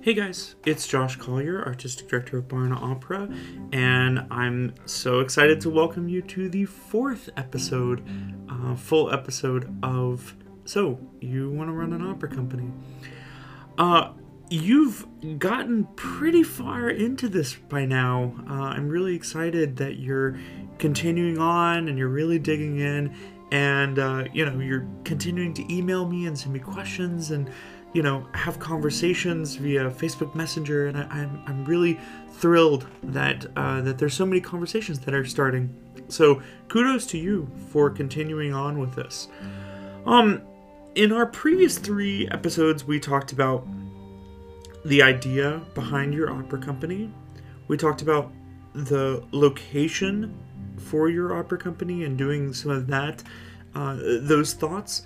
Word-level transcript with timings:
Hey 0.00 0.14
guys, 0.14 0.54
it's 0.64 0.86
Josh 0.86 1.16
Collier, 1.16 1.64
Artistic 1.66 2.06
Director 2.06 2.38
of 2.38 2.46
Barn 2.46 2.72
Opera, 2.72 3.28
and 3.72 4.24
I'm 4.30 4.72
so 4.86 5.18
excited 5.18 5.60
to 5.62 5.70
welcome 5.70 6.08
you 6.08 6.22
to 6.22 6.48
the 6.48 6.66
fourth 6.66 7.28
episode, 7.36 8.08
uh, 8.48 8.76
full 8.76 9.12
episode 9.12 9.76
of 9.82 10.36
So, 10.64 11.00
You 11.20 11.50
Want 11.50 11.68
to 11.68 11.72
Run 11.72 11.92
an 11.92 12.02
Opera 12.02 12.28
Company? 12.28 12.70
Uh, 13.76 14.12
you've 14.48 15.04
gotten 15.40 15.84
pretty 15.96 16.44
far 16.44 16.90
into 16.90 17.28
this 17.28 17.56
by 17.56 17.84
now. 17.84 18.36
Uh, 18.48 18.52
I'm 18.52 18.88
really 18.88 19.16
excited 19.16 19.76
that 19.78 19.98
you're 19.98 20.38
continuing 20.78 21.38
on 21.38 21.88
and 21.88 21.98
you're 21.98 22.06
really 22.06 22.38
digging 22.38 22.78
in, 22.78 23.16
and 23.50 23.98
uh, 23.98 24.24
you 24.32 24.46
know, 24.46 24.60
you're 24.60 24.86
continuing 25.02 25.54
to 25.54 25.74
email 25.74 26.08
me 26.08 26.26
and 26.26 26.38
send 26.38 26.52
me 26.52 26.60
questions 26.60 27.32
and 27.32 27.50
you 27.98 28.04
know, 28.04 28.24
have 28.32 28.60
conversations 28.60 29.56
via 29.56 29.90
Facebook 29.90 30.32
Messenger, 30.32 30.86
and 30.86 30.98
I, 30.98 31.00
am 31.00 31.10
I'm, 31.10 31.42
I'm 31.48 31.64
really 31.64 31.98
thrilled 32.30 32.86
that 33.02 33.44
uh, 33.56 33.80
that 33.80 33.98
there's 33.98 34.14
so 34.14 34.24
many 34.24 34.40
conversations 34.40 35.00
that 35.00 35.14
are 35.14 35.24
starting. 35.24 35.74
So 36.06 36.40
kudos 36.68 37.06
to 37.06 37.18
you 37.18 37.50
for 37.72 37.90
continuing 37.90 38.54
on 38.54 38.78
with 38.78 38.94
this. 38.94 39.26
Um, 40.06 40.42
in 40.94 41.10
our 41.10 41.26
previous 41.26 41.76
three 41.76 42.28
episodes, 42.28 42.84
we 42.84 43.00
talked 43.00 43.32
about 43.32 43.66
the 44.84 45.02
idea 45.02 45.60
behind 45.74 46.14
your 46.14 46.30
opera 46.30 46.60
company. 46.60 47.12
We 47.66 47.76
talked 47.76 48.00
about 48.00 48.30
the 48.74 49.26
location 49.32 50.38
for 50.76 51.08
your 51.08 51.36
opera 51.36 51.58
company 51.58 52.04
and 52.04 52.16
doing 52.16 52.52
some 52.52 52.70
of 52.70 52.86
that, 52.86 53.24
uh, 53.74 53.96
those 54.20 54.54
thoughts. 54.54 55.02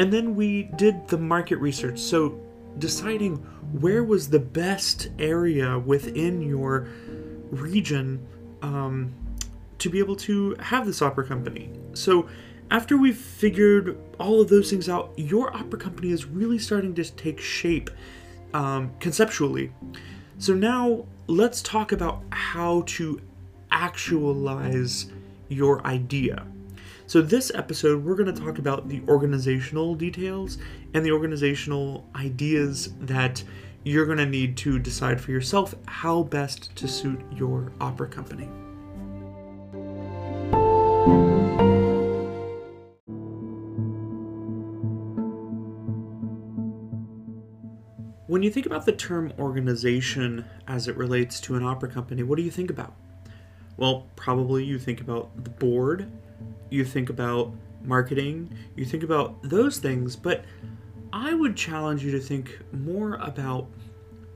And 0.00 0.10
then 0.10 0.34
we 0.34 0.62
did 0.76 1.08
the 1.08 1.18
market 1.18 1.56
research. 1.56 1.98
So 1.98 2.40
deciding 2.78 3.36
where 3.80 4.02
was 4.02 4.30
the 4.30 4.38
best 4.38 5.10
area 5.18 5.78
within 5.78 6.40
your 6.40 6.88
region 7.50 8.26
um, 8.62 9.12
to 9.76 9.90
be 9.90 9.98
able 9.98 10.16
to 10.16 10.56
have 10.58 10.86
this 10.86 11.02
opera 11.02 11.26
company. 11.26 11.70
So 11.92 12.30
after 12.70 12.96
we've 12.96 13.18
figured 13.18 13.98
all 14.18 14.40
of 14.40 14.48
those 14.48 14.70
things 14.70 14.88
out, 14.88 15.12
your 15.18 15.54
opera 15.54 15.78
company 15.78 16.12
is 16.12 16.24
really 16.24 16.58
starting 16.58 16.94
to 16.94 17.04
take 17.04 17.38
shape 17.38 17.90
um, 18.54 18.92
conceptually. 19.00 19.70
So 20.38 20.54
now 20.54 21.04
let's 21.26 21.60
talk 21.60 21.92
about 21.92 22.22
how 22.30 22.84
to 22.86 23.20
actualize 23.70 25.12
your 25.48 25.86
idea. 25.86 26.46
So, 27.10 27.20
this 27.20 27.50
episode, 27.56 28.04
we're 28.04 28.14
going 28.14 28.32
to 28.32 28.40
talk 28.40 28.60
about 28.60 28.88
the 28.88 29.02
organizational 29.08 29.96
details 29.96 30.58
and 30.94 31.04
the 31.04 31.10
organizational 31.10 32.06
ideas 32.14 32.92
that 33.00 33.42
you're 33.82 34.06
going 34.06 34.18
to 34.18 34.26
need 34.26 34.56
to 34.58 34.78
decide 34.78 35.20
for 35.20 35.32
yourself 35.32 35.74
how 35.88 36.22
best 36.22 36.72
to 36.76 36.86
suit 36.86 37.20
your 37.32 37.72
opera 37.80 38.06
company. 38.06 38.44
When 48.28 48.44
you 48.44 48.52
think 48.52 48.66
about 48.66 48.86
the 48.86 48.92
term 48.92 49.32
organization 49.36 50.44
as 50.68 50.86
it 50.86 50.96
relates 50.96 51.40
to 51.40 51.56
an 51.56 51.64
opera 51.64 51.88
company, 51.88 52.22
what 52.22 52.36
do 52.36 52.44
you 52.44 52.52
think 52.52 52.70
about? 52.70 52.94
Well, 53.76 54.06
probably 54.14 54.62
you 54.62 54.78
think 54.78 55.00
about 55.00 55.42
the 55.42 55.50
board 55.50 56.08
you 56.70 56.84
think 56.84 57.10
about 57.10 57.52
marketing, 57.82 58.54
you 58.76 58.84
think 58.84 59.02
about 59.02 59.42
those 59.42 59.78
things, 59.78 60.16
but 60.16 60.44
I 61.12 61.34
would 61.34 61.56
challenge 61.56 62.04
you 62.04 62.12
to 62.12 62.20
think 62.20 62.58
more 62.72 63.14
about 63.16 63.68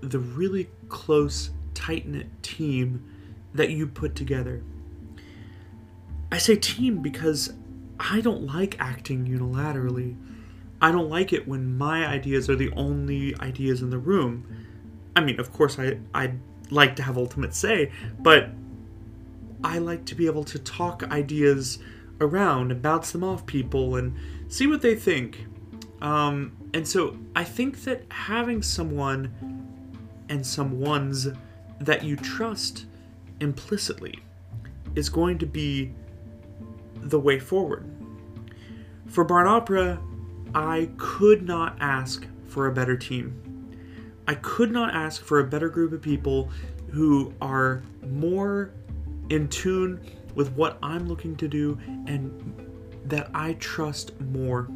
the 0.01 0.19
really 0.19 0.69
close, 0.89 1.51
tight 1.73 2.07
knit 2.07 2.27
team 2.43 3.05
that 3.55 3.71
you 3.71 3.87
put 3.87 4.15
together. 4.15 4.63
I 6.33 6.39
say 6.39 6.57
team 6.57 7.01
because 7.01 7.53
I 7.99 8.21
don't 8.21 8.47
like 8.47 8.77
acting 8.81 9.27
unilaterally. 9.27 10.17
I 10.81 10.91
don't 10.91 11.09
like 11.09 11.33
it 11.33 11.47
when 11.47 11.79
my 11.79 12.07
ideas 12.07 12.51
are 12.51 12.57
the 12.57 12.73
only 12.73 13.37
ideas 13.41 13.83
in 13.83 13.91
the 13.91 13.99
room. 13.99 14.45
I 15.15 15.21
mean, 15.21 15.39
of 15.39 15.53
course, 15.53 15.79
I, 15.79 15.99
I'd 16.13 16.41
like 16.71 16.97
to 16.97 17.03
have 17.03 17.17
ultimate 17.17 17.55
say, 17.55 17.93
but 18.19 18.51
I 19.63 19.79
like 19.79 20.05
to 20.07 20.15
be 20.15 20.27
able 20.27 20.45
to 20.45 20.59
talk 20.59 21.05
ideas 21.05 21.79
around 22.21 22.71
and 22.71 22.81
bounce 22.81 23.13
them 23.13 23.25
off 23.25 23.45
people 23.47 23.97
and 23.97 24.15
see 24.49 24.67
what 24.67 24.83
they 24.83 24.95
think. 24.95 25.47
Um, 26.01 26.57
and 26.75 26.87
so 26.87 27.17
I 27.35 27.45
think 27.45 27.85
that 27.85 28.05
having 28.11 28.63
someone 28.63 29.33
and 30.29 30.47
some 30.47 30.81
ones 30.81 31.29
that 31.81 32.05
you 32.05 32.17
trust 32.17 32.87
implicitly 33.41 34.19
is 34.95 35.09
going 35.09 35.39
to 35.39 35.47
be 35.47 35.93
the 36.97 37.19
way 37.19 37.39
forward. 37.39 37.89
For 39.07 39.25
Barn 39.25 39.47
Opera, 39.47 40.01
I 40.55 40.91
could 40.97 41.43
not 41.43 41.77
ask 41.81 42.27
for 42.47 42.67
a 42.67 42.73
better 42.73 42.97
team. 42.97 43.41
I 44.27 44.35
could 44.37 44.71
not 44.71 44.95
ask 44.95 45.23
for 45.23 45.41
a 45.41 45.45
better 45.45 45.69
group 45.69 45.93
of 45.93 46.01
people 46.01 46.51
who 46.91 47.35
are 47.41 47.83
more 48.07 48.71
in 49.29 49.49
tune 49.49 50.01
with 50.35 50.53
what 50.53 50.79
I'm 50.83 51.07
looking 51.07 51.37
to 51.37 51.49
do 51.49 51.79
and 52.07 52.55
that 53.07 53.31
I 53.35 53.55
trust 53.55 54.19
more. 54.21 54.69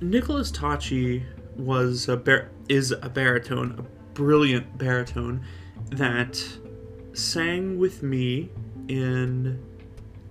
Nicholas 0.00 0.52
Tachi 0.52 1.24
was 1.56 2.08
a 2.08 2.16
bar- 2.16 2.50
is 2.68 2.92
a 2.92 3.08
baritone, 3.08 3.74
a 3.78 3.82
brilliant 4.14 4.78
baritone 4.78 5.44
that 5.90 6.42
sang 7.14 7.78
with 7.78 8.02
me 8.02 8.50
in 8.88 9.60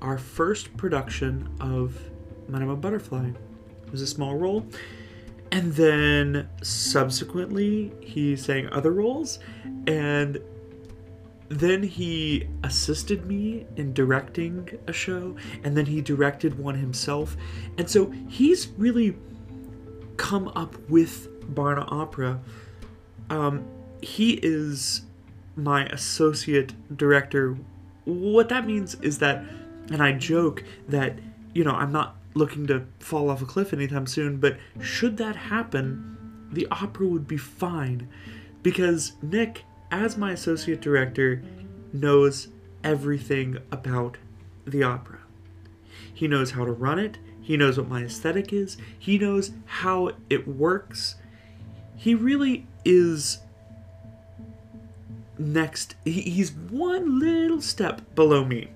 our 0.02 0.18
first 0.18 0.76
production 0.78 1.50
of 1.60 2.00
Madame 2.48 2.80
Butterfly. 2.80 3.30
It 3.86 3.92
was 3.92 4.02
a 4.02 4.08
small 4.08 4.36
role. 4.36 4.66
And 5.52 5.74
then 5.74 6.50
subsequently, 6.62 7.94
he 8.02 8.36
sang 8.36 8.68
other 8.70 8.92
roles, 8.92 9.40
and 9.88 10.40
then 11.50 11.84
he 11.84 12.48
assisted 12.64 13.26
me 13.26 13.66
in 13.76 13.94
directing 13.94 14.70
a 14.88 14.94
show 14.94 15.36
and 15.64 15.78
then 15.78 15.86
he 15.86 16.02
directed 16.02 16.58
one 16.60 16.76
himself. 16.76 17.38
And 17.78 17.90
so 17.90 18.12
he's 18.28 18.68
really 18.78 19.18
come 20.18 20.50
up 20.50 20.78
with 20.90 21.28
barn 21.56 21.84
opera. 21.88 22.42
Um, 23.30 23.66
he 24.02 24.34
is 24.44 25.04
my 25.56 25.86
associate 25.88 26.74
director. 26.96 27.58
What 28.06 28.50
that 28.50 28.66
means 28.66 28.96
is 28.96 29.20
that 29.20 29.44
and 29.90 30.04
i 30.04 30.12
joke 30.12 30.66
that 30.90 31.18
you 31.54 31.64
know 31.64 31.72
i'm 31.72 31.94
not 31.94 32.18
looking 32.34 32.68
to 32.68 32.86
fall 33.00 33.30
off 33.30 33.42
a 33.42 33.46
cliff 33.46 33.72
anytime 33.72 34.06
soon 34.06 34.36
but 34.36 34.58
should 34.82 35.16
that 35.16 35.34
happen 35.34 36.18
the 36.52 36.68
opera 36.72 37.08
would 37.08 37.28
be 37.28 37.38
fine. 37.38 38.08
Because 38.64 39.14
nick 39.22 39.64
as 39.92 40.18
my 40.18 40.32
associate 40.32 40.82
director, 40.82 41.42
knows 41.94 42.50
everything 42.84 43.58
about 43.72 44.18
the 44.66 44.84
opera. 44.84 45.20
He 46.14 46.28
knows 46.28 46.52
how 46.52 46.66
to 46.66 46.72
run 46.72 47.00
it, 47.00 47.18
he 47.42 47.56
knows 47.56 47.78
what 47.78 47.88
my 47.88 48.04
aesthetic 48.04 48.52
is, 48.52 48.78
he 48.98 49.18
knows 49.18 49.52
how 49.66 50.12
it 50.30 50.48
works. 50.48 51.16
He 51.96 52.14
really 52.14 52.68
is 52.84 53.40
next, 55.38 55.96
he's 56.04 56.52
one 56.52 57.20
little 57.20 57.62
step 57.62 58.16
below 58.16 58.44
me. 58.44 58.70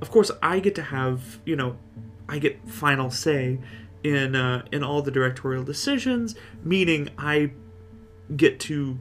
Of 0.00 0.10
course, 0.10 0.30
I 0.42 0.58
get 0.60 0.74
to 0.76 0.82
have, 0.82 1.38
you 1.44 1.56
know, 1.56 1.76
I 2.28 2.38
get 2.38 2.68
final 2.68 3.10
say 3.10 3.58
in 4.02 4.34
uh, 4.34 4.64
in 4.72 4.82
all 4.82 5.02
the 5.02 5.10
directorial 5.10 5.62
decisions, 5.62 6.34
meaning 6.64 7.10
I 7.18 7.52
get 8.36 8.58
to 8.60 8.98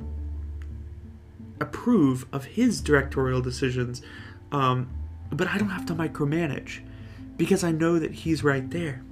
approve 1.61 2.25
of 2.33 2.45
his 2.45 2.81
directorial 2.81 3.41
decisions, 3.41 4.01
um, 4.51 4.89
but 5.29 5.47
I 5.47 5.57
don't 5.57 5.69
have 5.69 5.85
to 5.85 5.95
micromanage 5.95 6.79
because 7.37 7.63
I 7.63 7.71
know 7.71 7.99
that 7.99 8.11
he's 8.11 8.43
right 8.43 8.69
there. 8.69 9.03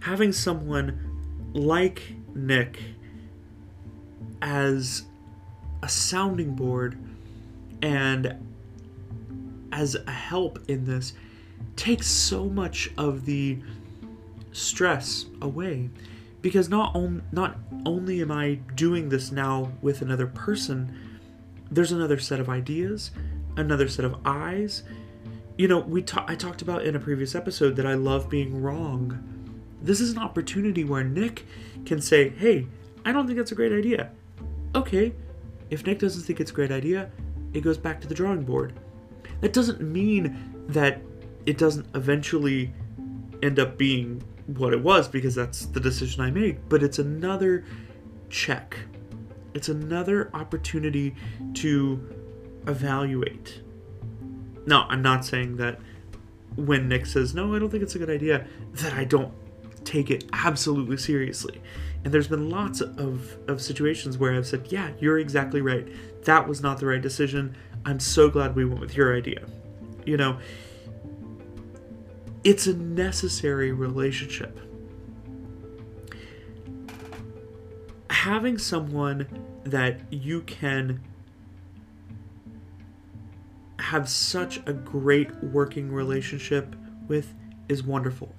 Having 0.00 0.32
someone 0.32 1.50
like 1.52 2.14
Nick 2.34 2.78
as 4.40 5.02
a 5.82 5.88
sounding 5.88 6.54
board 6.54 6.98
and 7.82 8.34
as 9.72 9.94
a 9.94 10.10
help 10.10 10.58
in 10.68 10.84
this 10.84 11.12
takes 11.76 12.06
so 12.06 12.46
much 12.46 12.90
of 12.96 13.26
the 13.26 13.58
stress 14.52 15.26
away 15.42 15.90
because 16.42 16.68
not 16.68 16.94
on, 16.94 17.22
not 17.32 17.58
only 17.84 18.20
am 18.22 18.30
I 18.30 18.54
doing 18.74 19.08
this 19.08 19.30
now 19.30 19.72
with 19.82 20.02
another 20.02 20.26
person, 20.26 20.96
there's 21.70 21.92
another 21.92 22.18
set 22.18 22.40
of 22.40 22.48
ideas, 22.48 23.10
another 23.56 23.88
set 23.88 24.04
of 24.04 24.16
eyes. 24.24 24.82
You 25.56 25.68
know, 25.68 25.78
we 25.78 26.02
ta- 26.02 26.24
I 26.26 26.34
talked 26.34 26.62
about 26.62 26.84
in 26.84 26.96
a 26.96 27.00
previous 27.00 27.34
episode 27.34 27.76
that 27.76 27.86
I 27.86 27.94
love 27.94 28.30
being 28.30 28.62
wrong. 28.62 29.22
This 29.82 30.00
is 30.00 30.12
an 30.12 30.18
opportunity 30.18 30.84
where 30.84 31.04
Nick 31.04 31.46
can 31.84 32.00
say, 32.00 32.30
"Hey, 32.30 32.66
I 33.04 33.12
don't 33.12 33.26
think 33.26 33.38
that's 33.38 33.52
a 33.52 33.54
great 33.54 33.72
idea. 33.72 34.10
Okay, 34.74 35.12
if 35.70 35.86
Nick 35.86 35.98
doesn't 35.98 36.22
think 36.22 36.40
it's 36.40 36.50
a 36.50 36.54
great 36.54 36.70
idea, 36.70 37.10
it 37.52 37.62
goes 37.62 37.78
back 37.78 38.00
to 38.00 38.06
the 38.08 38.14
drawing 38.14 38.42
board. 38.42 38.72
That 39.40 39.52
doesn't 39.52 39.80
mean 39.80 40.64
that 40.68 41.00
it 41.46 41.58
doesn't 41.58 41.86
eventually 41.94 42.72
end 43.42 43.58
up 43.58 43.78
being 43.78 44.22
what 44.56 44.72
it 44.72 44.82
was 44.82 45.08
because 45.08 45.34
that's 45.34 45.66
the 45.66 45.80
decision 45.80 46.22
I 46.22 46.30
made, 46.30 46.68
but 46.68 46.82
it's 46.82 46.98
another 46.98 47.64
check. 48.28 48.76
It's 49.54 49.68
another 49.68 50.30
opportunity 50.34 51.14
to 51.54 52.16
evaluate. 52.66 53.62
No, 54.66 54.84
I'm 54.88 55.02
not 55.02 55.24
saying 55.24 55.56
that 55.56 55.80
when 56.56 56.88
Nick 56.88 57.06
says, 57.06 57.34
no, 57.34 57.54
I 57.54 57.58
don't 57.58 57.70
think 57.70 57.82
it's 57.82 57.94
a 57.94 57.98
good 57.98 58.10
idea, 58.10 58.46
that 58.74 58.92
I 58.92 59.04
don't 59.04 59.32
take 59.84 60.10
it 60.10 60.24
absolutely 60.32 60.96
seriously. 60.96 61.60
And 62.04 62.14
there's 62.14 62.28
been 62.28 62.48
lots 62.48 62.80
of, 62.80 63.36
of 63.48 63.60
situations 63.60 64.18
where 64.18 64.34
I've 64.34 64.46
said, 64.46 64.68
yeah, 64.70 64.90
you're 64.98 65.18
exactly 65.18 65.60
right. 65.60 65.86
That 66.24 66.48
was 66.48 66.60
not 66.60 66.78
the 66.78 66.86
right 66.86 67.00
decision. 67.00 67.56
I'm 67.84 68.00
so 68.00 68.28
glad 68.28 68.54
we 68.54 68.64
went 68.64 68.80
with 68.80 68.96
your 68.96 69.16
idea. 69.16 69.46
You 70.06 70.16
know, 70.16 70.38
it's 72.44 72.66
a 72.66 72.74
necessary 72.74 73.72
relationship. 73.72 74.58
Having 78.10 78.58
someone 78.58 79.26
that 79.64 80.00
you 80.12 80.42
can 80.42 81.00
have 83.78 84.08
such 84.08 84.60
a 84.66 84.72
great 84.72 85.34
working 85.42 85.92
relationship 85.92 86.76
with 87.08 87.34
is 87.68 87.82
wonderful. 87.82 88.34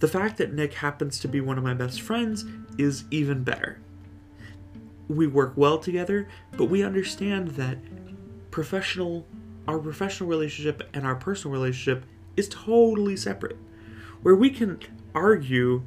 The 0.00 0.08
fact 0.08 0.36
that 0.38 0.52
Nick 0.52 0.74
happens 0.74 1.18
to 1.20 1.28
be 1.28 1.40
one 1.40 1.58
of 1.58 1.64
my 1.64 1.74
best 1.74 2.00
friends 2.00 2.44
is 2.78 3.04
even 3.10 3.42
better. 3.42 3.80
We 5.08 5.26
work 5.26 5.54
well 5.56 5.78
together, 5.78 6.28
but 6.56 6.66
we 6.66 6.82
understand 6.82 7.48
that 7.48 7.78
professional 8.50 9.26
our 9.68 9.78
professional 9.78 10.28
relationship 10.28 10.82
and 10.92 11.06
our 11.06 11.14
personal 11.14 11.52
relationship 11.52 12.04
is 12.36 12.48
totally 12.48 13.16
separate. 13.16 13.56
Where 14.22 14.34
we 14.34 14.50
can 14.50 14.78
argue 15.14 15.82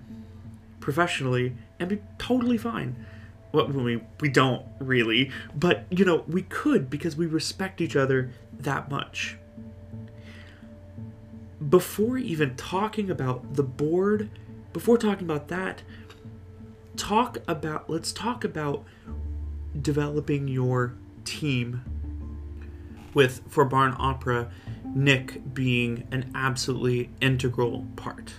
professionally 0.80 1.56
and 1.80 1.90
be 1.90 2.02
totally 2.18 2.58
fine. 2.58 3.06
Well, 3.52 3.68
we, 3.68 4.02
we 4.20 4.30
don't 4.30 4.66
really, 4.80 5.32
but 5.56 5.86
you 5.90 6.04
know, 6.04 6.24
we 6.28 6.42
could 6.44 6.90
because 6.90 7.16
we 7.16 7.26
respect 7.26 7.80
each 7.80 7.96
other 7.96 8.32
that 8.60 8.92
much. 8.92 9.38
Before 11.70 12.18
even 12.18 12.56
talking 12.56 13.10
about 13.10 13.54
the 13.56 13.64
board, 13.64 14.30
before 14.74 14.98
talking 14.98 15.24
about 15.24 15.48
that, 15.48 15.84
talk 16.98 17.38
about 17.48 17.90
let's 17.90 18.12
talk 18.12 18.44
about 18.44 18.84
developing 19.82 20.48
your 20.48 20.94
team 21.24 21.82
with 23.14 23.42
for 23.48 23.66
Barn 23.66 23.96
Opera 23.98 24.52
Nick 24.96 25.54
being 25.54 26.08
an 26.12 26.32
absolutely 26.34 27.10
integral 27.20 27.86
part. 27.98 28.34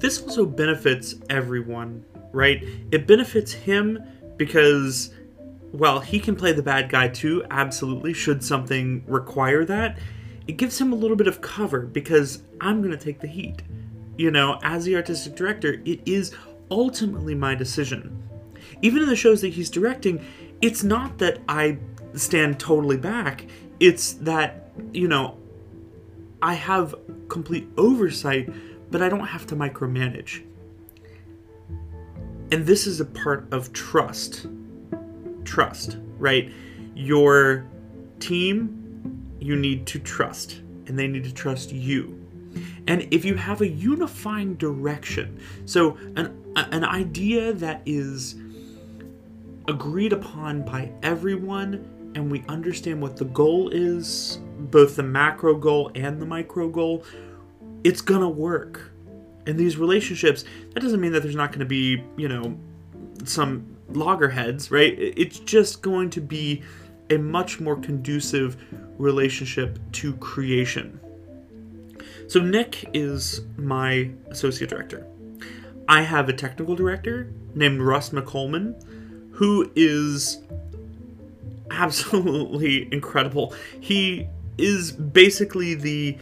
This 0.00 0.22
also 0.22 0.46
benefits 0.46 1.16
everyone, 1.28 2.02
right? 2.32 2.62
It 2.92 3.06
benefits 3.06 3.52
him 3.52 4.02
because, 4.38 5.12
well, 5.72 6.00
he 6.00 6.18
can 6.18 6.34
play 6.34 6.52
the 6.52 6.62
bad 6.62 6.88
guy 6.88 7.08
too, 7.08 7.44
absolutely, 7.50 8.14
should 8.14 8.42
something 8.42 9.04
require 9.06 9.64
that. 9.66 9.98
It 10.46 10.58
gives 10.58 10.80
him 10.80 10.92
a 10.92 10.96
little 10.96 11.16
bit 11.16 11.26
of 11.26 11.42
cover 11.42 11.80
because 11.80 12.42
I'm 12.60 12.80
going 12.80 12.96
to 12.96 13.04
take 13.04 13.20
the 13.20 13.26
heat. 13.26 13.62
You 14.16 14.30
know, 14.30 14.58
as 14.62 14.84
the 14.84 14.96
artistic 14.96 15.36
director, 15.36 15.82
it 15.84 16.00
is 16.06 16.32
ultimately 16.70 17.34
my 17.34 17.54
decision. 17.54 18.22
Even 18.82 19.02
in 19.02 19.08
the 19.08 19.16
shows 19.16 19.40
that 19.40 19.48
he's 19.48 19.70
directing, 19.70 20.24
it's 20.60 20.82
not 20.82 21.18
that 21.18 21.38
I 21.48 21.78
stand 22.14 22.58
totally 22.58 22.96
back, 22.96 23.46
it's 23.78 24.14
that, 24.14 24.70
you 24.92 25.08
know, 25.08 25.36
I 26.42 26.54
have 26.54 26.94
complete 27.28 27.68
oversight 27.76 28.48
but 28.90 29.02
I 29.02 29.08
don't 29.08 29.26
have 29.26 29.46
to 29.48 29.56
micromanage. 29.56 30.42
And 32.52 32.64
this 32.64 32.86
is 32.86 33.00
a 33.00 33.04
part 33.04 33.52
of 33.52 33.72
trust. 33.72 34.46
Trust, 35.44 35.98
right? 36.18 36.52
Your 36.94 37.66
team, 38.20 39.26
you 39.40 39.56
need 39.56 39.86
to 39.88 39.98
trust, 39.98 40.60
and 40.86 40.98
they 40.98 41.08
need 41.08 41.24
to 41.24 41.34
trust 41.34 41.72
you. 41.72 42.22
And 42.86 43.06
if 43.10 43.24
you 43.24 43.34
have 43.34 43.60
a 43.60 43.68
unifying 43.68 44.54
direction, 44.54 45.38
so 45.64 45.98
an, 46.14 46.42
an 46.56 46.84
idea 46.84 47.52
that 47.52 47.82
is 47.86 48.36
agreed 49.68 50.12
upon 50.12 50.62
by 50.62 50.90
everyone, 51.02 52.12
and 52.14 52.30
we 52.30 52.44
understand 52.48 53.00
what 53.00 53.16
the 53.16 53.26
goal 53.26 53.68
is, 53.70 54.40
both 54.58 54.96
the 54.96 55.02
macro 55.02 55.54
goal 55.54 55.90
and 55.94 56.20
the 56.20 56.26
micro 56.26 56.68
goal, 56.68 57.04
it's 57.84 58.00
gonna 58.00 58.28
work. 58.28 58.90
In 59.46 59.56
these 59.56 59.76
relationships, 59.76 60.44
that 60.72 60.80
doesn't 60.80 61.00
mean 61.00 61.12
that 61.12 61.22
there's 61.22 61.36
not 61.36 61.52
gonna 61.52 61.64
be, 61.64 62.02
you 62.16 62.28
know, 62.28 62.58
some 63.24 63.76
loggerheads, 63.90 64.70
right? 64.70 64.94
It's 64.98 65.38
just 65.40 65.82
going 65.82 66.10
to 66.10 66.20
be 66.20 66.62
a 67.10 67.16
much 67.16 67.60
more 67.60 67.76
conducive 67.76 68.56
relationship 68.98 69.78
to 69.92 70.14
creation. 70.14 70.98
So, 72.28 72.40
Nick 72.40 72.90
is 72.92 73.42
my 73.56 74.10
associate 74.30 74.70
director. 74.70 75.06
I 75.88 76.02
have 76.02 76.28
a 76.28 76.32
technical 76.32 76.74
director 76.74 77.32
named 77.54 77.80
Russ 77.80 78.10
McColeman, 78.10 78.82
who 79.32 79.70
is 79.76 80.38
absolutely 81.70 82.88
incredible. 82.92 83.54
He 83.80 84.28
is 84.58 84.92
basically 84.92 85.74
the 85.74 86.18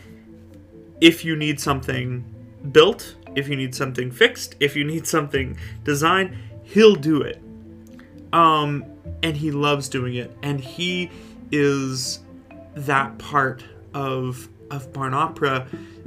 if 1.01 1.25
you 1.25 1.37
need 1.37 1.61
something 1.61 2.25
built, 2.73 3.17
if 3.35 3.49
you 3.49 3.57
need 3.57 3.75
something 3.75 4.11
fixed, 4.11 4.55
if 4.61 4.77
you 4.77 4.85
need 4.85 5.07
something 5.07 5.57
designed, 5.85 6.37
he'll 6.63 6.95
do 6.95 7.21
it. 7.21 7.43
Um, 8.33 8.85
and 9.23 9.37
he 9.37 9.51
loves 9.51 9.89
doing 9.89 10.15
it. 10.15 10.37
And 10.43 10.61
he 10.61 11.11
is 11.51 12.21
that 12.75 13.17
part 13.19 13.65
of 13.93 14.49
of 14.71 14.93
Barn 14.93 15.15
Opera 15.15 15.67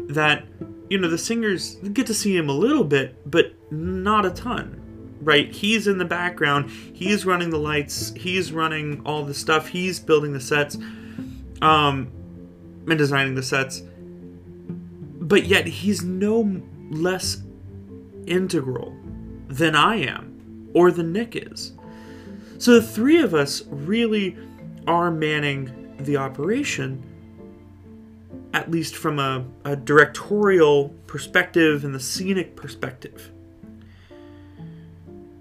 that 0.09 0.45
you 0.89 0.97
know 0.97 1.09
the 1.09 1.17
singers 1.17 1.75
get 1.93 2.07
to 2.07 2.13
see 2.13 2.35
him 2.35 2.49
a 2.49 2.53
little 2.53 2.83
bit, 2.83 3.15
but 3.29 3.53
not 3.71 4.25
a 4.25 4.31
ton. 4.31 4.83
Right? 5.19 5.51
He's 5.51 5.87
in 5.87 5.97
the 5.97 6.05
background. 6.05 6.69
He's 6.69 7.25
running 7.25 7.49
the 7.49 7.57
lights. 7.57 8.13
He's 8.15 8.53
running 8.53 9.01
all 9.05 9.25
the 9.25 9.33
stuff. 9.33 9.67
He's 9.67 9.99
building 9.99 10.31
the 10.31 10.39
sets, 10.39 10.77
um, 11.61 12.11
and 12.87 12.97
designing 12.97 13.35
the 13.35 13.43
sets 13.43 13.81
but 15.27 15.45
yet 15.45 15.67
he's 15.67 16.03
no 16.03 16.61
less 16.89 17.41
integral 18.27 18.95
than 19.49 19.75
I 19.75 19.97
am 19.97 20.69
or 20.73 20.89
than 20.91 21.11
Nick 21.11 21.35
is. 21.35 21.73
So 22.59 22.75
the 22.75 22.81
three 22.81 23.19
of 23.19 23.33
us 23.33 23.63
really 23.67 24.37
are 24.87 25.11
manning 25.11 25.95
the 25.99 26.17
operation, 26.17 27.03
at 28.53 28.71
least 28.71 28.95
from 28.95 29.19
a, 29.19 29.45
a 29.65 29.75
directorial 29.75 30.89
perspective 31.05 31.83
and 31.83 31.93
the 31.93 31.99
scenic 31.99 32.55
perspective. 32.55 33.31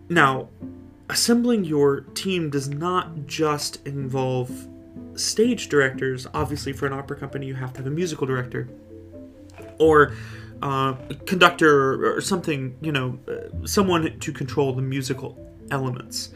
Now, 0.09 0.49
assembling 1.09 1.65
your 1.65 2.01
team 2.01 2.51
does 2.51 2.69
not 2.69 3.27
just 3.27 3.85
involve 3.87 4.69
stage 5.15 5.69
directors. 5.69 6.27
Obviously, 6.35 6.73
for 6.73 6.87
an 6.87 6.93
opera 6.93 7.17
company, 7.17 7.47
you 7.47 7.55
have 7.55 7.73
to 7.75 7.79
have 7.79 7.87
a 7.87 7.91
musical 7.91 8.27
director 8.27 8.69
or 9.79 10.15
uh, 10.63 10.95
conductor 11.27 12.17
or 12.17 12.21
something, 12.21 12.77
you 12.81 12.93
know, 12.93 13.19
uh, 13.29 13.67
someone 13.67 14.19
to 14.19 14.33
control 14.33 14.73
the 14.73 14.83
musical 14.83 15.39
elements. 15.71 16.31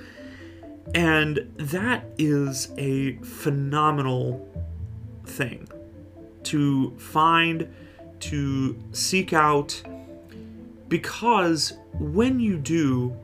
And 0.95 1.53
that 1.57 2.05
is 2.19 2.73
a 2.77 3.17
phenomenal 3.19 4.49
thing 5.25 5.69
to 6.45 6.97
find, 6.99 7.73
to 8.21 8.83
seek 8.93 9.33
out, 9.33 9.83
because 10.89 11.75
when 11.99 12.41
you 12.41 12.57
do, 12.57 13.17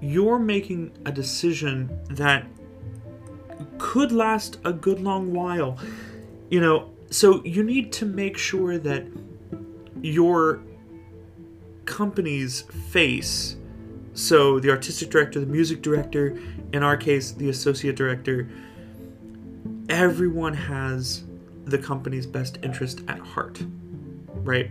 you're 0.00 0.38
making 0.38 0.92
a 1.06 1.12
decision 1.12 1.98
that 2.10 2.46
could 3.78 4.12
last 4.12 4.58
a 4.64 4.72
good 4.72 5.00
long 5.00 5.32
while. 5.32 5.78
You 6.50 6.60
know, 6.60 6.90
so 7.10 7.42
you 7.44 7.62
need 7.62 7.92
to 7.92 8.06
make 8.06 8.36
sure 8.36 8.78
that 8.78 9.06
your 10.02 10.60
company's 11.86 12.62
face. 12.90 13.56
So 14.12 14.60
the 14.60 14.70
artistic 14.70 15.10
director, 15.10 15.40
the 15.40 15.46
music 15.46 15.82
director, 15.82 16.38
in 16.72 16.82
our 16.82 16.96
case, 16.96 17.32
the 17.32 17.48
associate 17.48 17.96
director, 17.96 18.48
everyone 19.88 20.54
has 20.54 21.22
the 21.66 21.78
company's 21.78 22.26
best 22.26 22.58
interest 22.62 23.02
at 23.08 23.18
heart, 23.18 23.62
right? 24.28 24.70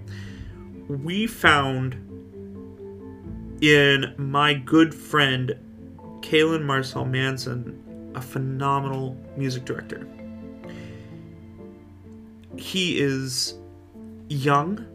We 0.87 1.27
found 1.27 1.93
in 3.61 4.13
my 4.17 4.53
good 4.53 4.93
friend 4.93 5.55
Kalen 6.21 6.63
Marcel 6.63 7.05
Manson 7.05 8.11
a 8.15 8.21
phenomenal 8.21 9.17
music 9.35 9.65
director. 9.65 10.07
He 12.57 12.99
is 12.99 13.55
young. 14.29 14.85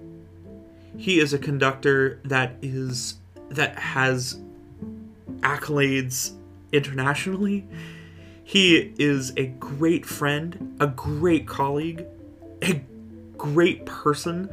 He 0.96 1.20
is 1.20 1.32
a 1.34 1.38
conductor 1.38 2.20
that 2.24 2.56
is 2.62 3.18
that 3.50 3.78
has 3.78 4.40
accolades 5.40 6.32
internationally. 6.72 7.66
He 8.50 8.92
is 8.98 9.32
a 9.36 9.46
great 9.46 10.04
friend, 10.04 10.76
a 10.80 10.88
great 10.88 11.46
colleague, 11.46 12.04
a 12.60 12.82
great 13.38 13.86
person 13.86 14.50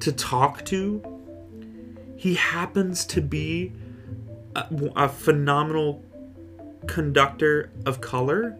to 0.00 0.12
talk 0.12 0.64
to. 0.64 1.02
He 2.16 2.36
happens 2.36 3.04
to 3.04 3.20
be 3.20 3.74
a, 4.56 4.66
a 4.96 5.08
phenomenal 5.10 6.02
conductor 6.86 7.70
of 7.84 8.00
color. 8.00 8.56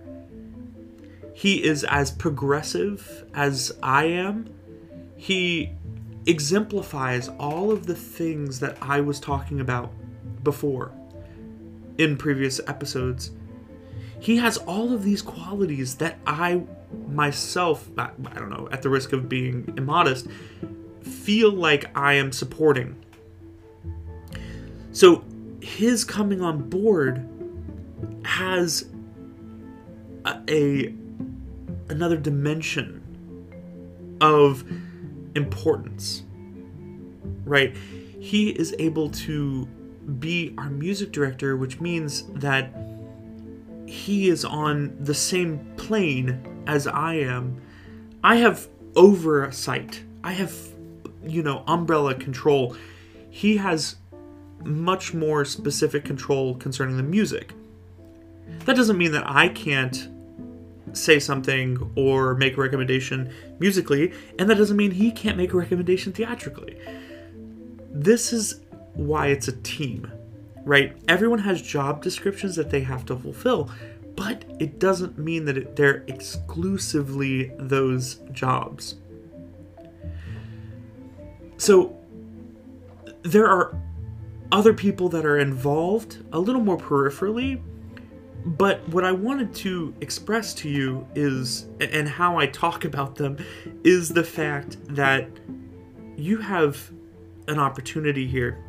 He 1.33 1.65
is 1.65 1.85
as 1.85 2.11
progressive 2.11 3.25
as 3.33 3.73
I 3.83 4.05
am. 4.05 4.53
He 5.17 5.73
exemplifies 6.27 7.31
all 7.39 7.73
of 7.73 7.87
the 7.87 7.95
things 7.95 8.61
that 8.61 8.77
I 8.83 9.01
was 9.01 9.19
talking 9.19 9.61
about 9.61 9.95
before 10.43 10.93
in 11.97 12.19
previous 12.19 12.61
episodes. 12.67 13.31
He 14.25 14.39
has 14.39 14.57
all 14.57 14.91
of 14.95 15.05
these 15.05 15.21
qualities 15.21 15.97
that 15.97 16.17
I 16.27 16.63
myself, 17.09 17.87
I, 17.99 18.09
don't 18.35 18.49
know, 18.49 18.71
at 18.73 18.81
the 18.81 18.89
risk 18.89 19.13
of 19.13 19.29
being 19.29 19.75
immodest, 19.77 20.29
feel 21.03 21.53
like 21.53 21.95
I 21.95 22.15
am 22.15 22.33
supporting. 22.33 22.97
So 24.93 25.23
his 25.61 26.05
coming 26.05 26.41
on 26.41 26.71
board 26.71 27.29
has 28.25 28.87
a, 30.25 30.41
a 30.49 30.95
another 31.91 32.17
dimension 32.17 33.03
of 34.23 34.65
importance 35.35 36.23
right 37.45 37.77
he 38.21 38.49
is 38.51 38.75
able 38.79 39.11
to 39.11 39.67
be 40.19 40.55
our 40.57 40.71
music 40.71 41.13
director 41.13 41.59
which 41.59 41.79
means 41.81 42.23
that 42.29 42.73
he 43.95 44.29
is 44.29 44.45
on 44.45 44.97
the 45.01 45.15
same 45.15 45.59
plane 45.77 46.65
as 46.67 46.87
i 46.87 47.15
am 47.15 47.61
i 48.23 48.37
have 48.37 48.69
oversight. 48.97 50.03
I 50.23 50.33
have 50.33 50.55
you 51.25 51.43
know 51.43 51.65
umbrella 51.67 52.15
control. 52.15 52.77
He 53.31 53.57
has 53.57 53.97
much 54.65 55.13
more 55.13 55.45
specific 55.45 56.05
control 56.05 56.55
concerning 56.57 56.97
the 56.97 57.03
music. 57.03 57.53
That 58.65 58.77
doesn't 58.77 58.97
mean 58.97 59.13
that 59.13 59.29
I 59.29 59.49
can't 59.49 60.09
say 60.93 61.19
something 61.19 61.93
or 61.97 62.35
make 62.35 62.57
a 62.57 62.61
recommendation 62.61 63.33
musically, 63.59 64.13
and 64.39 64.49
that 64.49 64.57
doesn't 64.57 64.77
mean 64.77 64.93
he 64.93 65.11
can't 65.11 65.37
make 65.37 65.53
a 65.53 65.57
recommendation 65.57 66.13
theatrically. 66.13 66.79
This 67.91 68.33
is 68.33 68.61
why 68.95 69.29
it's 69.29 69.49
a 69.49 69.53
team, 69.53 70.11
right? 70.65 70.97
Everyone 71.09 71.39
has 71.41 71.63
job 71.63 72.03
descriptions 72.03 72.57
that 72.57 72.71
they 72.71 72.81
have 72.81 73.05
to 73.07 73.17
fulfill, 73.17 73.71
but 74.17 74.45
it 74.59 74.79
doesn't 74.79 75.19
mean 75.19 75.45
that 75.45 75.57
it, 75.57 75.77
they're 75.77 76.05
exclusively 76.07 77.53
those 77.59 78.17
jobs. 78.33 78.97
So 81.57 81.97
there 83.23 83.47
are 83.47 83.81
other 84.53 84.75
people 84.75 85.09
that 85.09 85.25
are 85.25 85.39
involved 85.39 86.25
a 86.33 86.39
little 86.39 86.61
more 86.61 86.77
peripherally 86.77 87.61
but 88.45 88.87
what 88.91 89.05
I 89.05 89.13
wanted 89.13 89.55
to 89.57 89.95
express 90.03 90.53
to 90.55 90.69
you 90.69 91.07
is, 91.15 91.67
and 91.81 92.07
how 92.07 92.39
I 92.39 92.47
talk 92.47 92.85
about 92.85 93.17
them, 93.17 93.39
is 93.85 94.11
the 94.11 94.23
fact 94.23 94.77
that 94.95 95.29
you 96.17 96.37
have 96.39 96.93
an 97.49 97.59
opportunity 97.59 98.27
here 98.27 98.63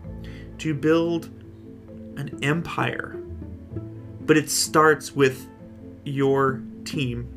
to 0.59 0.73
build 0.73 1.29
an 2.17 2.39
empire. 2.43 3.17
But 4.21 4.37
it 4.37 4.49
starts 4.49 5.15
with 5.15 5.47
your 6.03 6.61
team, 6.83 7.27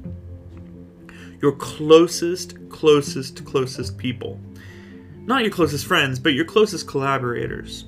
your 1.40 1.52
closest, 1.52 2.68
closest, 2.70 3.44
closest 3.44 3.98
people. 3.98 4.40
Not 5.26 5.42
your 5.42 5.52
closest 5.52 5.86
friends, 5.86 6.18
but 6.18 6.32
your 6.32 6.44
closest 6.44 6.86
collaborators. 6.86 7.84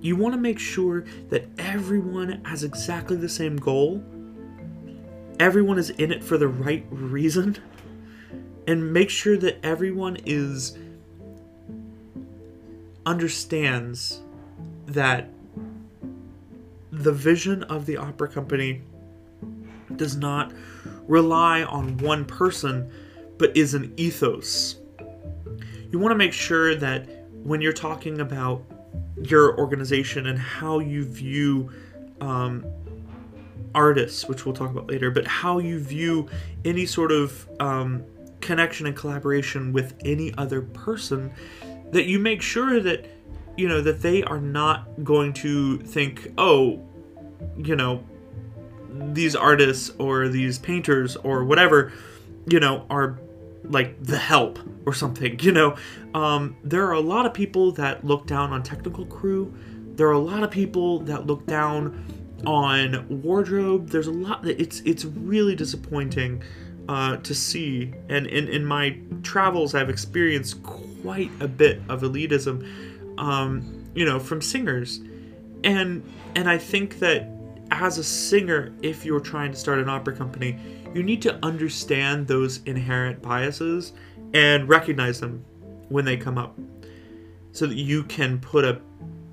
You 0.00 0.16
want 0.16 0.34
to 0.34 0.40
make 0.40 0.58
sure 0.58 1.04
that 1.28 1.46
everyone 1.58 2.42
has 2.44 2.64
exactly 2.64 3.16
the 3.16 3.28
same 3.28 3.56
goal, 3.56 4.02
everyone 5.38 5.78
is 5.78 5.90
in 5.90 6.10
it 6.10 6.24
for 6.24 6.38
the 6.38 6.48
right 6.48 6.84
reason, 6.90 7.56
and 8.66 8.92
make 8.92 9.10
sure 9.10 9.36
that 9.36 9.64
everyone 9.64 10.16
is 10.24 10.76
understands 13.06 14.20
that 14.86 15.28
the 17.02 17.12
vision 17.12 17.62
of 17.64 17.86
the 17.86 17.96
opera 17.96 18.28
company 18.28 18.82
does 19.96 20.16
not 20.16 20.52
rely 21.06 21.62
on 21.64 21.96
one 21.98 22.24
person 22.24 22.90
but 23.38 23.56
is 23.56 23.72
an 23.72 23.92
ethos. 23.96 24.76
You 25.90 25.98
want 25.98 26.12
to 26.12 26.16
make 26.16 26.34
sure 26.34 26.74
that 26.74 27.08
when 27.42 27.62
you're 27.62 27.72
talking 27.72 28.20
about 28.20 28.62
your 29.22 29.58
organization 29.58 30.26
and 30.26 30.38
how 30.38 30.78
you 30.78 31.04
view 31.04 31.72
um, 32.20 32.66
artists, 33.74 34.28
which 34.28 34.44
we'll 34.44 34.54
talk 34.54 34.70
about 34.70 34.88
later, 34.88 35.10
but 35.10 35.26
how 35.26 35.58
you 35.58 35.80
view 35.80 36.28
any 36.66 36.84
sort 36.84 37.12
of 37.12 37.48
um, 37.60 38.04
connection 38.40 38.86
and 38.86 38.94
collaboration 38.94 39.72
with 39.72 39.94
any 40.04 40.34
other 40.34 40.60
person, 40.60 41.32
that 41.92 42.04
you 42.04 42.18
make 42.18 42.42
sure 42.42 42.80
that 42.80 43.06
you 43.56 43.68
know 43.68 43.80
that 43.80 44.00
they 44.00 44.22
are 44.24 44.40
not 44.40 45.02
going 45.02 45.32
to 45.32 45.78
think, 45.78 46.32
oh, 46.38 46.86
you 47.56 47.76
know, 47.76 48.04
these 48.92 49.36
artists 49.36 49.90
or 49.98 50.28
these 50.28 50.58
painters 50.58 51.16
or 51.16 51.44
whatever, 51.44 51.92
you 52.46 52.60
know, 52.60 52.86
are 52.90 53.18
like 53.64 54.02
the 54.02 54.16
help 54.16 54.58
or 54.86 54.94
something 54.94 55.38
you 55.40 55.52
know? 55.52 55.76
Um, 56.14 56.56
there 56.64 56.86
are 56.86 56.92
a 56.92 57.00
lot 57.00 57.26
of 57.26 57.34
people 57.34 57.72
that 57.72 58.04
look 58.04 58.26
down 58.26 58.52
on 58.52 58.62
technical 58.62 59.06
crew. 59.06 59.54
There 59.94 60.08
are 60.08 60.12
a 60.12 60.18
lot 60.18 60.42
of 60.42 60.50
people 60.50 61.00
that 61.00 61.26
look 61.26 61.46
down 61.46 62.04
on 62.46 63.22
wardrobe. 63.22 63.90
There's 63.90 64.06
a 64.06 64.12
lot 64.12 64.42
that 64.42 64.60
it's 64.60 64.80
it's 64.80 65.04
really 65.04 65.54
disappointing 65.54 66.42
uh, 66.88 67.18
to 67.18 67.34
see. 67.34 67.92
And 68.08 68.26
in, 68.26 68.48
in 68.48 68.64
my 68.64 68.96
travels 69.22 69.74
i've 69.74 69.90
experienced 69.90 70.62
quite 70.62 71.30
a 71.40 71.48
bit 71.48 71.80
of 71.88 72.02
elitism 72.02 72.66
um, 73.18 73.84
you 73.94 74.04
know 74.04 74.18
from 74.18 74.40
singers 74.40 75.00
and 75.64 76.02
and 76.34 76.48
i 76.48 76.56
think 76.56 76.98
that 76.98 77.28
as 77.70 77.98
a 77.98 78.04
singer 78.04 78.72
if 78.82 79.04
you're 79.04 79.20
trying 79.20 79.50
to 79.50 79.56
start 79.56 79.78
an 79.78 79.88
opera 79.88 80.14
company 80.14 80.58
you 80.94 81.02
need 81.02 81.22
to 81.22 81.38
understand 81.44 82.26
those 82.26 82.60
inherent 82.64 83.22
biases 83.22 83.92
and 84.34 84.68
recognize 84.68 85.20
them 85.20 85.44
when 85.88 86.04
they 86.04 86.16
come 86.16 86.38
up 86.38 86.58
so 87.52 87.66
that 87.66 87.76
you 87.76 88.02
can 88.04 88.38
put 88.38 88.64
a 88.64 88.80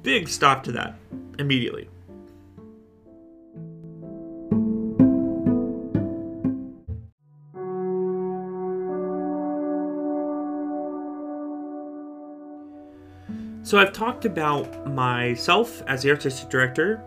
big 0.03 0.27
stop 0.27 0.63
to 0.63 0.71
that 0.71 0.97
immediately. 1.39 1.87
So 13.67 13.77
I've 13.77 13.91
talked 13.91 14.23
about 14.23 14.87
myself 14.87 15.83
as 15.87 16.01
the 16.01 16.09
artistic 16.09 16.47
director, 16.47 17.03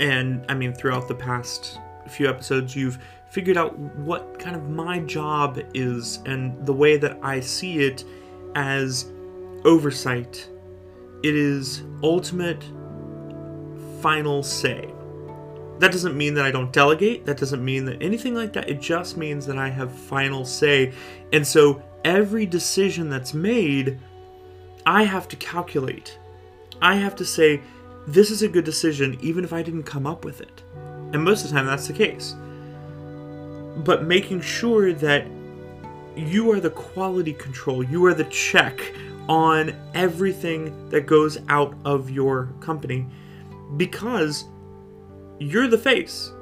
and 0.00 0.42
I 0.48 0.54
mean, 0.54 0.72
throughout 0.72 1.08
the 1.08 1.14
past 1.14 1.78
few 2.08 2.26
episodes, 2.26 2.74
you've 2.74 2.98
figured 3.28 3.58
out 3.58 3.78
what 3.78 4.38
kind 4.38 4.56
of 4.56 4.70
my 4.70 5.00
job 5.00 5.60
is 5.74 6.20
and 6.24 6.64
the 6.64 6.72
way 6.72 6.96
that 6.96 7.18
I 7.20 7.40
see 7.40 7.80
it 7.80 8.02
as 8.54 9.12
oversight. 9.66 10.48
It 11.22 11.36
is 11.36 11.82
ultimate 12.02 12.64
final 14.00 14.42
say. 14.42 14.90
That 15.80 15.92
doesn't 15.92 16.16
mean 16.16 16.32
that 16.32 16.46
I 16.46 16.50
don't 16.50 16.72
delegate. 16.72 17.26
That 17.26 17.36
doesn't 17.36 17.62
mean 17.62 17.84
that 17.84 18.00
anything 18.02 18.34
like 18.34 18.54
that. 18.54 18.70
It 18.70 18.80
just 18.80 19.18
means 19.18 19.44
that 19.44 19.58
I 19.58 19.68
have 19.68 19.92
final 19.92 20.46
say. 20.46 20.94
And 21.34 21.46
so 21.46 21.82
every 22.06 22.46
decision 22.46 23.10
that's 23.10 23.34
made, 23.34 24.00
I 24.86 25.04
have 25.04 25.28
to 25.28 25.36
calculate. 25.36 26.18
I 26.80 26.96
have 26.96 27.16
to 27.16 27.24
say, 27.24 27.60
this 28.06 28.30
is 28.30 28.42
a 28.42 28.48
good 28.48 28.64
decision, 28.64 29.18
even 29.20 29.44
if 29.44 29.52
I 29.52 29.62
didn't 29.62 29.82
come 29.82 30.06
up 30.06 30.24
with 30.24 30.40
it. 30.40 30.62
And 31.12 31.24
most 31.24 31.44
of 31.44 31.50
the 31.50 31.56
time, 31.56 31.66
that's 31.66 31.88
the 31.88 31.92
case 31.92 32.34
but 33.84 34.04
making 34.04 34.40
sure 34.40 34.92
that 34.92 35.26
you 36.16 36.50
are 36.50 36.60
the 36.60 36.70
quality 36.70 37.32
control, 37.32 37.82
you 37.82 38.04
are 38.06 38.14
the 38.14 38.24
check 38.24 38.80
on 39.28 39.74
everything 39.94 40.88
that 40.90 41.06
goes 41.06 41.38
out 41.48 41.74
of 41.84 42.10
your 42.10 42.48
company 42.60 43.06
because 43.76 44.46
you're 45.38 45.68
the 45.68 45.78
face. 45.78 46.32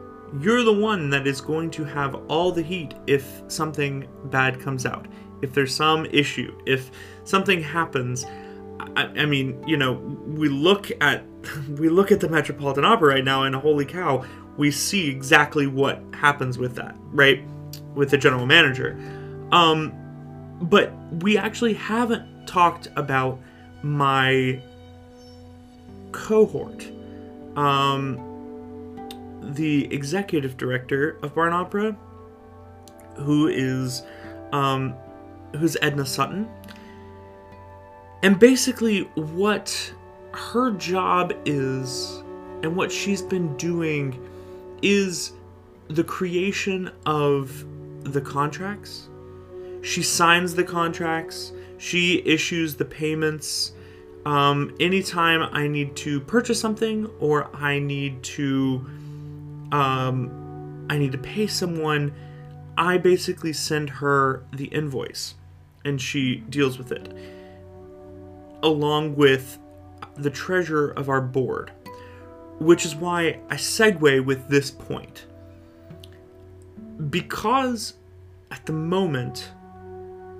You're 0.41 0.65
the 0.65 0.73
one 0.73 1.11
that 1.11 1.27
is 1.27 1.41
going 1.41 1.71
to 1.73 1.85
have 1.85 2.15
all 2.29 2.53
the 2.53 2.63
heat 2.63 2.95
if 3.07 3.43
something 3.49 4.09
bad 4.25 4.61
comes 4.61 4.87
out. 4.87 5.07
If 5.43 5.53
there's 5.53 5.75
some 5.75 6.07
issue, 6.07 6.57
if 6.67 6.91
something 7.25 7.63
happens, 7.63 8.25
I, 8.97 9.05
I 9.17 9.27
mean, 9.27 9.63
you 9.67 9.77
know, 9.77 9.95
we 10.27 10.49
look 10.49 10.91
at 11.01 11.25
we 11.79 11.89
look 11.89 12.11
at 12.11 12.21
the 12.21 12.29
Metropolitan 12.29 12.85
Opera 12.85 13.15
right 13.15 13.25
now, 13.25 13.45
and 13.45 13.55
holy 13.55 13.85
cow, 13.85 14.25
we 14.57 14.71
see 14.71 15.09
exactly 15.09 15.67
what 15.67 16.03
happens 16.13 16.59
with 16.59 16.75
that, 16.77 16.97
right? 17.13 17.43
With 17.95 18.11
the 18.11 18.19
general 18.19 18.47
manager. 18.47 18.99
Um, 19.53 19.93
but 20.63 20.93
we 21.23 21.37
actually 21.37 21.75
haven't 21.75 22.47
talked 22.47 22.89
about 22.97 23.39
my 23.83 24.61
cohort. 26.13 26.91
Um, 27.57 28.36
the 29.55 29.93
executive 29.93 30.57
director 30.57 31.19
of 31.23 31.35
Barn 31.35 31.53
Opera, 31.53 31.97
who 33.17 33.49
is 33.49 34.03
um, 34.53 34.95
who's 35.57 35.77
Edna 35.83 36.07
Sutton. 36.07 36.49
And 38.23 38.39
basically, 38.39 39.03
what 39.15 39.93
her 40.33 40.73
job 40.73 41.33
is 41.45 42.23
and 42.63 42.77
what 42.77 42.91
she's 42.91 43.23
been 43.23 43.57
doing 43.57 44.19
is 44.83 45.33
the 45.89 46.05
creation 46.05 46.91
of 47.05 47.65
the 48.03 48.21
contracts. 48.21 49.09
She 49.83 50.03
signs 50.03 50.55
the 50.55 50.65
contracts, 50.65 51.53
she 51.79 52.23
issues 52.27 52.75
the 52.75 52.85
payments. 52.85 53.73
Um, 54.25 54.75
anytime 54.81 55.43
I 55.53 55.69
need 55.69 55.95
to 55.97 56.21
purchase 56.21 56.59
something 56.59 57.07
or 57.21 57.49
I 57.55 57.79
need 57.79 58.23
to 58.25 58.85
um, 59.73 60.87
I 60.89 60.99
need 60.99 61.13
to 61.13 61.19
pay 61.19 61.47
someone, 61.47 62.15
I 62.77 62.99
basically 62.99 63.53
send 63.53 63.91
her 63.91 64.45
the 64.53 64.67
invoice 64.67 65.35
and 65.85 66.01
she 66.01 66.37
deals 66.49 66.79
with 66.79 66.93
it. 66.93 67.13
Along 68.63 69.15
with 69.17 69.59
the 70.17 70.31
treasurer 70.31 70.91
of 70.97 71.09
our 71.09 71.21
board, 71.21 71.73
which 72.59 72.85
is 72.85 72.95
why 72.95 73.41
I 73.51 73.57
segue 73.57 74.25
with 74.25 74.49
this 74.49 74.71
point. 74.71 75.27
Because 77.11 77.95
at 78.51 78.65
the 78.67 78.73
moment, 78.73 79.53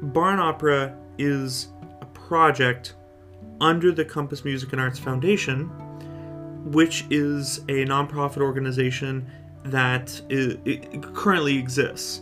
Barn 0.03 0.39
Opera 0.39 0.97
is 1.19 1.69
a 2.01 2.07
project 2.07 2.95
under 3.61 3.93
the 3.93 4.05
Compass 4.05 4.45
Music 4.45 4.73
and 4.73 4.81
Arts 4.81 4.99
Foundation, 4.99 5.71
which 6.67 7.05
is 7.11 7.59
a 7.69 7.85
nonprofit 7.87 8.43
organization 8.43 9.27
that 9.65 10.21
is, 10.29 10.57
currently 11.15 11.57
exists. 11.59 12.21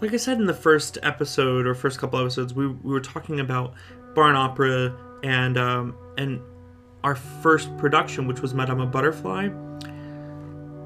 Like 0.00 0.12
I 0.12 0.16
said 0.16 0.38
in 0.38 0.46
the 0.46 0.54
first 0.54 0.98
episode 1.02 1.66
or 1.66 1.74
first 1.74 1.98
couple 1.98 2.18
episodes, 2.18 2.52
we, 2.54 2.66
we 2.66 2.92
were 2.92 3.00
talking 3.00 3.40
about 3.40 3.74
Barn 4.14 4.36
Opera 4.36 4.94
and 5.22 5.56
um, 5.56 5.96
and 6.18 6.40
our 7.02 7.14
first 7.14 7.76
production, 7.78 8.26
which 8.26 8.40
was 8.40 8.54
Madame 8.54 8.90
Butterfly. 8.90 9.48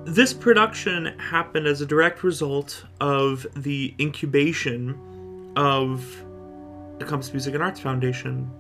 This 0.04 0.32
production 0.32 1.06
happened 1.18 1.66
as 1.66 1.80
a 1.80 1.86
direct 1.86 2.22
result 2.22 2.84
of 3.00 3.46
the 3.56 3.94
incubation 4.00 4.98
of 5.56 6.24
the 6.98 7.04
Compass 7.04 7.32
Music 7.32 7.54
and 7.54 7.62
Arts 7.62 7.80
Foundation. 7.80 8.50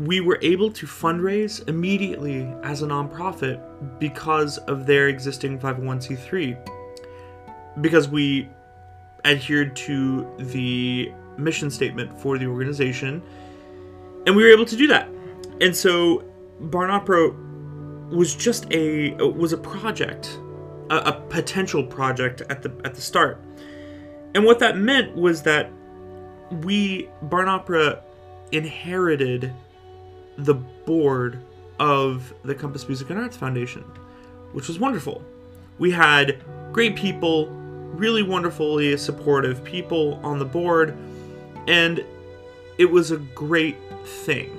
We 0.00 0.20
were 0.20 0.38
able 0.40 0.70
to 0.72 0.86
fundraise 0.86 1.68
immediately 1.68 2.48
as 2.62 2.82
a 2.82 2.86
nonprofit 2.86 3.60
because 3.98 4.56
of 4.58 4.86
their 4.86 5.08
existing 5.08 5.58
501c3. 5.58 6.56
Because 7.80 8.08
we 8.08 8.48
adhered 9.24 9.76
to 9.76 10.26
the 10.38 11.12
mission 11.36 11.70
statement 11.70 12.18
for 12.18 12.38
the 12.38 12.46
organization, 12.46 13.22
and 14.26 14.34
we 14.34 14.42
were 14.42 14.50
able 14.50 14.64
to 14.66 14.76
do 14.76 14.86
that. 14.86 15.08
And 15.60 15.76
so 15.76 16.24
Barn 16.60 16.90
Opera 16.90 17.30
was 18.10 18.34
just 18.34 18.66
a 18.72 19.12
was 19.14 19.52
a 19.52 19.58
project, 19.58 20.38
a, 20.90 20.96
a 20.96 21.12
potential 21.28 21.84
project 21.84 22.42
at 22.48 22.62
the 22.62 22.72
at 22.84 22.94
the 22.94 23.00
start. 23.00 23.40
And 24.34 24.44
what 24.44 24.58
that 24.60 24.76
meant 24.76 25.14
was 25.14 25.42
that 25.42 25.70
we 26.62 27.08
Barn 27.22 27.48
Opera 27.48 28.02
inherited 28.52 29.52
the 30.38 30.54
board 30.54 31.38
of 31.78 32.34
the 32.44 32.54
Compass 32.54 32.86
Music 32.86 33.10
and 33.10 33.18
Arts 33.18 33.36
Foundation, 33.36 33.82
which 34.52 34.68
was 34.68 34.78
wonderful. 34.78 35.24
We 35.78 35.90
had 35.90 36.42
great 36.72 36.94
people, 36.96 37.48
really 37.48 38.22
wonderfully 38.22 38.96
supportive 38.96 39.64
people 39.64 40.20
on 40.22 40.38
the 40.38 40.44
board, 40.44 40.96
and 41.66 42.04
it 42.78 42.84
was 42.90 43.10
a 43.10 43.16
great 43.16 43.76
thing. 44.04 44.56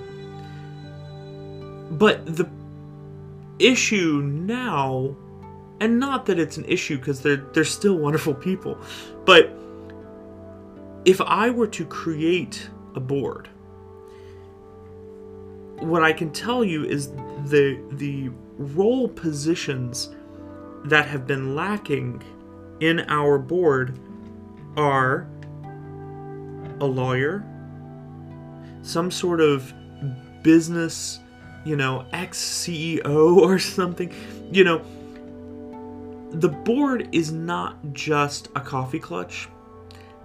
But 1.91 2.25
the 2.25 2.49
issue 3.59 4.21
now, 4.23 5.15
and 5.79 5.99
not 5.99 6.25
that 6.25 6.39
it's 6.39 6.57
an 6.57 6.65
issue 6.65 6.97
because 6.97 7.21
they're 7.21 7.43
they're 7.53 7.63
still 7.63 7.97
wonderful 8.05 8.33
people, 8.33 8.77
but 9.25 9.51
if 11.05 11.19
I 11.21 11.49
were 11.49 11.67
to 11.67 11.85
create 11.85 12.69
a 12.95 12.99
board, 12.99 13.49
what 15.81 16.03
I 16.03 16.13
can 16.13 16.31
tell 16.31 16.63
you 16.63 16.85
is 16.85 17.11
the 17.45 17.79
the 17.91 18.29
role 18.57 19.07
positions 19.07 20.09
that 20.85 21.07
have 21.07 21.27
been 21.27 21.55
lacking 21.55 22.23
in 22.79 23.01
our 23.01 23.37
board 23.37 23.99
are 24.77 25.27
a 26.79 26.85
lawyer, 26.85 27.43
some 28.81 29.11
sort 29.11 29.41
of 29.41 29.73
business, 30.43 31.19
you 31.63 31.75
know, 31.75 32.05
ex 32.11 32.39
CEO 32.39 33.37
or 33.37 33.59
something. 33.59 34.13
You 34.51 34.63
know, 34.63 34.81
the 36.31 36.49
board 36.49 37.09
is 37.11 37.31
not 37.31 37.77
just 37.93 38.49
a 38.55 38.61
coffee 38.61 38.99
clutch. 38.99 39.47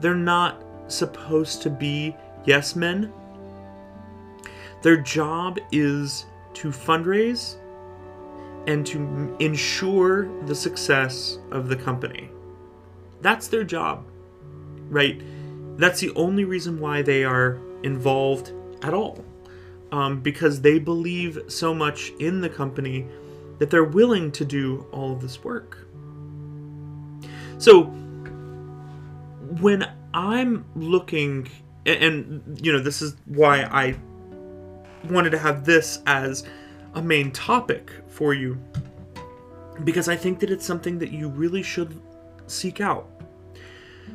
They're 0.01 0.15
not 0.15 0.63
supposed 0.89 1.63
to 1.63 1.71
be 1.71 2.15
yes 2.45 2.77
men. 2.77 3.13
Their 4.83 4.97
job 4.97 5.59
is 5.73 6.27
to 6.55 6.69
fundraise 6.69 7.57
and 8.67 8.85
to 8.87 9.37
ensure 9.39 10.29
the 10.47 10.55
success 10.55 11.39
of 11.51 11.69
the 11.69 11.77
company. 11.77 12.31
That's 13.21 13.49
their 13.49 13.65
job, 13.65 14.07
right? 14.89 15.23
That's 15.77 16.01
the 16.01 16.13
only 16.15 16.45
reason 16.45 16.81
why 16.81 17.03
they 17.03 17.25
are 17.25 17.59
involved 17.83 18.53
at 18.83 18.95
all. 18.95 19.25
Um, 19.93 20.21
because 20.21 20.61
they 20.61 20.81
believe 20.81 21.39
so 21.47 21.73
much 21.73 22.11
in 22.19 22.41
the 22.41 22.49
company 22.49 23.07
that 23.59 23.71
they're 23.71 23.85
willing 23.85 24.33
to 24.33 24.45
do 24.45 24.87
all 24.91 25.13
of 25.13 25.21
this 25.21 25.45
work. 25.45 25.87
So, 27.59 27.85
when 29.61 29.89
I'm 30.13 30.65
looking, 30.75 31.49
and, 31.87 32.03
and 32.03 32.61
you 32.65 32.73
know, 32.73 32.81
this 32.81 33.01
is 33.01 33.17
why 33.27 33.63
I 33.63 33.97
wanted 35.11 35.31
to 35.31 35.39
have 35.39 35.65
this 35.65 36.01
as 36.07 36.45
a 36.95 37.03
main 37.03 37.31
topic 37.33 37.91
for 38.09 38.35
you, 38.35 38.59
because 39.85 40.09
I 40.09 40.17
think 40.17 40.41
that 40.41 40.51
it's 40.51 40.65
something 40.65 40.99
that 40.99 41.11
you 41.11 41.29
really 41.29 41.63
should 41.63 42.01
seek 42.47 42.81
out. 42.81 43.09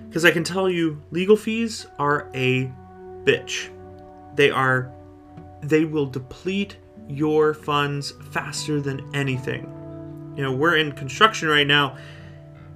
Because 0.08 0.26
I 0.26 0.32
can 0.32 0.44
tell 0.44 0.70
you, 0.70 1.02
legal 1.12 1.36
fees 1.36 1.86
are 2.00 2.30
a 2.34 2.72
bitch. 3.24 3.70
They 4.36 4.50
are, 4.50 4.92
they 5.62 5.86
will 5.86 6.06
deplete 6.06 6.78
your 7.08 7.54
funds 7.54 8.14
faster 8.32 8.82
than 8.82 9.14
anything. 9.14 9.64
You 10.36 10.44
know, 10.44 10.54
we're 10.54 10.78
in 10.78 10.94
construction 10.94 11.50
right 11.50 11.68
now, 11.68 11.98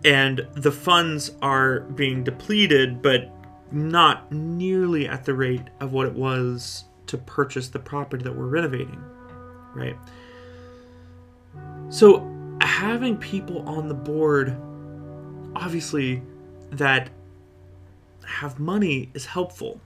and 0.04 0.48
the 0.54 0.72
funds 0.72 1.32
are 1.42 1.82
being 1.82 2.24
depleted, 2.24 3.02
but 3.02 3.32
not 3.72 4.32
nearly 4.32 5.08
at 5.08 5.26
the 5.26 5.34
rate 5.34 5.68
of 5.80 5.92
what 5.92 6.06
it 6.06 6.14
was 6.14 6.86
to 7.08 7.18
purchase 7.18 7.68
the 7.70 7.80
property 7.80 8.24
that 8.24 8.36
we're 8.36 8.48
renovating, 8.48 9.02
right? 9.74 9.98
So, 11.90 12.32
having 12.62 13.18
people 13.18 13.68
on 13.68 13.88
the 13.88 13.94
board, 13.94 14.56
obviously, 15.56 16.22
that 16.72 17.10
have 18.26 18.60
money 18.60 19.10
is 19.14 19.26
helpful, 19.26 19.80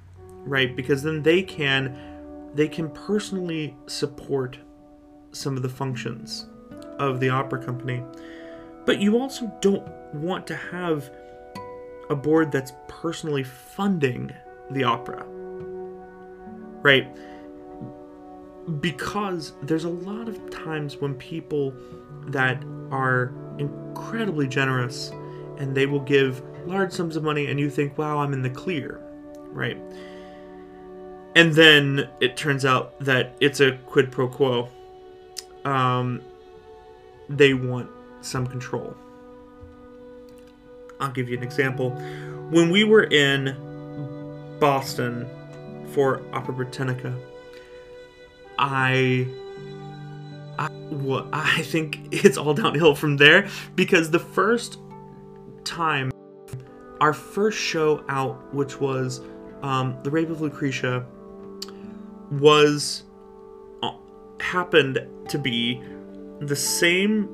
right? 0.45 0.75
Because 0.75 1.03
then 1.03 1.21
they 1.21 1.43
can 1.43 2.51
they 2.55 2.67
can 2.67 2.89
personally 2.89 3.75
support 3.85 4.57
some 5.31 5.55
of 5.55 5.61
the 5.61 5.69
functions 5.69 6.47
of 6.97 7.19
the 7.19 7.29
opera 7.29 7.63
company 7.63 8.03
but 8.89 8.99
you 8.99 9.19
also 9.19 9.51
don't 9.61 9.87
want 10.15 10.47
to 10.47 10.55
have 10.55 11.11
a 12.09 12.15
board 12.15 12.51
that's 12.51 12.73
personally 12.87 13.43
funding 13.43 14.33
the 14.71 14.83
opera. 14.83 15.23
Right? 16.81 17.07
Because 18.81 19.53
there's 19.61 19.85
a 19.85 19.89
lot 19.89 20.27
of 20.27 20.49
times 20.49 20.97
when 20.97 21.15
people 21.15 21.73
that 22.27 22.63
are 22.91 23.33
incredibly 23.57 24.47
generous 24.47 25.11
and 25.57 25.75
they 25.75 25.85
will 25.85 25.99
give 25.99 26.41
large 26.65 26.91
sums 26.91 27.15
of 27.15 27.23
money 27.23 27.47
and 27.47 27.59
you 27.59 27.69
think, 27.69 27.97
wow, 27.97 28.19
I'm 28.19 28.33
in 28.33 28.41
the 28.41 28.49
clear, 28.49 29.01
right? 29.51 29.77
And 31.35 31.53
then 31.53 32.09
it 32.19 32.37
turns 32.37 32.65
out 32.65 32.99
that 32.99 33.35
it's 33.39 33.59
a 33.59 33.73
quid 33.85 34.11
pro 34.11 34.27
quo. 34.27 34.69
Um, 35.65 36.21
they 37.27 37.53
want 37.53 37.89
some 38.21 38.47
control. 38.47 38.95
I'll 40.99 41.11
give 41.11 41.29
you 41.29 41.37
an 41.37 41.43
example. 41.43 41.91
When 42.49 42.69
we 42.69 42.83
were 42.83 43.03
in 43.03 43.55
Boston 44.59 45.29
for 45.91 46.21
Opera 46.33 46.53
Brittenica, 46.53 47.19
I 48.57 49.27
I, 50.59 50.69
well, 50.91 51.29
I 51.31 51.61
think 51.61 52.09
it's 52.11 52.37
all 52.37 52.53
downhill 52.53 52.93
from 52.93 53.15
there 53.15 53.47
because 53.75 54.11
the 54.11 54.19
first 54.19 54.77
time, 55.63 56.11
our 56.99 57.13
first 57.13 57.57
show 57.57 58.03
out, 58.09 58.53
which 58.53 58.81
was 58.81 59.21
um, 59.63 59.97
The 60.03 60.11
Rape 60.11 60.29
of 60.29 60.41
Lucretia, 60.41 61.05
was 62.31 63.03
uh, 63.81 63.91
happened 64.41 64.99
to 65.29 65.37
be 65.37 65.81
the 66.41 66.57
same 66.57 67.29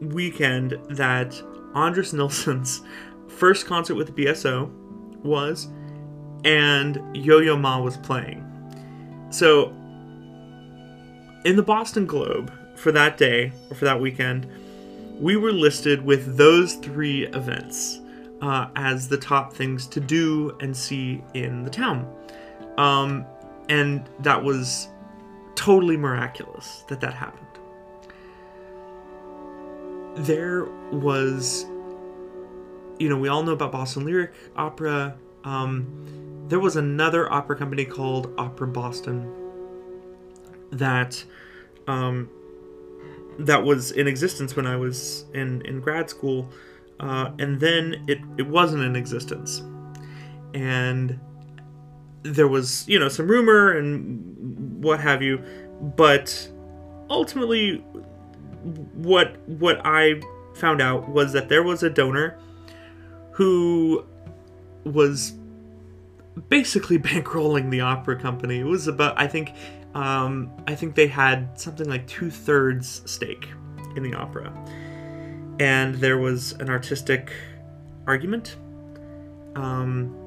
weekend 0.00 0.78
that 0.88 1.30
Andris 1.74 2.14
Nelsons' 2.14 2.80
first 3.28 3.66
concert 3.66 3.96
with 3.96 4.14
the 4.14 4.24
BSO 4.24 4.70
was, 5.22 5.68
and 6.44 7.00
Yo 7.16 7.38
Yo 7.38 7.56
Ma 7.56 7.80
was 7.80 7.96
playing. 7.98 8.48
So, 9.30 9.68
in 11.44 11.56
the 11.56 11.62
Boston 11.62 12.06
Globe 12.06 12.52
for 12.76 12.92
that 12.92 13.16
day, 13.16 13.52
or 13.70 13.76
for 13.76 13.84
that 13.84 14.00
weekend, 14.00 14.46
we 15.20 15.36
were 15.36 15.52
listed 15.52 16.04
with 16.04 16.36
those 16.36 16.74
three 16.74 17.26
events 17.28 18.00
uh, 18.40 18.68
as 18.76 19.08
the 19.08 19.16
top 19.16 19.52
things 19.52 19.86
to 19.86 20.00
do 20.00 20.56
and 20.60 20.76
see 20.76 21.22
in 21.34 21.62
the 21.64 21.70
town. 21.70 22.12
Um, 22.76 23.24
and 23.68 24.08
that 24.20 24.42
was 24.42 24.88
totally 25.54 25.96
miraculous 25.96 26.84
that 26.88 27.00
that 27.00 27.14
happened. 27.14 27.46
There 30.16 30.64
was, 30.90 31.64
you 32.98 33.08
know, 33.08 33.16
we 33.16 33.28
all 33.28 33.42
know 33.42 33.52
about 33.52 33.72
Boston 33.72 34.04
Lyric 34.04 34.32
Opera. 34.56 35.16
Um, 35.44 36.31
there 36.52 36.60
was 36.60 36.76
another 36.76 37.32
opera 37.32 37.56
company 37.56 37.82
called 37.82 38.30
Opera 38.36 38.66
Boston 38.66 39.26
that 40.70 41.24
um, 41.86 42.28
that 43.38 43.64
was 43.64 43.92
in 43.92 44.06
existence 44.06 44.54
when 44.54 44.66
I 44.66 44.76
was 44.76 45.24
in, 45.32 45.62
in 45.62 45.80
grad 45.80 46.10
school, 46.10 46.50
uh, 47.00 47.30
and 47.38 47.58
then 47.58 48.04
it, 48.06 48.18
it 48.36 48.46
wasn't 48.46 48.82
in 48.82 48.96
existence. 48.96 49.62
And 50.52 51.18
there 52.22 52.48
was, 52.48 52.86
you 52.86 52.98
know, 52.98 53.08
some 53.08 53.28
rumor 53.28 53.78
and 53.78 54.84
what 54.84 55.00
have 55.00 55.22
you, 55.22 55.42
but 55.96 56.50
ultimately, 57.08 57.78
what 58.92 59.38
what 59.48 59.80
I 59.86 60.20
found 60.56 60.82
out 60.82 61.08
was 61.08 61.32
that 61.32 61.48
there 61.48 61.62
was 61.62 61.82
a 61.82 61.88
donor 61.88 62.38
who 63.30 64.04
was 64.84 65.32
basically 66.48 66.98
bankrolling 67.10 67.70
the 67.70 67.80
opera 67.80 68.18
company. 68.18 68.60
It 68.60 68.66
was 68.66 68.86
about, 68.86 69.18
I 69.18 69.26
think, 69.26 69.52
um, 69.94 70.50
I 70.66 70.74
think 70.74 70.94
they 70.94 71.06
had 71.06 71.58
something 71.58 71.88
like 71.88 72.06
two 72.06 72.30
thirds 72.30 73.02
stake 73.10 73.48
in 73.96 74.02
the 74.02 74.14
opera. 74.14 74.52
And 75.60 75.94
there 75.96 76.18
was 76.18 76.52
an 76.52 76.70
artistic 76.70 77.32
argument. 78.06 78.56
Um, 79.54 80.18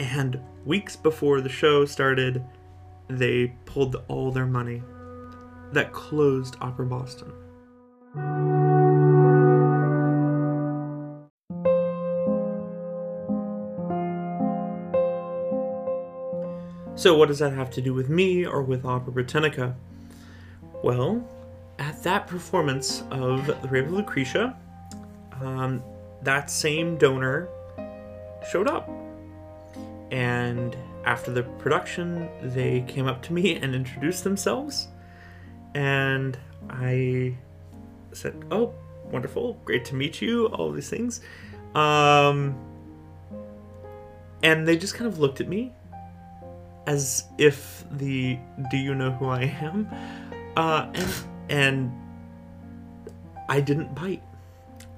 and 0.00 0.40
weeks 0.64 0.96
before 0.96 1.40
the 1.40 1.48
show 1.48 1.84
started, 1.84 2.42
they 3.08 3.54
pulled 3.66 3.96
all 4.08 4.30
their 4.30 4.46
money. 4.46 4.82
That 5.72 5.92
closed 5.92 6.56
Opera 6.60 6.86
Boston. 6.86 7.32
So, 16.96 17.14
what 17.14 17.28
does 17.28 17.40
that 17.40 17.52
have 17.52 17.70
to 17.72 17.82
do 17.82 17.92
with 17.92 18.08
me 18.08 18.46
or 18.46 18.62
with 18.62 18.86
Opera 18.86 19.12
Brittenica? 19.12 19.74
Well, 20.82 21.28
at 21.78 22.02
that 22.04 22.26
performance 22.26 23.02
of 23.10 23.46
The 23.46 23.68
Rape 23.68 23.84
of 23.84 23.92
Lucretia, 23.92 24.56
um, 25.42 25.82
that 26.22 26.50
same 26.50 26.96
donor 26.96 27.48
showed 28.50 28.66
up. 28.66 28.88
And 30.10 30.74
after 31.04 31.30
the 31.30 31.42
production, 31.42 32.30
they 32.42 32.80
came 32.88 33.06
up 33.06 33.20
to 33.24 33.34
me 33.34 33.56
and 33.56 33.74
introduced 33.74 34.24
themselves. 34.24 34.88
And 35.74 36.38
I 36.70 37.36
said, 38.12 38.42
Oh, 38.50 38.72
wonderful, 39.10 39.60
great 39.66 39.84
to 39.86 39.94
meet 39.94 40.22
you, 40.22 40.46
all 40.46 40.72
these 40.72 40.88
things. 40.88 41.20
Um, 41.74 42.58
and 44.42 44.66
they 44.66 44.78
just 44.78 44.94
kind 44.94 45.06
of 45.06 45.18
looked 45.18 45.42
at 45.42 45.48
me 45.48 45.74
as 46.86 47.24
if 47.38 47.84
the 47.90 48.38
"Do 48.70 48.76
you 48.76 48.94
know 48.94 49.10
who 49.12 49.26
I 49.26 49.42
am?" 49.60 49.88
Uh, 50.56 50.90
and 50.94 51.24
and 51.48 51.92
I 53.48 53.60
didn't 53.60 53.94
bite, 53.94 54.22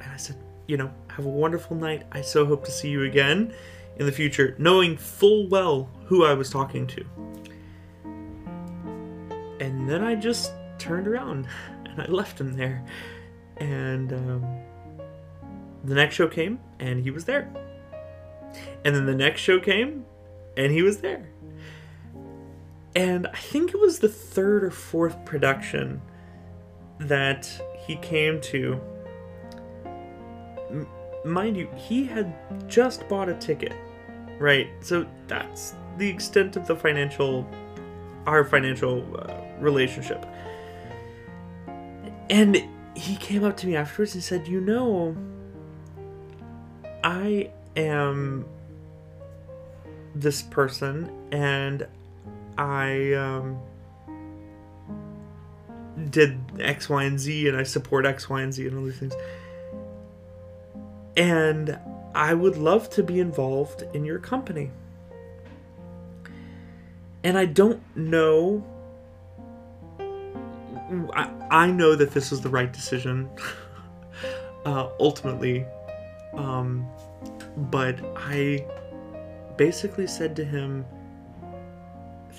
and 0.03 0.13
I 0.13 0.17
said, 0.17 0.37
"You 0.67 0.77
know, 0.77 0.91
have 1.09 1.25
a 1.25 1.31
wonderful 1.31 1.77
night. 1.77 2.05
I 2.13 2.21
so 2.21 2.47
hope 2.47 2.65
to 2.65 2.71
see 2.71 2.89
you 2.89 3.05
again 3.05 3.53
in 3.97 4.07
the 4.07 4.13
future," 4.13 4.55
knowing 4.59 4.97
full 4.97 5.49
well 5.49 5.91
who 6.05 6.25
I 6.25 6.35
was 6.35 6.51
talking 6.51 6.87
to. 6.89 7.05
And 9.61 9.89
then 9.89 10.05
I 10.05 10.15
just 10.15 10.53
turned 10.79 11.09
around 11.09 11.49
and 11.85 12.01
I 12.01 12.07
left 12.07 12.41
him 12.41 12.55
there, 12.55 12.85
and 13.57 14.13
um, 14.13 14.47
the 15.85 15.95
next 15.95 16.15
show 16.15 16.29
came 16.29 16.61
and 16.79 17.03
he 17.03 17.11
was 17.11 17.25
there. 17.25 17.51
And 18.85 18.95
then 18.95 19.07
the 19.07 19.15
next 19.15 19.41
show 19.41 19.61
came 19.61 20.05
and 20.57 20.73
he 20.73 20.83
was 20.83 20.99
there 20.99 21.29
and 22.95 23.27
I 23.27 23.37
think 23.37 23.75
it 23.75 23.81
was 23.81 23.99
the 23.99 24.09
third 24.09 24.65
or 24.65 24.71
fourth 24.71 25.25
production 25.25 26.01
that 27.01 27.51
he 27.87 27.97
came 27.97 28.41
to. 28.43 28.81
M- 30.71 30.89
mind 31.25 31.57
you, 31.57 31.69
he 31.77 32.05
had 32.05 32.35
just 32.69 33.09
bought 33.09 33.29
a 33.29 33.35
ticket, 33.35 33.75
right? 34.39 34.69
So 34.81 35.07
that's 35.27 35.75
the 35.99 36.09
extent 36.09 36.57
of 36.57 36.67
the 36.67 36.77
financial, 36.77 37.49
our 38.27 38.45
financial 38.45 39.05
uh, 39.17 39.35
relationship. 39.61 40.27
And 42.31 42.63
he 42.95 43.17
came 43.17 43.45
up 43.45 43.57
to 43.59 43.67
me 43.67 43.77
afterwards 43.77 44.15
and 44.15 44.23
said, 44.23 44.49
You 44.49 44.61
know, 44.61 45.17
I 47.05 47.51
am 47.77 48.45
this 50.15 50.43
person 50.43 51.11
and 51.31 51.87
I 52.59 53.13
um, 53.13 53.61
did 56.11 56.39
X, 56.61 56.89
Y, 56.89 57.05
and 57.05 57.19
Z, 57.19 57.49
and 57.49 57.57
I 57.57 57.63
support 57.63 58.05
X, 58.05 58.29
Y, 58.29 58.43
and 58.43 58.53
Z, 58.53 58.67
and 58.67 58.77
all 58.77 58.85
these 58.85 58.99
things. 58.99 59.15
And 61.17 61.79
I 62.15 62.35
would 62.35 62.57
love 62.57 62.91
to 62.91 63.03
be 63.03 63.21
involved 63.21 63.85
in 63.95 64.05
your 64.05 64.19
company. 64.19 64.71
And 67.23 67.39
I 67.39 67.45
don't 67.47 67.81
know. 67.97 68.65
I, 71.15 71.31
I 71.51 71.71
know 71.71 71.95
that 71.95 72.11
this 72.11 72.31
was 72.31 72.41
the 72.41 72.49
right 72.49 72.73
decision, 72.73 73.31
uh, 74.65 74.89
ultimately. 74.99 75.65
Um, 76.35 76.89
but 77.57 77.99
I 78.17 78.67
basically 79.57 80.07
said 80.07 80.35
to 80.37 80.45
him, 80.45 80.85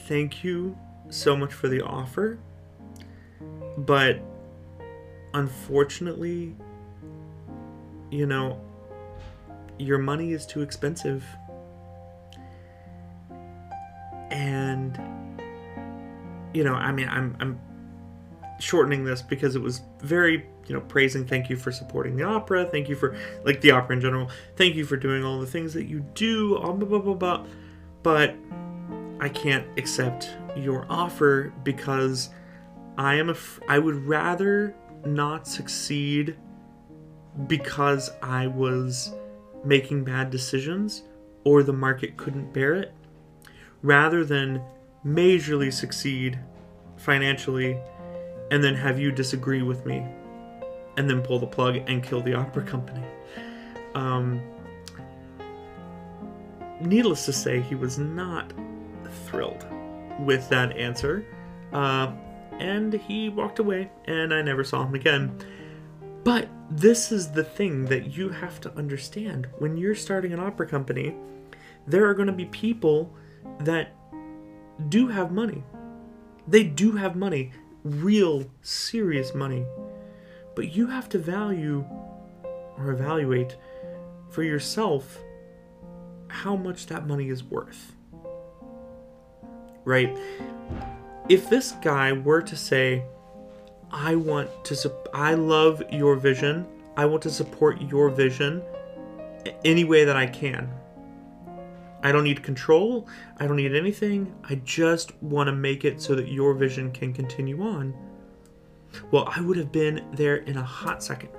thank 0.09 0.43
you 0.43 0.75
so 1.09 1.37
much 1.37 1.53
for 1.53 1.69
the 1.69 1.81
offer, 1.81 2.39
but 3.77 4.19
unfortunately, 5.35 6.55
you 8.09 8.25
know, 8.25 8.59
your 9.77 9.99
money 9.99 10.33
is 10.33 10.47
too 10.47 10.61
expensive. 10.61 11.23
And 14.31 14.99
you 16.53 16.63
know, 16.63 16.73
I 16.73 16.91
mean, 16.91 17.07
I'm 17.07 17.37
I'm 17.39 17.59
shortening 18.59 19.03
this 19.05 19.21
because 19.21 19.55
it 19.55 19.61
was 19.61 19.81
very 20.01 20.47
you 20.65 20.73
know 20.73 20.81
praising 20.81 21.25
thank 21.25 21.49
you 21.49 21.55
for 21.55 21.71
supporting 21.71 22.17
the 22.17 22.23
opera 22.23 22.65
thank 22.65 22.89
you 22.89 22.95
for 22.95 23.15
like 23.45 23.61
the 23.61 23.71
opera 23.71 23.95
in 23.95 24.01
general 24.01 24.29
thank 24.57 24.75
you 24.75 24.83
for 24.83 24.97
doing 24.97 25.23
all 25.23 25.39
the 25.39 25.47
things 25.47 25.73
that 25.73 25.85
you 25.85 26.01
do 26.13 26.59
blah 26.59 26.73
blah 26.73 26.85
blah 26.85 26.99
blah, 26.99 27.13
blah. 27.13 27.45
but 28.03 28.35
i 29.19 29.29
can't 29.29 29.65
accept 29.77 30.29
your 30.55 30.85
offer 30.89 31.53
because 31.63 32.29
i 32.97 33.15
am 33.15 33.29
a 33.29 33.33
f- 33.33 33.59
i 33.67 33.77
would 33.77 33.95
rather 34.05 34.75
not 35.05 35.47
succeed 35.47 36.35
because 37.47 38.09
i 38.21 38.47
was 38.47 39.13
making 39.63 40.03
bad 40.03 40.29
decisions 40.29 41.03
or 41.43 41.63
the 41.63 41.73
market 41.73 42.17
couldn't 42.17 42.51
bear 42.53 42.75
it 42.75 42.93
rather 43.81 44.25
than 44.25 44.61
majorly 45.05 45.71
succeed 45.71 46.37
financially 46.97 47.79
and 48.51 48.63
then 48.63 48.75
have 48.75 48.99
you 48.99 49.11
disagree 49.11 49.61
with 49.61 49.85
me 49.85 50.05
and 50.97 51.09
then 51.09 51.21
pull 51.21 51.39
the 51.39 51.47
plug 51.47 51.77
and 51.87 52.03
kill 52.03 52.21
the 52.21 52.33
opera 52.33 52.61
company. 52.61 53.05
Um, 53.95 54.41
needless 56.81 57.25
to 57.25 57.33
say, 57.33 57.61
he 57.61 57.75
was 57.75 57.97
not 57.97 58.51
thrilled 59.11 59.65
with 60.19 60.47
that 60.49 60.75
answer. 60.77 61.25
Uh, 61.71 62.11
and 62.59 62.93
he 62.93 63.29
walked 63.29 63.59
away, 63.59 63.89
and 64.05 64.33
I 64.33 64.41
never 64.41 64.63
saw 64.63 64.85
him 64.85 64.95
again. 64.95 65.37
But 66.23 66.49
this 66.69 67.11
is 67.11 67.31
the 67.31 67.43
thing 67.43 67.85
that 67.85 68.17
you 68.17 68.29
have 68.29 68.59
to 68.61 68.71
understand. 68.73 69.47
When 69.59 69.77
you're 69.77 69.95
starting 69.95 70.33
an 70.33 70.39
opera 70.39 70.67
company, 70.67 71.15
there 71.87 72.05
are 72.07 72.13
going 72.13 72.27
to 72.27 72.33
be 72.33 72.45
people 72.45 73.15
that 73.61 73.95
do 74.89 75.07
have 75.07 75.31
money. 75.31 75.63
They 76.47 76.63
do 76.63 76.93
have 76.93 77.15
money 77.15 77.51
real, 77.83 78.45
serious 78.61 79.33
money. 79.33 79.65
But 80.55 80.75
you 80.75 80.87
have 80.87 81.09
to 81.09 81.19
value 81.19 81.85
or 82.77 82.91
evaluate 82.91 83.55
for 84.29 84.43
yourself 84.43 85.19
how 86.27 86.55
much 86.55 86.87
that 86.87 87.07
money 87.07 87.29
is 87.29 87.43
worth. 87.43 87.95
Right? 89.89 90.15
If 91.29 91.49
this 91.49 91.71
guy 91.81 92.11
were 92.11 92.43
to 92.43 92.55
say, 92.55 93.03
I 93.91 94.13
want 94.15 94.63
to, 94.65 94.75
su- 94.75 94.93
I 95.15 95.33
love 95.33 95.81
your 95.91 96.15
vision, 96.15 96.67
I 96.95 97.07
want 97.07 97.23
to 97.23 97.31
support 97.31 97.81
your 97.81 98.09
vision 98.09 98.61
any 99.65 99.85
way 99.85 100.03
that 100.05 100.15
I 100.15 100.27
can. 100.27 100.69
I 102.03 102.11
don't 102.11 102.23
need 102.23 102.43
control. 102.43 103.07
I 103.37 103.47
don't 103.47 103.55
need 103.55 103.73
anything. 103.73 104.31
I 104.47 104.55
just 104.63 105.19
want 105.23 105.47
to 105.47 105.53
make 105.53 105.85
it 105.85 105.99
so 105.99 106.13
that 106.13 106.27
your 106.27 106.53
vision 106.53 106.91
can 106.91 107.11
continue 107.11 107.63
on. 107.63 107.95
Well, 109.09 109.27
I 109.35 109.41
would 109.41 109.57
have 109.57 109.71
been 109.71 110.05
there 110.13 110.37
in 110.37 110.57
a 110.57 110.63
hot 110.63 111.03
second, 111.03 111.29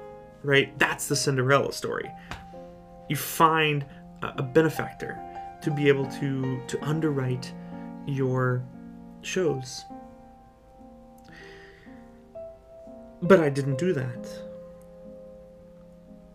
right? 0.42 0.76
That's 0.76 1.06
the 1.06 1.14
Cinderella 1.14 1.72
story. 1.72 2.10
You 3.08 3.14
find 3.14 3.86
a 4.22 4.42
benefactor 4.42 5.16
to 5.62 5.70
be 5.70 5.86
able 5.86 6.06
to 6.18 6.60
to 6.66 6.82
underwrite 6.82 7.52
your 8.06 8.64
shows. 9.22 9.84
But 13.22 13.40
I 13.40 13.50
didn't 13.50 13.78
do 13.78 13.92
that. 13.92 14.28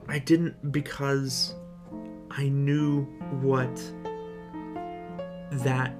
I 0.08 0.20
didn't 0.20 0.72
because 0.72 1.56
I 2.30 2.50
knew 2.50 3.06
what 3.42 3.76
that 5.52 5.94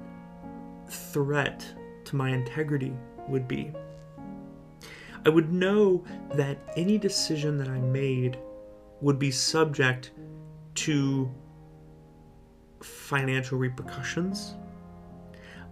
threat 0.88 1.66
to 2.04 2.16
my 2.16 2.30
integrity 2.30 2.92
would 3.28 3.48
be. 3.48 3.72
I 5.24 5.28
would 5.28 5.52
know 5.52 6.04
that 6.34 6.58
any 6.76 6.98
decision 6.98 7.56
that 7.58 7.68
I 7.68 7.80
made 7.80 8.38
would 9.00 9.18
be 9.18 9.32
subject 9.32 10.12
to 10.74 11.28
financial 12.80 13.58
repercussions. 13.58 14.54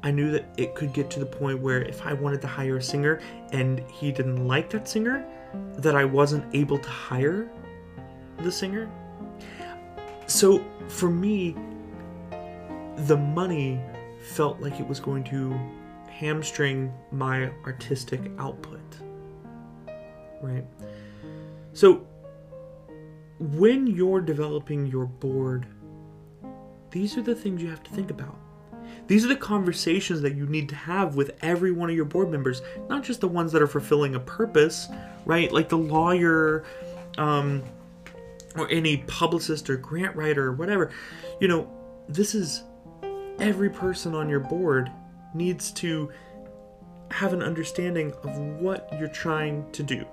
I 0.05 0.11
knew 0.11 0.31
that 0.33 0.45
it 0.59 0.75
could 0.75 0.93
get 0.93 1.11
to 1.13 1.19
the 1.19 1.25
point 1.27 1.61
where 1.61 1.81
if 1.81 2.05
I 2.05 2.13
wanted 2.13 2.43
to 2.43 2.47
hire 2.47 2.77
a 2.77 2.83
singer 2.83 3.21
and 3.53 3.81
he 3.91 4.13
didn't 4.13 4.47
like 4.47 4.69
that 4.71 4.87
singer, 4.87 5.25
that 5.79 5.97
I 5.97 6.05
wasn't 6.05 6.45
able 6.55 6.79
to 6.79 6.89
hire 6.91 7.51
the 8.43 8.53
singer. 8.53 8.91
So 10.27 10.63
for 10.89 11.09
me, 11.09 11.57
the 13.07 13.17
money 13.17 13.81
felt 14.21 14.61
like 14.61 14.79
it 14.79 14.87
was 14.87 15.01
going 15.01 15.25
to 15.25 15.59
hamstring 16.11 16.93
my 17.11 17.51
artistic 17.65 18.21
output. 18.39 18.83
Right? 20.43 20.67
So, 21.73 22.07
when 23.41 23.87
you're 23.87 24.21
developing 24.21 24.87
your 24.87 25.07
board, 25.07 25.67
these 26.91 27.17
are 27.17 27.23
the 27.23 27.35
things 27.35 27.63
you 27.63 27.71
have 27.71 27.83
to 27.83 27.91
think 27.91 28.11
about. 28.11 28.39
These 29.07 29.25
are 29.25 29.29
the 29.29 29.37
conversations 29.37 30.23
that 30.23 30.35
you 30.35 30.47
need 30.47 30.69
to 30.71 30.75
have 30.75 31.15
with 31.15 31.33
every 31.43 31.73
one 31.73 31.91
of 31.91 31.97
your 31.97 32.07
board 32.07 32.31
members, 32.31 32.63
not 32.89 33.03
just 33.03 33.21
the 33.21 33.29
ones 33.29 33.53
that 33.53 33.61
are 33.61 33.67
fulfilling 33.67 34.15
a 34.15 34.21
purpose, 34.21 34.89
right? 35.27 35.53
Like 35.53 35.69
the 35.69 35.79
lawyer, 35.79 36.65
um, 37.19 37.63
or 38.57 38.71
any 38.71 38.99
publicist 38.99 39.69
or 39.69 39.77
grant 39.77 40.15
writer 40.17 40.47
or 40.47 40.53
whatever. 40.53 40.91
You 41.41 41.49
know, 41.49 41.69
this 42.09 42.35
is 42.35 42.63
every 43.39 43.71
person 43.71 44.15
on 44.15 44.29
your 44.29 44.41
board 44.41 44.91
needs 45.35 45.73
to 45.73 46.11
have 47.11 47.33
an 47.33 47.43
understanding 47.43 48.13
of 48.23 48.37
what 48.61 48.89
you're 48.99 49.09
trying 49.09 49.71
to 49.73 49.83
do. 49.83 50.05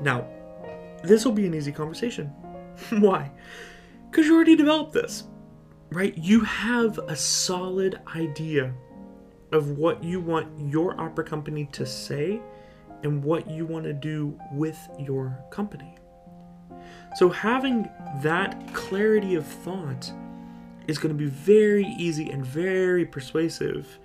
Now, 0.00 0.26
this 1.02 1.24
will 1.24 1.32
be 1.32 1.46
an 1.46 1.54
easy 1.54 1.72
conversation. 1.72 2.26
Why? 2.90 3.30
Because 4.10 4.26
you 4.26 4.34
already 4.34 4.56
developed 4.56 4.92
this, 4.92 5.24
right? 5.92 6.16
You 6.16 6.40
have 6.40 6.98
a 6.98 7.16
solid 7.16 8.00
idea 8.16 8.72
of 9.52 9.70
what 9.78 10.02
you 10.02 10.20
want 10.20 10.48
your 10.70 10.98
opera 11.00 11.24
company 11.24 11.66
to 11.72 11.84
say 11.84 12.40
and 13.02 13.22
what 13.22 13.50
you 13.50 13.66
want 13.66 13.84
to 13.84 13.92
do 13.92 14.38
with 14.52 14.78
your 14.98 15.38
company. 15.50 15.96
So, 17.16 17.28
having 17.28 17.90
that 18.22 18.72
clarity 18.72 19.34
of 19.34 19.46
thought 19.46 20.10
is 20.88 20.98
going 20.98 21.16
to 21.16 21.18
be 21.18 21.28
very 21.28 21.86
easy 21.98 22.30
and 22.30 22.44
very 22.44 23.04
persuasive 23.04 23.98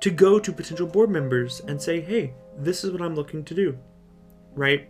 to 0.00 0.10
go 0.10 0.38
to 0.38 0.52
potential 0.52 0.86
board 0.86 1.10
members 1.10 1.60
and 1.68 1.80
say, 1.80 2.00
hey, 2.00 2.32
this 2.58 2.84
is 2.84 2.90
what 2.90 3.02
I'm 3.02 3.14
looking 3.14 3.44
to 3.44 3.54
do. 3.54 3.78
Right? 4.54 4.88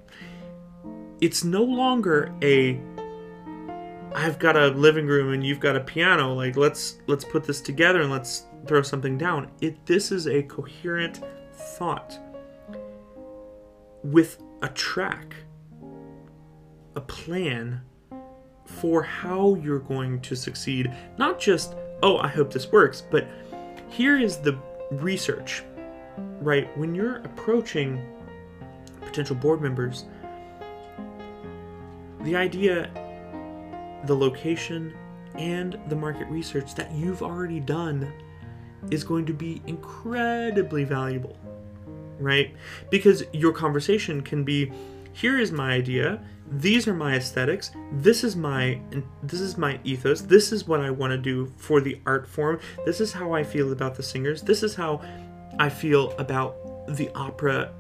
It's 1.20 1.44
no 1.44 1.62
longer 1.62 2.33
a 2.42 2.81
I've 4.14 4.38
got 4.38 4.57
a 4.57 4.68
living 4.68 5.07
room 5.07 5.33
and 5.33 5.44
you've 5.44 5.61
got 5.61 5.74
a 5.74 5.81
piano, 5.81 6.33
like 6.33 6.57
let's 6.57 6.98
let's 7.09 7.24
put 7.24 7.44
this 7.44 7.61
together 7.61 8.03
and 8.03 8.11
let's 8.11 8.44
throw 8.66 8.83
something 8.83 9.18
down. 9.18 9.50
It 9.61 9.85
this 9.87 10.12
is 10.12 10.29
a 10.29 10.42
coherent 10.44 11.20
thought 11.53 12.18
with 14.05 14.38
a 14.62 14.68
track, 14.68 15.35
a 16.94 17.00
plan 17.00 17.81
for 18.64 19.03
how 19.03 19.57
you're 19.57 19.81
going 19.81 20.20
to 20.20 20.37
succeed. 20.37 20.92
Not 21.18 21.40
just, 21.40 21.74
oh, 22.03 22.18
I 22.18 22.29
hope 22.29 22.53
this 22.53 22.70
works, 22.70 23.03
but 23.11 23.27
here 23.88 24.18
is 24.18 24.38
the 24.38 24.59
research, 24.90 25.62
right? 26.40 26.77
When 26.79 26.94
you're 26.94 27.16
approaching 27.16 28.00
potential 29.00 29.37
board 29.37 29.61
members, 29.61 30.05
the 32.22 32.37
idea, 32.37 32.90
the 34.07 34.14
location, 34.14 34.95
and 35.37 35.79
the 35.88 35.97
market 35.97 36.29
research 36.29 36.75
that 36.75 36.93
you've 36.93 37.23
already 37.23 37.61
done 37.61 38.12
is 38.90 39.03
going 39.03 39.27
to 39.27 39.33
be 39.33 39.62
incredibly 39.67 40.85
valuable, 40.85 41.37
right? 42.19 42.55
Because 42.90 43.25
your 43.33 43.53
conversation 43.53 44.23
can 44.23 44.45
be 44.45 44.73
here 45.12 45.38
is 45.38 45.53
my 45.53 45.73
idea, 45.73 46.23
these 46.51 46.87
are 46.87 46.95
my 46.95 47.14
aesthetics. 47.14 47.71
This 47.93 48.23
is 48.23 48.37
my 48.37 48.81
this 49.23 49.40
is 49.40 49.57
my 49.57 49.81
ethos. 49.85 50.21
This 50.21 50.53
is 50.53 50.69
what 50.69 50.81
i 50.81 50.90
want 50.90 51.11
to 51.12 51.17
do 51.17 51.51
for 51.57 51.81
the 51.81 51.99
art 52.05 52.27
form. 52.29 52.61
This 52.85 53.01
is 53.01 53.12
how 53.12 53.33
i 53.33 53.43
feel 53.43 53.73
about 53.73 53.95
the 53.95 54.03
singers. 54.03 54.43
This 54.43 54.62
is 54.62 54.75
how 54.75 55.01
i 55.59 55.69
feel 55.69 56.12
about 56.19 56.57
the 56.88 57.09
opera 57.14 57.73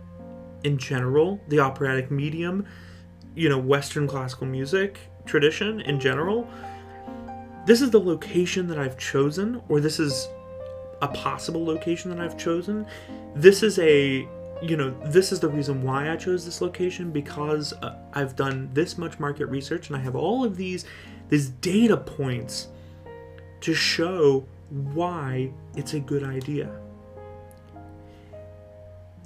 in 0.64 0.78
general 0.78 1.38
the 1.48 1.60
operatic 1.60 2.10
medium 2.10 2.66
you 3.34 3.48
know 3.48 3.58
western 3.58 4.06
classical 4.06 4.46
music 4.46 4.98
tradition 5.26 5.80
in 5.82 5.98
general 5.98 6.48
this 7.66 7.80
is 7.80 7.90
the 7.90 8.00
location 8.00 8.66
that 8.66 8.78
i've 8.78 8.98
chosen 8.98 9.60
or 9.68 9.80
this 9.80 9.98
is 9.98 10.28
a 11.02 11.08
possible 11.08 11.64
location 11.64 12.10
that 12.10 12.20
i've 12.20 12.36
chosen 12.36 12.86
this 13.34 13.62
is 13.62 13.78
a 13.78 14.28
you 14.62 14.76
know, 14.76 14.94
this 15.06 15.32
is 15.32 15.40
the 15.40 15.48
reason 15.48 15.82
why 15.82 16.10
I 16.10 16.16
chose 16.16 16.44
this 16.44 16.60
location 16.60 17.10
because 17.10 17.72
uh, 17.82 17.98
I've 18.14 18.34
done 18.34 18.70
this 18.72 18.96
much 18.96 19.18
market 19.18 19.46
research 19.46 19.88
and 19.88 19.96
I 19.96 20.00
have 20.00 20.14
all 20.14 20.44
of 20.44 20.56
these 20.56 20.86
these 21.28 21.50
data 21.50 21.96
points 21.96 22.68
to 23.60 23.74
show 23.74 24.46
why 24.70 25.50
it's 25.76 25.94
a 25.94 26.00
good 26.00 26.22
idea. 26.22 26.70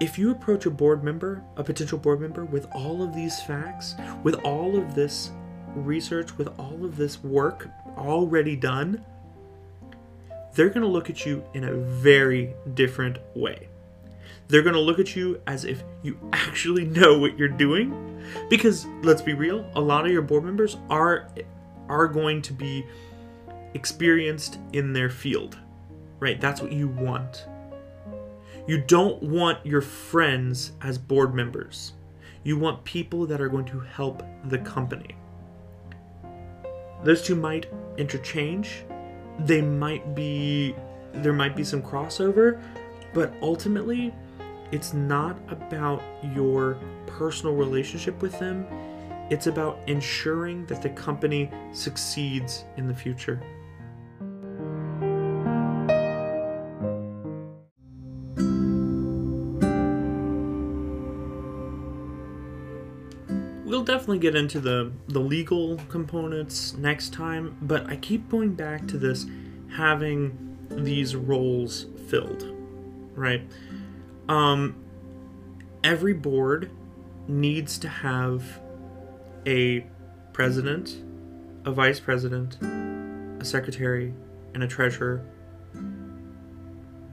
if 0.01 0.17
you 0.17 0.31
approach 0.31 0.65
a 0.65 0.71
board 0.71 1.03
member, 1.03 1.43
a 1.57 1.65
potential 1.65 1.99
board 1.99 2.21
member, 2.21 2.45
with 2.45 2.69
all 2.73 3.03
of 3.03 3.15
these 3.15 3.43
facts, 3.43 3.97
with 4.23 4.37
all 4.45 4.77
of 4.77 4.95
this 4.95 5.33
research, 5.75 6.37
with 6.37 6.49
all 6.59 6.85
of 6.85 6.97
this 6.97 7.23
work 7.23 7.69
already 7.97 8.57
done, 8.57 9.05
they're 10.55 10.69
going 10.69 10.83
to 10.83 10.89
look 10.89 11.09
at 11.11 11.25
you 11.25 11.45
in 11.55 11.65
a 11.65 11.75
very 11.75 12.55
different 12.75 13.19
way. 13.35 13.69
They're 14.49 14.63
going 14.63 14.75
to 14.75 14.81
look 14.81 14.99
at 14.99 15.15
you 15.15 15.41
as 15.47 15.65
if 15.65 15.85
you 16.03 16.19
actually 16.33 16.85
know 16.85 17.19
what 17.19 17.39
you're 17.39 17.49
doing 17.49 18.23
because 18.49 18.87
let's 19.03 19.23
be 19.23 19.35
real, 19.35 19.71
a 19.75 19.81
lot 19.81 20.07
of 20.07 20.13
your 20.13 20.23
board 20.23 20.45
members 20.45 20.77
are 20.91 21.29
are 21.89 22.07
going 22.07 22.43
to 22.43 22.53
be 22.53 22.85
experienced 23.75 24.59
in 24.73 24.93
their 24.93 25.09
field. 25.09 25.59
Right? 26.21 26.41
That's 26.41 26.61
what 26.61 26.73
you 26.73 26.89
want. 26.89 27.47
You 28.67 28.83
don't 28.83 29.23
want 29.23 29.65
your 29.65 29.81
friends 29.81 30.73
as 30.83 30.99
board 30.99 31.35
members. 31.35 31.93
You 32.43 32.59
want 32.59 32.85
people 32.85 33.25
that 33.27 33.41
are 33.41 33.49
going 33.49 33.65
to 33.67 33.81
help 33.81 34.23
the 34.45 34.59
company. 34.59 35.17
Those 37.03 37.23
two 37.23 37.35
might 37.35 37.67
interchange. 37.97 38.85
They 39.41 39.63
might 39.63 40.15
be 40.15 40.75
there 41.13 41.33
might 41.33 41.57
be 41.57 41.65
some 41.65 41.83
crossover, 41.83 42.61
but 43.15 43.33
ultimately 43.43 44.15
it's 44.71 44.93
not 44.93 45.39
about 45.49 46.03
your 46.35 46.79
personal 47.07 47.55
relationship 47.55 48.21
with 48.21 48.39
them. 48.39 48.67
It's 49.31 49.47
about 49.47 49.79
ensuring 49.87 50.67
that 50.67 50.83
the 50.83 50.91
company 50.91 51.51
succeeds 51.73 52.65
in 52.77 52.87
the 52.87 52.95
future. 52.95 53.41
Definitely 63.89 64.19
get 64.19 64.37
into 64.37 64.61
the, 64.61 64.93
the 65.09 65.19
legal 65.19 65.79
components 65.89 66.75
next 66.75 67.11
time, 67.11 67.57
but 67.63 67.87
I 67.87 67.97
keep 67.97 68.29
going 68.29 68.55
back 68.55 68.87
to 68.89 68.99
this 68.99 69.25
having 69.75 70.59
these 70.69 71.17
roles 71.17 71.87
filled, 72.09 72.55
right? 73.15 73.41
Um, 74.29 74.77
every 75.83 76.13
board 76.13 76.71
needs 77.29 77.79
to 77.79 77.89
have 77.89 78.61
a 79.47 79.87
president, 80.35 81.03
a 81.65 81.73
vice 81.73 81.99
president, 81.99 82.59
a 83.41 83.45
secretary, 83.45 84.13
and 84.53 84.63
a 84.63 84.69
treasurer. 84.69 85.25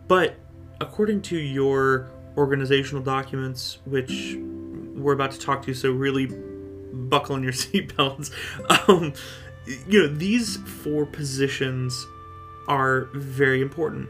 But 0.09 0.35
according 0.81 1.21
to 1.21 1.37
your 1.37 2.11
organizational 2.35 3.01
documents, 3.01 3.77
which 3.85 4.35
we're 4.37 5.13
about 5.13 5.31
to 5.31 5.39
talk 5.39 5.61
to, 5.63 5.73
so 5.73 5.93
really 5.93 6.29
buckle 6.95 7.35
in 7.35 7.43
your 7.43 7.51
seatbelts. 7.53 8.31
Um, 8.89 9.13
you 9.87 10.01
know, 10.01 10.07
these 10.07 10.57
four 10.57 11.05
positions 11.05 12.05
are 12.67 13.09
very 13.13 13.61
important, 13.61 14.09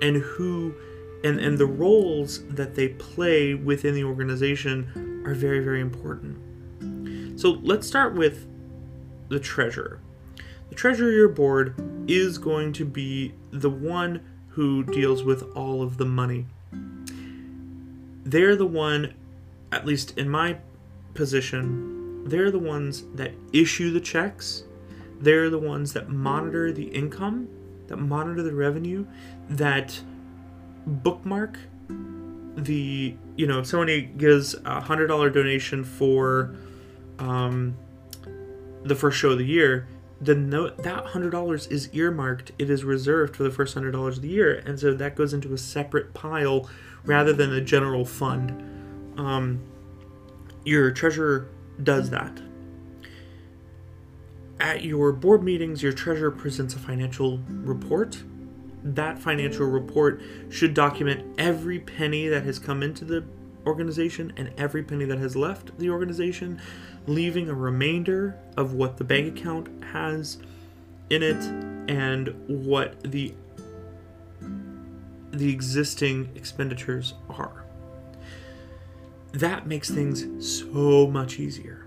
and 0.00 0.16
who 0.16 0.74
and 1.24 1.38
and 1.38 1.58
the 1.58 1.66
roles 1.66 2.46
that 2.48 2.74
they 2.74 2.88
play 2.88 3.54
within 3.54 3.94
the 3.94 4.04
organization 4.04 5.22
are 5.26 5.34
very 5.34 5.60
very 5.60 5.80
important. 5.80 7.40
So 7.40 7.58
let's 7.62 7.86
start 7.86 8.14
with 8.14 8.46
the 9.28 9.40
treasurer. 9.40 10.00
The 10.68 10.74
treasurer 10.74 11.28
board 11.28 11.74
is 12.08 12.38
going 12.38 12.72
to 12.74 12.84
be 12.84 13.34
the 13.50 13.70
one 13.70 14.20
who 14.48 14.84
deals 14.84 15.22
with 15.22 15.42
all 15.56 15.82
of 15.82 15.96
the 15.96 16.04
money. 16.04 16.46
They're 18.24 18.56
the 18.56 18.66
one, 18.66 19.14
at 19.70 19.84
least 19.84 20.16
in 20.16 20.28
my 20.28 20.58
position, 21.14 22.01
they're 22.24 22.50
the 22.50 22.58
ones 22.58 23.04
that 23.14 23.32
issue 23.52 23.90
the 23.90 24.00
checks. 24.00 24.64
They're 25.20 25.50
the 25.50 25.58
ones 25.58 25.92
that 25.92 26.08
monitor 26.08 26.72
the 26.72 26.84
income, 26.84 27.48
that 27.88 27.96
monitor 27.96 28.42
the 28.42 28.54
revenue, 28.54 29.06
that 29.48 30.00
bookmark 30.86 31.58
the, 32.56 33.16
you 33.36 33.46
know, 33.46 33.60
if 33.60 33.66
somebody 33.66 34.02
gives 34.02 34.54
a 34.54 34.82
$100 34.82 35.32
donation 35.32 35.84
for 35.84 36.54
um, 37.18 37.76
the 38.84 38.94
first 38.94 39.18
show 39.18 39.30
of 39.30 39.38
the 39.38 39.46
year, 39.46 39.86
then 40.20 40.50
that 40.50 41.06
hundred 41.06 41.30
dollars 41.30 41.66
is 41.66 41.92
earmarked. 41.92 42.52
It 42.56 42.70
is 42.70 42.84
reserved 42.84 43.34
for 43.34 43.42
the 43.42 43.50
first 43.50 43.74
hundred 43.74 43.90
dollars 43.90 44.18
of 44.18 44.22
the 44.22 44.28
year, 44.28 44.62
and 44.64 44.78
so 44.78 44.94
that 44.94 45.16
goes 45.16 45.34
into 45.34 45.52
a 45.52 45.58
separate 45.58 46.14
pile 46.14 46.70
rather 47.04 47.32
than 47.32 47.52
a 47.52 47.60
general 47.60 48.04
fund. 48.04 49.18
Um, 49.18 49.60
your 50.64 50.92
treasurer 50.92 51.48
does 51.82 52.10
that. 52.10 52.40
At 54.60 54.84
your 54.84 55.12
board 55.12 55.42
meetings, 55.42 55.82
your 55.82 55.92
treasurer 55.92 56.30
presents 56.30 56.74
a 56.74 56.78
financial 56.78 57.38
report. 57.48 58.22
That 58.84 59.18
financial 59.18 59.66
report 59.66 60.20
should 60.50 60.74
document 60.74 61.34
every 61.38 61.78
penny 61.78 62.28
that 62.28 62.44
has 62.44 62.58
come 62.58 62.82
into 62.82 63.04
the 63.04 63.24
organization 63.66 64.32
and 64.36 64.52
every 64.58 64.82
penny 64.82 65.04
that 65.04 65.18
has 65.18 65.36
left 65.36 65.76
the 65.78 65.88
organization 65.90 66.60
leaving 67.06 67.48
a 67.48 67.54
remainder 67.54 68.36
of 68.56 68.74
what 68.74 68.96
the 68.96 69.04
bank 69.04 69.38
account 69.38 69.68
has 69.84 70.38
in 71.10 71.22
it 71.22 71.42
and 71.90 72.34
what 72.46 73.00
the 73.02 73.34
the 75.32 75.50
existing 75.50 76.28
expenditures 76.34 77.14
are. 77.30 77.61
That 79.32 79.66
makes 79.66 79.90
things 79.90 80.26
so 80.46 81.06
much 81.06 81.40
easier, 81.40 81.86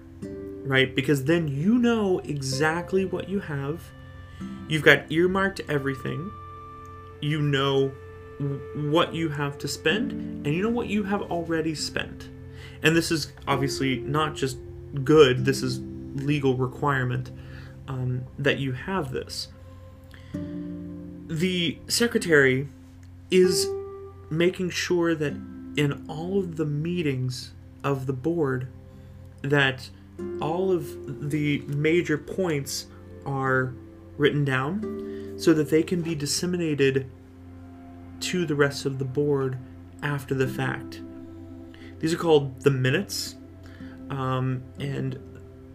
right? 0.63 0.95
Because 0.95 1.25
then 1.25 1.47
you 1.47 1.77
know 1.77 2.19
exactly 2.19 3.05
what 3.05 3.29
you 3.29 3.39
have. 3.39 3.83
You've 4.67 4.83
got 4.83 5.11
earmarked 5.11 5.61
everything. 5.69 6.31
You 7.21 7.41
know 7.41 7.91
what 8.75 9.13
you 9.13 9.29
have 9.29 9.57
to 9.59 9.67
spend, 9.67 10.11
and 10.11 10.47
you 10.47 10.61
know 10.61 10.69
what 10.69 10.87
you 10.87 11.03
have 11.03 11.21
already 11.23 11.75
spent. 11.75 12.29
And 12.83 12.95
this 12.95 13.11
is 13.11 13.31
obviously 13.47 13.99
not 13.99 14.35
just 14.35 14.57
good, 15.03 15.45
this 15.45 15.61
is 15.61 15.79
legal 16.15 16.55
requirement 16.55 17.31
um, 17.87 18.23
that 18.39 18.57
you 18.59 18.73
have 18.73 19.11
this. 19.11 19.49
The 21.27 21.77
secretary 21.87 22.67
is 23.31 23.67
making 24.29 24.69
sure 24.69 25.15
that 25.15 25.33
in 25.77 26.05
all 26.07 26.39
of 26.39 26.55
the 26.55 26.65
meetings 26.65 27.53
of 27.83 28.05
the 28.05 28.13
board 28.13 28.67
that 29.41 29.89
all 30.41 30.71
of 30.71 31.29
the 31.29 31.59
major 31.67 32.17
points 32.17 32.87
are 33.25 33.73
written 34.17 34.45
down 34.45 35.35
so 35.37 35.53
that 35.53 35.69
they 35.69 35.83
can 35.83 36.01
be 36.01 36.15
disseminated 36.15 37.09
to 38.19 38.45
the 38.45 38.55
rest 38.55 38.85
of 38.85 38.97
the 38.97 39.05
board 39.05 39.57
after 40.01 40.33
the 40.33 40.47
fact. 40.47 41.01
These 41.99 42.13
are 42.13 42.17
called 42.17 42.61
the 42.61 42.71
minutes, 42.71 43.35
um, 44.09 44.63
and 44.79 45.19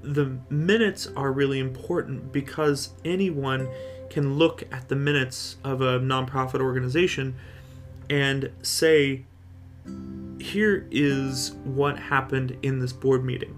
the 0.02 0.38
minutes 0.48 1.08
are 1.16 1.32
really 1.32 1.58
important 1.58 2.32
because 2.32 2.90
anyone 3.04 3.68
can 4.08 4.38
look 4.38 4.62
at 4.72 4.88
the 4.88 4.96
minutes 4.96 5.56
of 5.64 5.80
a 5.82 6.00
nonprofit 6.00 6.60
organization 6.60 7.34
and 8.08 8.50
say, 8.62 9.24
here 10.40 10.86
is 10.90 11.52
what 11.64 11.98
happened 11.98 12.56
in 12.62 12.78
this 12.78 12.92
board 12.92 13.24
meeting. 13.24 13.56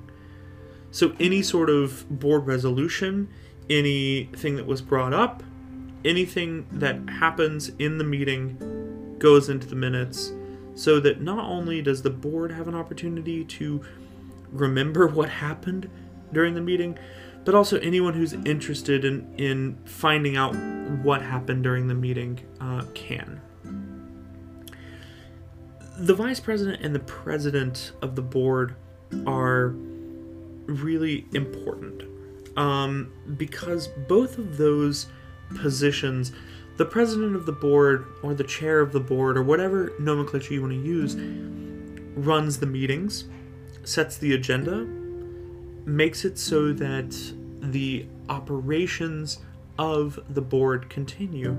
So, 0.91 1.15
any 1.19 1.43
sort 1.43 1.71
of 1.71 2.07
board 2.21 2.47
resolution, 2.47 3.29
anything 3.71 4.57
that 4.57 4.67
was 4.67 4.83
brought 4.83 5.15
up, 5.15 5.43
anything 6.05 6.67
that 6.73 7.09
happens 7.09 7.71
in 7.79 7.99
the 7.99 8.05
meeting 8.05 9.17
goes 9.19 9.49
into 9.49 9.67
the 9.67 9.77
minutes 9.77 10.33
so 10.75 11.01
that 11.01 11.21
not 11.21 11.44
only 11.44 11.81
does 11.83 12.03
the 12.03 12.11
board 12.11 12.51
have 12.51 12.69
an 12.69 12.75
opportunity 12.75 13.44
to 13.44 13.83
remember 14.51 15.07
what 15.07 15.29
happened 15.29 15.88
during 16.33 16.55
the 16.55 16.61
meeting, 16.61 16.99
but 17.44 17.55
also 17.55 17.79
anyone 17.81 18.15
who's 18.15 18.33
interested 18.33 19.05
in, 19.05 19.35
in 19.37 19.79
finding 19.85 20.37
out 20.37 20.55
what 21.03 21.23
happened 21.23 21.63
during 21.63 21.88
the 21.88 21.94
meeting 21.94 22.40
uh, 22.61 22.85
can. 22.94 23.40
The 25.99 26.15
vice 26.15 26.40
president 26.40 26.83
and 26.83 26.95
the 26.95 27.01
president 27.01 27.93
of 28.01 28.17
the 28.17 28.23
board 28.23 28.75
are 29.27 29.75
really 30.67 31.27
important 31.33 32.05
um, 32.57 33.13
because 33.37 33.88
both 34.09 34.38
of 34.38 34.57
those 34.57 35.07
positions, 35.55 36.33
the 36.77 36.85
president 36.85 37.37
of 37.37 37.47
the 37.47 37.53
board 37.53 38.07
or 38.23 38.35
the 38.35 38.45
chair 38.45 38.81
of 38.81 38.93
the 38.93 39.01
board 39.01 39.37
or 39.37 39.43
whatever 39.43 39.93
nomenclature 39.99 40.55
you 40.55 40.63
want 40.63 40.73
to 40.73 40.81
use, 40.81 41.17
runs 42.17 42.59
the 42.59 42.67
meetings 42.67 43.25
sets 43.85 44.17
the 44.17 44.33
agenda, 44.33 44.87
makes 45.85 46.25
it 46.25 46.38
so 46.38 46.73
that 46.73 47.17
the 47.61 48.07
operations 48.29 49.38
of 49.79 50.19
the 50.29 50.40
board 50.40 50.88
continue. 50.88 51.57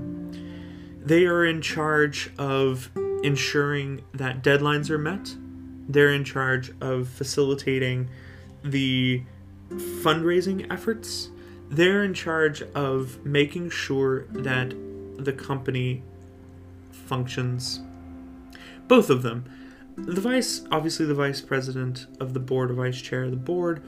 They 1.04 1.26
are 1.26 1.44
in 1.44 1.60
charge 1.60 2.30
of 2.38 2.90
ensuring 3.24 4.02
that 4.12 4.44
deadlines 4.44 4.90
are 4.90 4.98
met. 4.98 5.34
They're 5.88 6.12
in 6.12 6.24
charge 6.24 6.72
of 6.80 7.08
facilitating 7.08 8.08
the 8.62 9.22
fundraising 9.70 10.70
efforts. 10.70 11.30
They're 11.70 12.04
in 12.04 12.14
charge 12.14 12.62
of 12.74 13.24
making 13.24 13.70
sure 13.70 14.26
that 14.26 14.74
the 15.16 15.32
company 15.32 16.02
functions. 16.92 17.80
Both 18.88 19.10
of 19.10 19.22
them. 19.22 19.44
The 19.96 20.20
vice, 20.20 20.64
obviously, 20.70 21.06
the 21.06 21.14
vice 21.14 21.40
president 21.40 22.06
of 22.20 22.34
the 22.34 22.40
board, 22.40 22.70
or 22.70 22.74
vice 22.74 23.00
chair 23.00 23.24
of 23.24 23.30
the 23.30 23.36
board, 23.36 23.82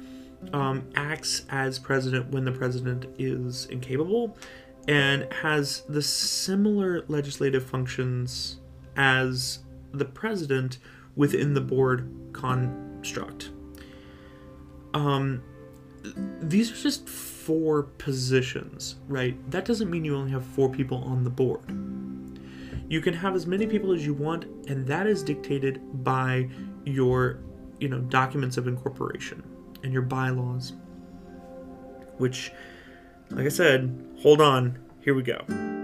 um, 0.53 0.89
acts 0.95 1.45
as 1.51 1.78
president 1.78 2.30
when 2.30 2.45
the 2.45 2.53
president 2.53 3.07
is 3.18 3.66
incapable 3.66 4.37
and 4.87 5.30
has 5.32 5.82
the 5.89 6.01
similar 6.01 7.05
legislative 7.09 7.64
functions 7.64 8.59
as 8.97 9.61
the 9.92 10.05
president 10.05 10.78
within 11.14 11.55
the 11.55 11.61
board 11.61 12.11
construct. 12.32 13.51
Um, 14.94 15.42
these 16.40 16.70
are 16.70 16.76
just 16.76 17.09
four 17.09 17.84
positions, 17.84 18.97
right? 19.09 19.38
That 19.51 19.64
doesn't 19.64 19.90
mean 19.90 20.05
you 20.05 20.16
only 20.16 20.30
have 20.30 20.44
four 20.44 20.68
people 20.68 20.99
on 20.99 21.24
the 21.24 21.30
board. 21.30 21.66
You 22.88 23.01
can 23.01 23.14
have 23.14 23.34
as 23.34 23.47
many 23.47 23.66
people 23.66 23.92
as 23.92 24.07
you 24.07 24.14
want, 24.14 24.44
and 24.68 24.86
that 24.86 25.07
is 25.07 25.22
dictated 25.22 25.80
by 26.05 26.49
your, 26.84 27.40
you 27.80 27.88
know, 27.88 27.99
documents 28.01 28.57
of 28.57 28.68
incorporation 28.68 29.42
and 29.82 29.92
your 29.92 30.03
bylaws. 30.03 30.74
Which, 32.18 32.53
like 33.30 33.47
I 33.47 33.51
said, 33.51 34.07
hold 34.20 34.40
on, 34.40 34.78
here 35.01 35.14
we 35.14 35.22
go. 35.22 35.75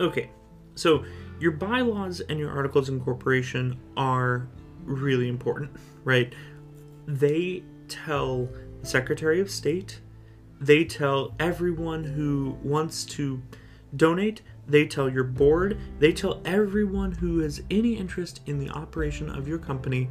Okay, 0.00 0.30
so 0.76 1.04
your 1.38 1.52
bylaws 1.52 2.20
and 2.20 2.38
your 2.38 2.50
articles 2.50 2.88
of 2.88 2.94
incorporation 2.94 3.78
are 3.98 4.48
really 4.84 5.28
important, 5.28 5.70
right? 6.04 6.34
They 7.06 7.62
tell 7.88 8.48
the 8.80 8.86
Secretary 8.86 9.40
of 9.40 9.50
State, 9.50 10.00
they 10.58 10.84
tell 10.84 11.34
everyone 11.38 12.02
who 12.02 12.56
wants 12.62 13.04
to 13.06 13.42
donate, 13.96 14.40
they 14.66 14.86
tell 14.86 15.08
your 15.08 15.24
board, 15.24 15.78
they 15.98 16.12
tell 16.12 16.40
everyone 16.46 17.12
who 17.12 17.40
has 17.40 17.62
any 17.70 17.94
interest 17.94 18.40
in 18.46 18.58
the 18.58 18.70
operation 18.70 19.28
of 19.28 19.46
your 19.46 19.58
company 19.58 20.08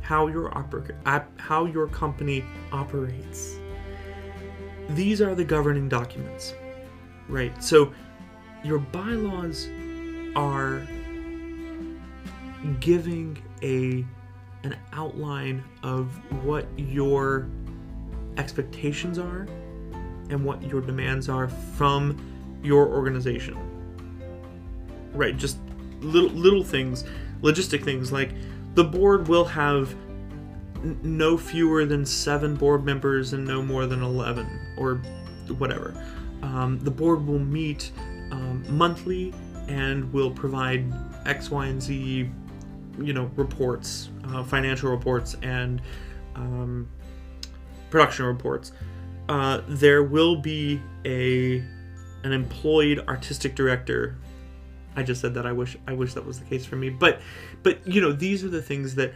how 0.00 0.26
your 0.26 0.50
oper- 0.50 0.96
how 1.36 1.66
your 1.66 1.86
company 1.86 2.44
operates. 2.72 3.58
These 4.90 5.20
are 5.20 5.36
the 5.36 5.44
governing 5.44 5.88
documents. 5.88 6.54
Right? 7.28 7.62
So 7.62 7.92
your 8.62 8.78
bylaws 8.78 9.68
are 10.36 10.86
giving 12.80 13.38
a 13.62 14.04
an 14.62 14.76
outline 14.92 15.64
of 15.82 16.12
what 16.44 16.66
your 16.76 17.48
expectations 18.36 19.18
are 19.18 19.46
and 20.28 20.44
what 20.44 20.62
your 20.62 20.80
demands 20.80 21.28
are 21.28 21.48
from 21.48 22.18
your 22.62 22.86
organization. 22.88 23.56
Right, 25.12 25.36
just 25.36 25.58
little 26.00 26.30
little 26.30 26.62
things, 26.62 27.04
logistic 27.42 27.82
things 27.84 28.12
like 28.12 28.30
the 28.74 28.84
board 28.84 29.28
will 29.28 29.44
have 29.44 29.92
n- 30.76 30.98
no 31.02 31.36
fewer 31.36 31.84
than 31.84 32.04
seven 32.06 32.54
board 32.54 32.84
members 32.84 33.32
and 33.32 33.44
no 33.46 33.62
more 33.62 33.86
than 33.86 34.02
11 34.02 34.46
or 34.76 34.96
whatever. 35.58 35.94
Um, 36.42 36.78
the 36.80 36.90
board 36.90 37.26
will 37.26 37.38
meet 37.38 37.92
um, 38.30 38.64
monthly 38.68 39.32
and 39.68 40.12
will 40.12 40.30
provide 40.30 40.84
X, 41.26 41.50
Y, 41.50 41.66
and 41.66 41.82
Z, 41.82 42.30
you 43.00 43.12
know, 43.12 43.30
reports, 43.36 44.10
uh, 44.28 44.42
financial 44.42 44.90
reports, 44.90 45.36
and 45.42 45.80
um, 46.34 46.88
production 47.90 48.26
reports. 48.26 48.72
Uh, 49.28 49.62
there 49.68 50.02
will 50.02 50.36
be 50.36 50.80
a 51.04 51.58
an 52.22 52.32
employed 52.32 53.02
artistic 53.08 53.54
director. 53.54 54.16
I 54.96 55.02
just 55.02 55.20
said 55.20 55.34
that. 55.34 55.46
I 55.46 55.52
wish 55.52 55.76
I 55.86 55.92
wish 55.92 56.14
that 56.14 56.26
was 56.26 56.40
the 56.40 56.44
case 56.46 56.66
for 56.66 56.76
me. 56.76 56.90
But 56.90 57.20
but 57.62 57.86
you 57.86 58.00
know, 58.00 58.12
these 58.12 58.44
are 58.44 58.48
the 58.48 58.62
things 58.62 58.94
that 58.96 59.14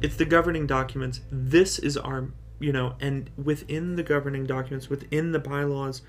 it's 0.00 0.16
the 0.16 0.24
governing 0.24 0.66
documents. 0.66 1.20
This 1.30 1.78
is 1.78 1.96
our 1.96 2.28
you 2.58 2.72
know, 2.72 2.94
and 3.00 3.28
within 3.42 3.96
the 3.96 4.02
governing 4.02 4.46
documents, 4.46 4.88
within 4.88 5.32
the 5.32 5.38
bylaws, 5.38 6.02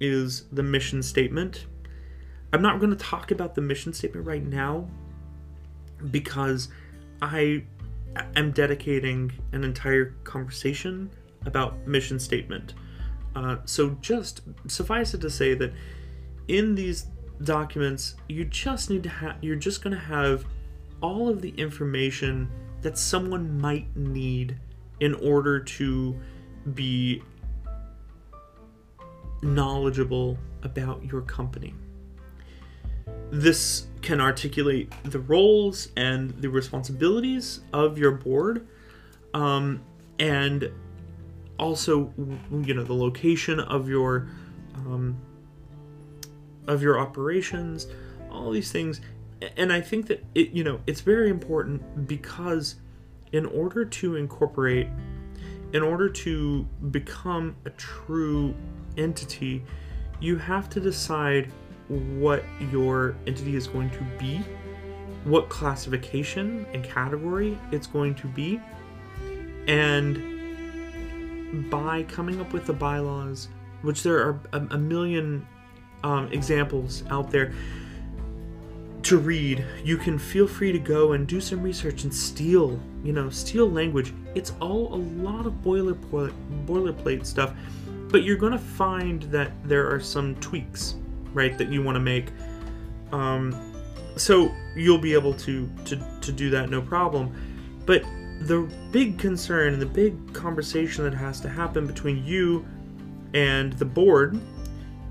is 0.00 0.46
the 0.50 0.62
mission 0.62 1.02
statement 1.02 1.66
I'm 2.54 2.62
not 2.62 2.78
going 2.78 2.90
to 2.90 2.96
talk 2.96 3.32
about 3.32 3.56
the 3.56 3.60
mission 3.60 3.92
statement 3.92 4.24
right 4.24 4.44
now 4.44 4.88
because 6.12 6.68
I 7.20 7.64
am 8.36 8.52
dedicating 8.52 9.32
an 9.50 9.64
entire 9.64 10.14
conversation 10.22 11.10
about 11.46 11.84
mission 11.84 12.20
statement. 12.20 12.74
Uh, 13.34 13.56
so 13.64 13.98
just 14.00 14.42
suffice 14.68 15.14
it 15.14 15.20
to 15.22 15.30
say 15.30 15.54
that 15.54 15.72
in 16.46 16.76
these 16.76 17.06
documents, 17.42 18.14
you 18.28 18.44
just 18.44 18.88
need 18.88 19.02
to 19.02 19.08
have, 19.08 19.34
you're 19.42 19.56
just 19.56 19.82
going 19.82 19.96
to 19.96 20.04
have 20.04 20.44
all 21.00 21.28
of 21.28 21.42
the 21.42 21.50
information 21.56 22.48
that 22.82 22.96
someone 22.96 23.60
might 23.60 23.96
need 23.96 24.56
in 25.00 25.14
order 25.14 25.58
to 25.58 26.16
be 26.72 27.20
knowledgeable 29.42 30.38
about 30.62 31.04
your 31.04 31.22
company. 31.22 31.74
This 33.30 33.86
can 34.02 34.20
articulate 34.20 34.92
the 35.04 35.18
roles 35.18 35.88
and 35.96 36.30
the 36.40 36.48
responsibilities 36.48 37.60
of 37.72 37.98
your 37.98 38.12
board, 38.12 38.66
um, 39.32 39.82
and 40.18 40.70
also, 41.58 42.12
you 42.52 42.74
know, 42.74 42.84
the 42.84 42.94
location 42.94 43.60
of 43.60 43.88
your 43.88 44.28
um, 44.74 45.16
of 46.66 46.82
your 46.82 46.98
operations, 46.98 47.86
all 48.30 48.50
these 48.50 48.70
things. 48.72 49.00
And 49.56 49.72
I 49.72 49.80
think 49.80 50.06
that 50.06 50.24
it, 50.34 50.50
you 50.50 50.64
know, 50.64 50.80
it's 50.86 51.00
very 51.00 51.28
important 51.28 52.06
because 52.06 52.76
in 53.32 53.46
order 53.46 53.84
to 53.84 54.16
incorporate, 54.16 54.88
in 55.72 55.82
order 55.82 56.08
to 56.08 56.62
become 56.90 57.56
a 57.64 57.70
true 57.70 58.54
entity, 58.96 59.64
you 60.20 60.36
have 60.36 60.68
to 60.70 60.80
decide 60.80 61.50
what 61.88 62.44
your 62.70 63.16
entity 63.26 63.56
is 63.56 63.66
going 63.66 63.90
to 63.90 64.02
be, 64.18 64.42
what 65.24 65.48
classification 65.48 66.66
and 66.72 66.84
category 66.84 67.58
it's 67.72 67.86
going 67.86 68.14
to 68.16 68.26
be, 68.28 68.60
and 69.66 70.30
by 71.70 72.02
coming 72.04 72.40
up 72.40 72.52
with 72.52 72.66
the 72.66 72.72
bylaws, 72.72 73.48
which 73.82 74.02
there 74.02 74.18
are 74.18 74.40
a, 74.52 74.66
a 74.70 74.78
million 74.78 75.46
um, 76.02 76.30
examples 76.32 77.04
out 77.10 77.30
there 77.30 77.52
to 79.02 79.18
read, 79.18 79.64
you 79.84 79.98
can 79.98 80.18
feel 80.18 80.46
free 80.46 80.72
to 80.72 80.78
go 80.78 81.12
and 81.12 81.26
do 81.28 81.40
some 81.40 81.62
research 81.62 82.04
and 82.04 82.14
steal, 82.14 82.80
you 83.02 83.12
know, 83.12 83.28
steal 83.28 83.70
language. 83.70 84.14
It's 84.34 84.52
all 84.60 84.94
a 84.94 84.96
lot 84.96 85.46
of 85.46 85.52
boilerplate, 85.62 86.32
boilerplate 86.66 87.26
stuff, 87.26 87.52
but 88.08 88.24
you're 88.24 88.36
going 88.38 88.52
to 88.52 88.58
find 88.58 89.22
that 89.24 89.52
there 89.64 89.90
are 89.94 90.00
some 90.00 90.34
tweaks 90.36 90.96
right 91.34 91.56
that 91.58 91.68
you 91.68 91.82
want 91.82 91.96
to 91.96 92.00
make. 92.00 92.28
Um, 93.12 93.72
so 94.16 94.54
you'll 94.76 94.98
be 94.98 95.12
able 95.12 95.34
to, 95.34 95.68
to 95.84 95.96
to 96.20 96.32
do 96.32 96.50
that 96.50 96.70
no 96.70 96.80
problem. 96.80 97.34
But 97.86 98.02
the 98.40 98.68
big 98.90 99.18
concern 99.18 99.74
and 99.74 99.82
the 99.82 99.86
big 99.86 100.32
conversation 100.32 101.04
that 101.04 101.14
has 101.14 101.40
to 101.40 101.48
happen 101.48 101.86
between 101.86 102.24
you 102.24 102.64
and 103.32 103.72
the 103.74 103.84
board 103.84 104.38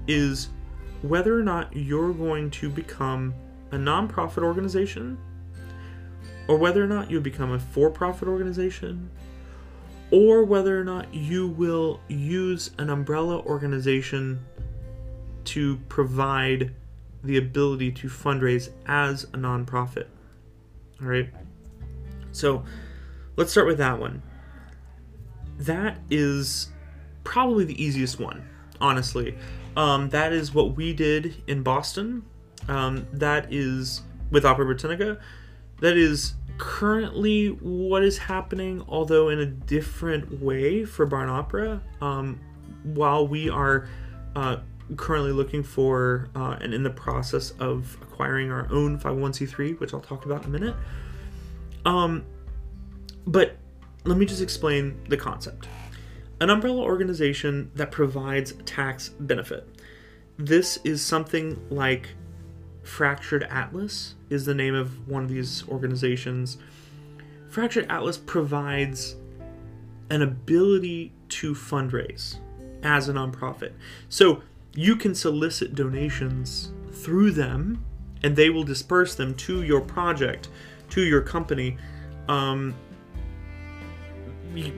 is 0.08 0.50
whether 1.02 1.38
or 1.38 1.44
not 1.44 1.76
you're 1.76 2.14
going 2.14 2.50
to 2.52 2.70
become 2.70 3.34
a 3.72 3.76
nonprofit 3.76 4.44
organization 4.44 5.18
or 6.48 6.58
whether 6.58 6.84
or 6.84 6.88
not 6.88 7.10
you 7.10 7.20
become 7.20 7.52
a 7.52 7.60
for-profit 7.60 8.28
organization 8.28 9.10
or 10.12 10.44
whether 10.44 10.80
or 10.80 10.84
not 10.84 11.12
you 11.14 11.48
will 11.48 12.00
use 12.08 12.72
an 12.78 12.90
umbrella 12.90 13.40
organization 13.40 14.40
to 15.46 15.78
provide 15.90 16.74
the 17.24 17.38
ability 17.38 17.92
to 17.92 18.08
fundraise 18.08 18.70
as 18.86 19.24
a 19.26 19.38
nonprofit. 19.38 20.08
All 21.02 21.08
right. 21.08 21.30
So 22.32 22.64
let's 23.36 23.52
start 23.52 23.68
with 23.68 23.78
that 23.78 24.00
one. 24.00 24.22
That 25.60 25.98
is 26.10 26.70
probably 27.24 27.66
the 27.66 27.82
easiest 27.82 28.20
one, 28.20 28.48
honestly. 28.82 29.36
Um, 29.78 30.10
that 30.10 30.34
is 30.34 30.54
what 30.54 30.76
we 30.76 30.94
did 30.94 31.36
in 31.48 31.64
Boston. 31.64 32.24
Um, 32.68 33.08
that 33.14 33.52
is 33.54 34.02
with 34.32 34.46
Opera 34.46 34.66
Brittenica. 34.66 35.20
That 35.80 35.98
is 35.98 36.34
currently 36.58 37.48
what 37.48 38.04
is 38.04 38.18
happening, 38.18 38.84
although 38.88 39.30
in 39.30 39.40
a 39.40 39.46
different 39.46 40.42
way 40.42 40.86
for 40.86 41.06
Barn 41.06 41.30
Opera. 41.30 41.82
Um, 42.02 42.40
while 42.84 43.28
we 43.28 43.50
are 43.50 43.88
uh, 44.36 44.58
currently 44.96 45.32
looking 45.32 45.64
for 45.64 46.30
uh, 46.36 46.58
and 46.62 46.74
in 46.74 46.84
the 46.84 46.90
process 46.90 47.52
of 47.60 47.98
acquiring 48.02 48.52
our 48.52 48.68
own 48.72 49.00
501c3, 49.00 49.80
which 49.80 49.94
I'll 49.94 50.02
talk 50.02 50.26
about 50.26 50.44
in 50.44 50.50
a 50.56 50.60
minute. 50.60 50.76
Um, 51.86 52.26
but 53.26 53.58
let 54.04 54.18
me 54.18 54.26
just 54.26 54.42
explain 54.42 55.00
the 55.10 55.18
concept. 55.18 55.68
An 56.42 56.50
umbrella 56.50 56.82
organization 56.82 57.72
that 57.76 57.92
provides 57.92 58.54
tax 58.66 59.10
benefit. 59.10 59.68
This 60.38 60.80
is 60.84 61.02
something 61.02 61.60
like 61.70 62.10
Fractured 62.82 63.44
Atlas 63.44 64.16
is 64.30 64.46
the 64.46 64.54
name 64.54 64.76
of 64.76 65.08
one 65.08 65.24
of 65.24 65.30
these 65.30 65.68
organizations. 65.70 66.58
Fractured 67.50 67.86
Atlas 67.90 68.18
provides 68.18 69.16
an 70.10 70.22
ability 70.22 71.14
to 71.30 71.54
fundraise 71.54 72.38
as 72.84 73.08
a 73.08 73.14
nonprofit. 73.14 73.72
So 74.10 74.42
you 74.76 74.96
can 74.96 75.14
solicit 75.14 75.76
donations 75.76 76.72
through 76.92 77.32
them 77.32 77.84
and 78.24 78.36
they 78.36 78.50
will 78.50 78.64
disperse 78.64 79.16
them 79.16 79.36
to 79.36 79.64
your 79.64 79.82
project, 79.82 80.50
to 80.90 81.02
your 81.02 81.22
company, 81.22 81.78
um, 82.28 82.74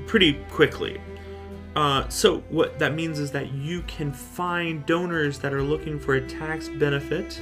pretty 0.08 0.34
quickly. 0.50 1.00
Uh, 1.76 2.08
so 2.08 2.39
what 2.50 2.80
that 2.80 2.96
means 2.96 3.20
is 3.20 3.32
that 3.32 3.52
you 3.52 3.82
can 3.84 4.12
find 4.12 4.86
donors 4.86 5.39
that 5.39 5.54
are 5.54 5.62
looking 5.62 6.00
for 6.00 6.16
a 6.16 6.28
tax 6.28 6.70
benefit 6.70 7.41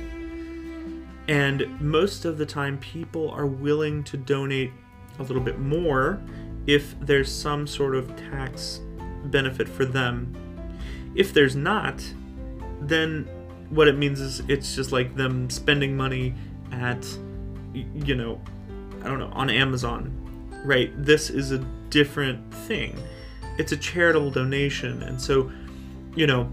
and 1.27 1.79
most 1.79 2.25
of 2.25 2.37
the 2.37 2.45
time 2.45 2.77
people 2.79 3.29
are 3.29 3.45
willing 3.45 4.03
to 4.03 4.17
donate 4.17 4.71
a 5.19 5.23
little 5.23 5.41
bit 5.41 5.59
more 5.59 6.19
if 6.65 6.99
there's 6.99 7.31
some 7.31 7.67
sort 7.67 7.95
of 7.95 8.13
tax 8.15 8.81
benefit 9.25 9.69
for 9.69 9.85
them 9.85 10.35
if 11.15 11.31
there's 11.31 11.55
not 11.55 12.03
then 12.87 13.27
what 13.69 13.87
it 13.87 13.97
means 13.97 14.19
is 14.19 14.41
it's 14.47 14.75
just 14.75 14.91
like 14.91 15.15
them 15.15 15.49
spending 15.49 15.95
money 15.97 16.33
at 16.71 17.05
you 17.73 18.15
know 18.15 18.39
i 19.03 19.07
don't 19.07 19.19
know 19.19 19.31
on 19.33 19.49
amazon 19.49 20.23
right? 20.63 20.91
This 20.97 21.29
is 21.29 21.51
a 21.51 21.59
different 21.89 22.53
thing. 22.53 22.97
It's 23.57 23.71
a 23.71 23.77
charitable 23.77 24.31
donation. 24.31 25.03
And 25.03 25.21
so 25.21 25.51
you 26.15 26.27
know 26.27 26.49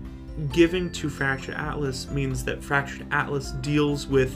giving 0.52 0.90
to 0.90 1.10
fractured 1.10 1.54
atlas 1.54 2.08
means 2.08 2.42
that 2.44 2.64
fractured 2.64 3.06
atlas 3.10 3.50
deals 3.60 4.06
with 4.06 4.34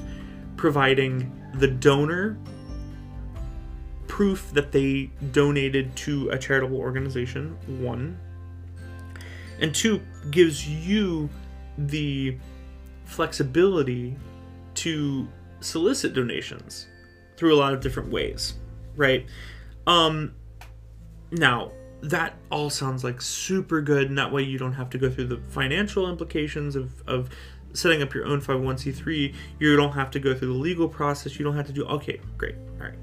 providing 0.54 1.32
the 1.54 1.66
donor 1.66 2.36
proof 4.06 4.50
that 4.52 4.70
they 4.70 5.10
donated 5.32 5.96
to 5.96 6.28
a 6.28 6.38
charitable 6.38 6.76
organization 6.76 7.56
one. 7.80 8.18
And 9.60 9.74
two 9.74 10.02
gives 10.30 10.68
you 10.68 11.30
the 11.78 12.36
flexibility 13.04 14.16
to 14.74 15.28
solicit 15.60 16.14
donations 16.14 16.86
through 17.36 17.54
a 17.54 17.58
lot 17.58 17.72
of 17.72 17.80
different 17.80 18.10
ways, 18.10 18.54
right? 18.96 19.26
Um, 19.86 20.34
now, 21.30 21.72
that 22.02 22.34
all 22.50 22.70
sounds 22.70 23.02
like 23.02 23.20
super 23.20 23.80
good, 23.80 24.08
and 24.08 24.18
that 24.18 24.30
way 24.30 24.42
you 24.42 24.58
don't 24.58 24.74
have 24.74 24.90
to 24.90 24.98
go 24.98 25.10
through 25.10 25.26
the 25.26 25.38
financial 25.48 26.08
implications 26.08 26.76
of, 26.76 27.02
of 27.06 27.30
setting 27.72 28.02
up 28.02 28.14
your 28.14 28.26
own 28.26 28.40
501c3. 28.40 29.34
You 29.58 29.76
don't 29.76 29.92
have 29.92 30.10
to 30.12 30.20
go 30.20 30.34
through 30.34 30.48
the 30.48 30.58
legal 30.58 30.88
process. 30.88 31.38
You 31.38 31.44
don't 31.44 31.56
have 31.56 31.66
to 31.66 31.72
do, 31.72 31.84
okay, 31.86 32.20
great, 32.36 32.56
all 32.78 32.86
right. 32.86 32.98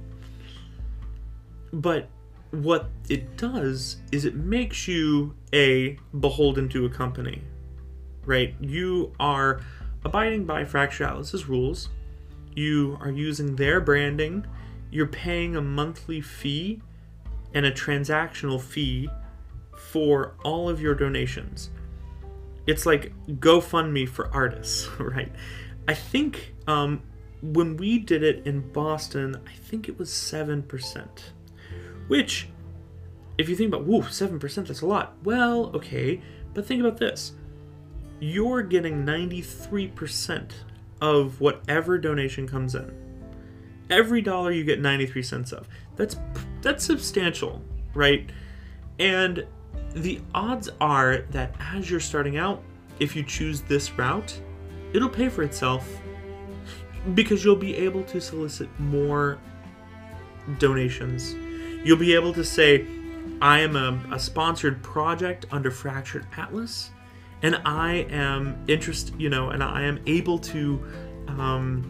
But 1.73 2.09
what 2.51 2.89
it 3.09 3.37
does 3.37 3.97
is 4.11 4.25
it 4.25 4.35
makes 4.35 4.87
you 4.87 5.35
a 5.53 5.97
beholden 6.19 6.69
to 6.69 6.85
a 6.85 6.89
company, 6.89 7.41
right? 8.25 8.55
You 8.59 9.13
are 9.19 9.61
abiding 10.03 10.45
by 10.45 10.65
Fractured 10.65 11.07
Atlas's 11.07 11.47
rules. 11.47 11.89
You 12.55 12.97
are 13.01 13.11
using 13.11 13.55
their 13.55 13.79
branding. 13.79 14.45
You're 14.91 15.07
paying 15.07 15.55
a 15.55 15.61
monthly 15.61 16.21
fee 16.21 16.81
and 17.53 17.65
a 17.65 17.71
transactional 17.71 18.61
fee 18.61 19.09
for 19.77 20.35
all 20.43 20.69
of 20.69 20.81
your 20.81 20.95
donations. 20.95 21.69
It's 22.67 22.85
like 22.85 23.13
GoFundMe 23.27 24.07
for 24.07 24.33
artists, 24.33 24.87
right? 24.99 25.31
I 25.87 25.93
think 25.93 26.53
um, 26.67 27.01
when 27.41 27.77
we 27.77 27.97
did 27.97 28.23
it 28.23 28.45
in 28.45 28.71
Boston, 28.71 29.41
I 29.47 29.53
think 29.53 29.89
it 29.89 29.97
was 29.97 30.09
7%. 30.09 31.07
Which, 32.07 32.49
if 33.37 33.49
you 33.49 33.55
think 33.55 33.73
about, 33.73 33.85
whoa, 33.85 34.01
7%, 34.01 34.67
that's 34.67 34.81
a 34.81 34.85
lot. 34.85 35.15
Well, 35.23 35.71
okay, 35.75 36.21
but 36.53 36.65
think 36.65 36.81
about 36.81 36.97
this. 36.97 37.33
You're 38.21 38.61
getting 38.61 39.05
93% 39.05 40.51
of 41.01 41.41
whatever 41.41 41.97
donation 41.97 42.47
comes 42.47 42.75
in. 42.75 42.93
Every 43.89 44.21
dollar 44.21 44.53
you 44.53 44.63
get 44.63 44.79
93 44.79 45.21
cents 45.23 45.51
of. 45.51 45.67
That's 45.97 46.15
that's 46.61 46.85
substantial, 46.85 47.61
right? 47.93 48.29
And 48.99 49.45
the 49.93 50.21
odds 50.33 50.69
are 50.79 51.25
that 51.31 51.53
as 51.59 51.91
you're 51.91 51.99
starting 51.99 52.37
out, 52.37 52.63
if 52.99 53.15
you 53.17 53.23
choose 53.23 53.61
this 53.61 53.91
route, 53.97 54.39
it'll 54.93 55.09
pay 55.09 55.27
for 55.27 55.43
itself 55.43 55.85
because 57.13 57.43
you'll 57.43 57.57
be 57.57 57.75
able 57.75 58.03
to 58.03 58.21
solicit 58.21 58.69
more 58.79 59.39
donations 60.59 61.35
You'll 61.83 61.97
be 61.97 62.13
able 62.13 62.33
to 62.33 62.43
say, 62.43 62.85
I 63.41 63.59
am 63.59 63.75
a, 63.75 63.99
a 64.13 64.19
sponsored 64.19 64.83
project 64.83 65.47
under 65.51 65.71
Fractured 65.71 66.27
Atlas, 66.37 66.91
and 67.43 67.61
I 67.65 68.05
am 68.09 68.63
interested, 68.67 69.19
you 69.19 69.29
know, 69.29 69.49
and 69.49 69.63
I 69.63 69.83
am 69.83 69.99
able 70.05 70.37
to 70.39 70.83
um, 71.27 71.83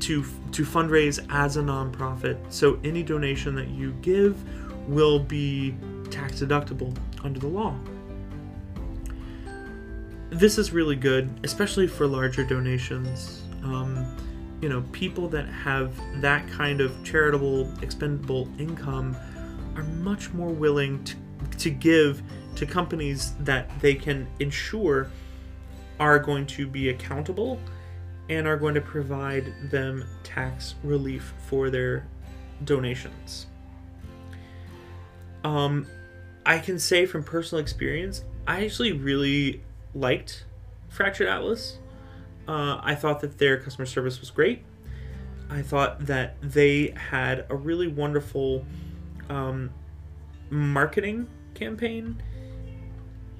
to 0.00 0.24
to 0.52 0.64
fundraise 0.64 1.24
as 1.30 1.56
a 1.56 1.62
nonprofit. 1.62 2.38
So 2.48 2.78
any 2.84 3.02
donation 3.02 3.54
that 3.56 3.68
you 3.68 3.92
give 4.02 4.36
will 4.88 5.18
be 5.18 5.74
tax 6.10 6.40
deductible 6.40 6.96
under 7.24 7.40
the 7.40 7.48
law. 7.48 7.74
This 10.30 10.58
is 10.58 10.72
really 10.72 10.96
good, 10.96 11.30
especially 11.44 11.86
for 11.86 12.06
larger 12.06 12.44
donations. 12.44 13.42
Um, 13.62 14.06
you 14.60 14.68
know, 14.68 14.82
people 14.92 15.28
that 15.28 15.46
have 15.46 15.94
that 16.20 16.46
kind 16.48 16.80
of 16.80 16.92
charitable, 17.04 17.70
expendable 17.82 18.48
income 18.58 19.16
are 19.76 19.84
much 19.84 20.32
more 20.32 20.48
willing 20.48 21.02
to, 21.04 21.16
to 21.58 21.70
give 21.70 22.22
to 22.56 22.66
companies 22.66 23.32
that 23.40 23.68
they 23.80 23.94
can 23.94 24.26
ensure 24.40 25.08
are 25.98 26.18
going 26.18 26.46
to 26.46 26.66
be 26.66 26.88
accountable 26.88 27.58
and 28.28 28.46
are 28.46 28.56
going 28.56 28.74
to 28.74 28.80
provide 28.80 29.52
them 29.70 30.04
tax 30.24 30.74
relief 30.82 31.32
for 31.46 31.70
their 31.70 32.06
donations. 32.64 33.46
Um, 35.44 35.86
I 36.44 36.58
can 36.58 36.78
say 36.78 37.06
from 37.06 37.22
personal 37.22 37.62
experience, 37.62 38.24
I 38.46 38.64
actually 38.64 38.92
really 38.92 39.62
liked 39.94 40.44
Fractured 40.88 41.28
Atlas. 41.28 41.78
Uh, 42.48 42.80
I 42.82 42.94
thought 42.94 43.20
that 43.20 43.38
their 43.38 43.58
customer 43.58 43.86
service 43.86 44.20
was 44.20 44.30
great. 44.30 44.64
I 45.48 45.62
thought 45.62 46.06
that 46.06 46.36
they 46.42 46.94
had 47.10 47.46
a 47.48 47.54
really 47.54 47.86
wonderful 47.86 48.64
um, 49.28 49.70
marketing 50.50 51.28
campaign. 51.54 52.20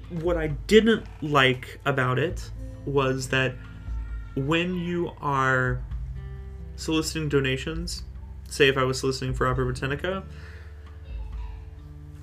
What 0.09 0.37
I 0.37 0.47
didn't 0.47 1.05
like 1.21 1.79
about 1.85 2.19
it 2.19 2.49
was 2.85 3.29
that 3.29 3.55
when 4.35 4.75
you 4.75 5.11
are 5.21 5.81
soliciting 6.75 7.27
donations, 7.27 8.03
say 8.47 8.69
if 8.69 8.77
I 8.77 8.83
was 8.83 8.99
soliciting 8.99 9.33
for 9.33 9.47
Opera 9.47 9.65
Brittenica, 9.65 10.23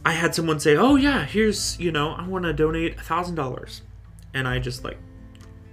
I 0.04 0.12
had 0.12 0.34
someone 0.34 0.60
say, 0.60 0.76
"Oh 0.76 0.96
yeah, 0.96 1.24
here's 1.24 1.78
you 1.78 1.90
know 1.90 2.12
I 2.12 2.26
want 2.26 2.44
to 2.44 2.52
donate 2.52 2.98
a 2.98 3.02
thousand 3.02 3.34
dollars," 3.34 3.82
and 4.32 4.46
I 4.46 4.58
just 4.58 4.84
like 4.84 4.98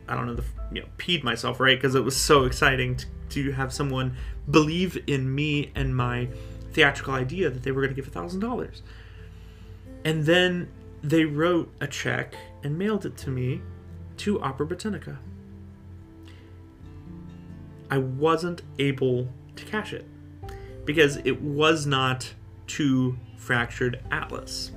I 0.08 0.16
don't 0.16 0.26
know 0.26 0.36
the 0.36 0.46
you 0.72 0.82
know 0.82 0.88
peed 0.98 1.24
myself 1.24 1.60
right? 1.60 1.78
Because 1.78 1.96
it 1.96 2.04
was 2.04 2.16
so 2.16 2.46
exciting 2.46 2.98
to, 2.98 3.06
to 3.30 3.52
have 3.52 3.74
someone 3.74 4.16
believe 4.50 4.98
in 5.08 5.34
me 5.34 5.72
and 5.76 5.96
my 5.96 6.30
theatrical 6.72 7.14
idea 7.14 7.50
that 7.50 7.64
they 7.64 7.72
were 7.72 7.82
going 7.82 7.94
to 7.94 7.96
give 7.96 8.08
a 8.08 8.12
thousand 8.12 8.40
dollars. 8.40 8.82
And 10.04 10.26
then 10.26 10.70
they 11.04 11.26
wrote 11.26 11.72
a 11.80 11.88
check 11.88 12.36
and 12.64 12.78
mailed 12.78 13.06
it 13.06 13.18
to 13.18 13.30
me 13.30 13.62
to 14.18 14.42
opera 14.42 14.68
brittenica. 14.68 15.18
I 17.90 17.98
wasn't 17.98 18.62
able 18.80 19.28
to 19.56 19.66
cash 19.66 19.94
it 19.94 20.08
because 20.86 21.18
it 21.26 21.42
was 21.42 21.86
not 21.86 22.34
to 22.68 23.18
fractured 23.38 24.02
atlas. 24.12 24.72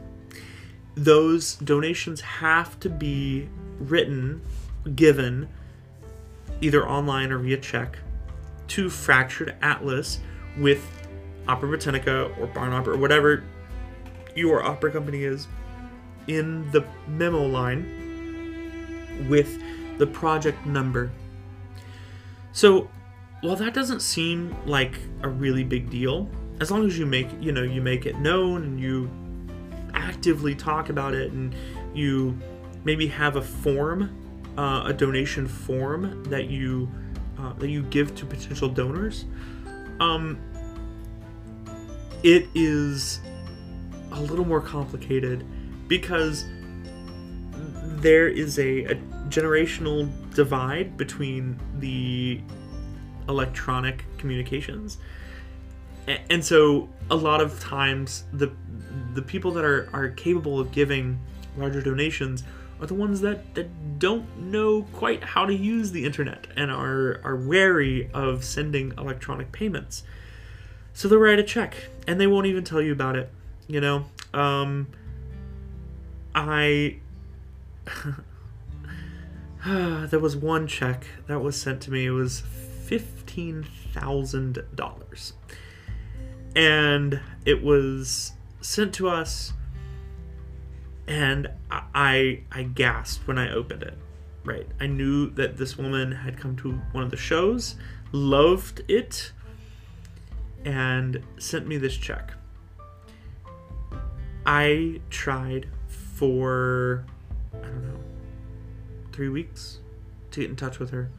Those 0.96 1.56
donations 1.56 2.20
have 2.20 2.78
to 2.80 2.88
be 2.88 3.48
written 3.78 4.42
given 4.94 5.48
either 6.60 6.88
online 6.88 7.32
or 7.32 7.38
via 7.38 7.56
check 7.56 7.98
to 8.68 8.88
Fractured 8.88 9.54
Atlas, 9.60 10.20
with 10.58 10.84
Opera 11.46 11.68
Brittenica 11.68 12.36
or 12.38 12.46
Barn 12.46 12.72
Opera 12.72 12.94
or 12.94 12.96
whatever 12.96 13.44
your 14.34 14.62
opera 14.62 14.90
company 14.90 15.24
is 15.24 15.46
in 16.26 16.70
the 16.70 16.84
memo 17.06 17.42
line 17.42 19.26
with 19.28 19.58
the 19.98 20.06
project 20.06 20.64
number. 20.66 21.10
So, 22.52 22.88
while 23.40 23.56
that 23.56 23.74
doesn't 23.74 24.00
seem 24.00 24.56
like 24.64 24.98
a 25.22 25.28
really 25.28 25.64
big 25.64 25.90
deal, 25.90 26.30
as 26.60 26.70
long 26.70 26.86
as 26.86 26.98
you 26.98 27.04
make, 27.04 27.28
you 27.40 27.52
know, 27.52 27.62
you 27.62 27.82
make 27.82 28.06
it 28.06 28.16
known 28.18 28.62
and 28.62 28.80
you 28.80 29.10
actively 29.92 30.54
talk 30.54 30.88
about 30.88 31.14
it 31.14 31.32
and 31.32 31.54
you 31.94 32.38
maybe 32.84 33.06
have 33.08 33.36
a 33.36 33.42
form, 33.42 34.14
uh, 34.56 34.84
a 34.86 34.92
donation 34.92 35.46
form 35.46 36.22
that 36.24 36.48
you 36.48 36.90
uh, 37.38 37.52
that 37.54 37.68
you 37.68 37.82
give 37.82 38.14
to 38.14 38.24
potential 38.24 38.68
donors, 38.68 39.24
um, 40.00 40.38
it 42.22 42.46
is 42.54 43.20
a 44.12 44.20
little 44.20 44.44
more 44.44 44.60
complicated 44.60 45.44
because 45.88 46.44
there 48.00 48.28
is 48.28 48.58
a, 48.58 48.84
a 48.84 48.94
generational 49.28 50.10
divide 50.34 50.96
between 50.96 51.58
the 51.78 52.40
electronic 53.28 54.04
communications. 54.18 54.98
And 56.28 56.44
so 56.44 56.88
a 57.10 57.16
lot 57.16 57.40
of 57.40 57.58
times 57.60 58.24
the 58.32 58.52
the 59.14 59.22
people 59.22 59.52
that 59.52 59.64
are, 59.64 59.88
are 59.92 60.08
capable 60.08 60.60
of 60.60 60.70
giving 60.70 61.18
larger 61.56 61.80
donations 61.80 62.42
are 62.80 62.86
the 62.86 62.94
ones 62.94 63.20
that, 63.20 63.54
that 63.54 63.98
don't 63.98 64.38
know 64.38 64.82
quite 64.92 65.22
how 65.22 65.46
to 65.46 65.54
use 65.54 65.92
the 65.92 66.04
internet 66.04 66.46
and 66.56 66.70
are 66.70 67.20
are 67.24 67.36
wary 67.36 68.10
of 68.12 68.44
sending 68.44 68.92
electronic 68.98 69.50
payments. 69.52 70.02
So 70.92 71.08
they'll 71.08 71.18
write 71.18 71.38
a 71.38 71.44
check 71.44 71.74
and 72.06 72.20
they 72.20 72.26
won't 72.26 72.46
even 72.46 72.64
tell 72.64 72.82
you 72.82 72.92
about 72.92 73.16
it 73.16 73.30
you 73.66 73.80
know? 73.80 74.04
Um 74.32 74.88
i 76.34 76.96
there 79.66 80.18
was 80.18 80.36
one 80.36 80.66
check 80.66 81.06
that 81.26 81.40
was 81.40 81.60
sent 81.60 81.80
to 81.82 81.90
me. 81.90 82.06
It 82.06 82.10
was 82.10 82.40
fifteen 82.40 83.66
thousand 83.92 84.62
dollars, 84.74 85.32
and 86.54 87.20
it 87.44 87.62
was 87.62 88.32
sent 88.60 88.94
to 88.94 89.08
us. 89.08 89.52
And 91.06 91.48
I 91.70 92.40
I 92.50 92.62
gasped 92.62 93.26
when 93.26 93.38
I 93.38 93.52
opened 93.52 93.82
it. 93.82 93.98
Right, 94.44 94.66
I 94.78 94.86
knew 94.86 95.30
that 95.30 95.56
this 95.56 95.78
woman 95.78 96.12
had 96.12 96.38
come 96.38 96.54
to 96.56 96.72
one 96.92 97.04
of 97.04 97.10
the 97.10 97.16
shows, 97.16 97.76
loved 98.12 98.82
it, 98.88 99.32
and 100.66 101.22
sent 101.38 101.66
me 101.66 101.78
this 101.78 101.96
check. 101.96 102.32
I 104.44 105.00
tried 105.08 105.68
for 106.24 107.04
I 107.52 107.66
don't 107.66 107.82
know 107.82 108.00
three 109.12 109.28
weeks 109.28 109.80
to 110.30 110.40
get 110.40 110.48
in 110.48 110.56
touch 110.56 110.78
with 110.78 110.90
her 110.90 111.10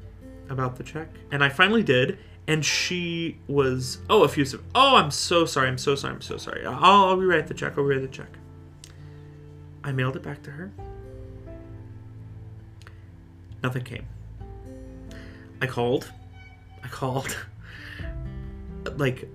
about 0.50 0.76
the 0.76 0.84
check. 0.84 1.10
And 1.32 1.44
I 1.44 1.50
finally 1.50 1.84
did. 1.84 2.18
And 2.48 2.64
she 2.64 3.38
was, 3.48 4.00
oh, 4.10 4.24
effusive. 4.24 4.64
Oh, 4.76 4.96
I'm 4.98 5.10
so 5.10 5.46
sorry. 5.46 5.68
I'm 5.68 5.78
so 5.78 5.96
sorry. 5.96 6.14
I'm 6.14 6.22
so 6.22 6.38
sorry. 6.38 6.66
I'll, 6.66 7.06
I'll 7.06 7.18
rewrite 7.18 7.48
the 7.48 7.54
check. 7.54 7.74
I'll 7.78 7.84
rewrite 7.84 8.04
the 8.04 8.16
check. 8.16 8.30
I 9.84 9.92
mailed 9.92 10.16
it 10.16 10.24
back 10.24 10.44
to 10.44 10.52
her. 10.52 10.72
Nothing 13.64 13.84
came. 13.84 14.06
I 15.62 15.68
called. 15.68 16.12
I 16.84 16.88
called. 16.88 17.36
like 18.98 19.28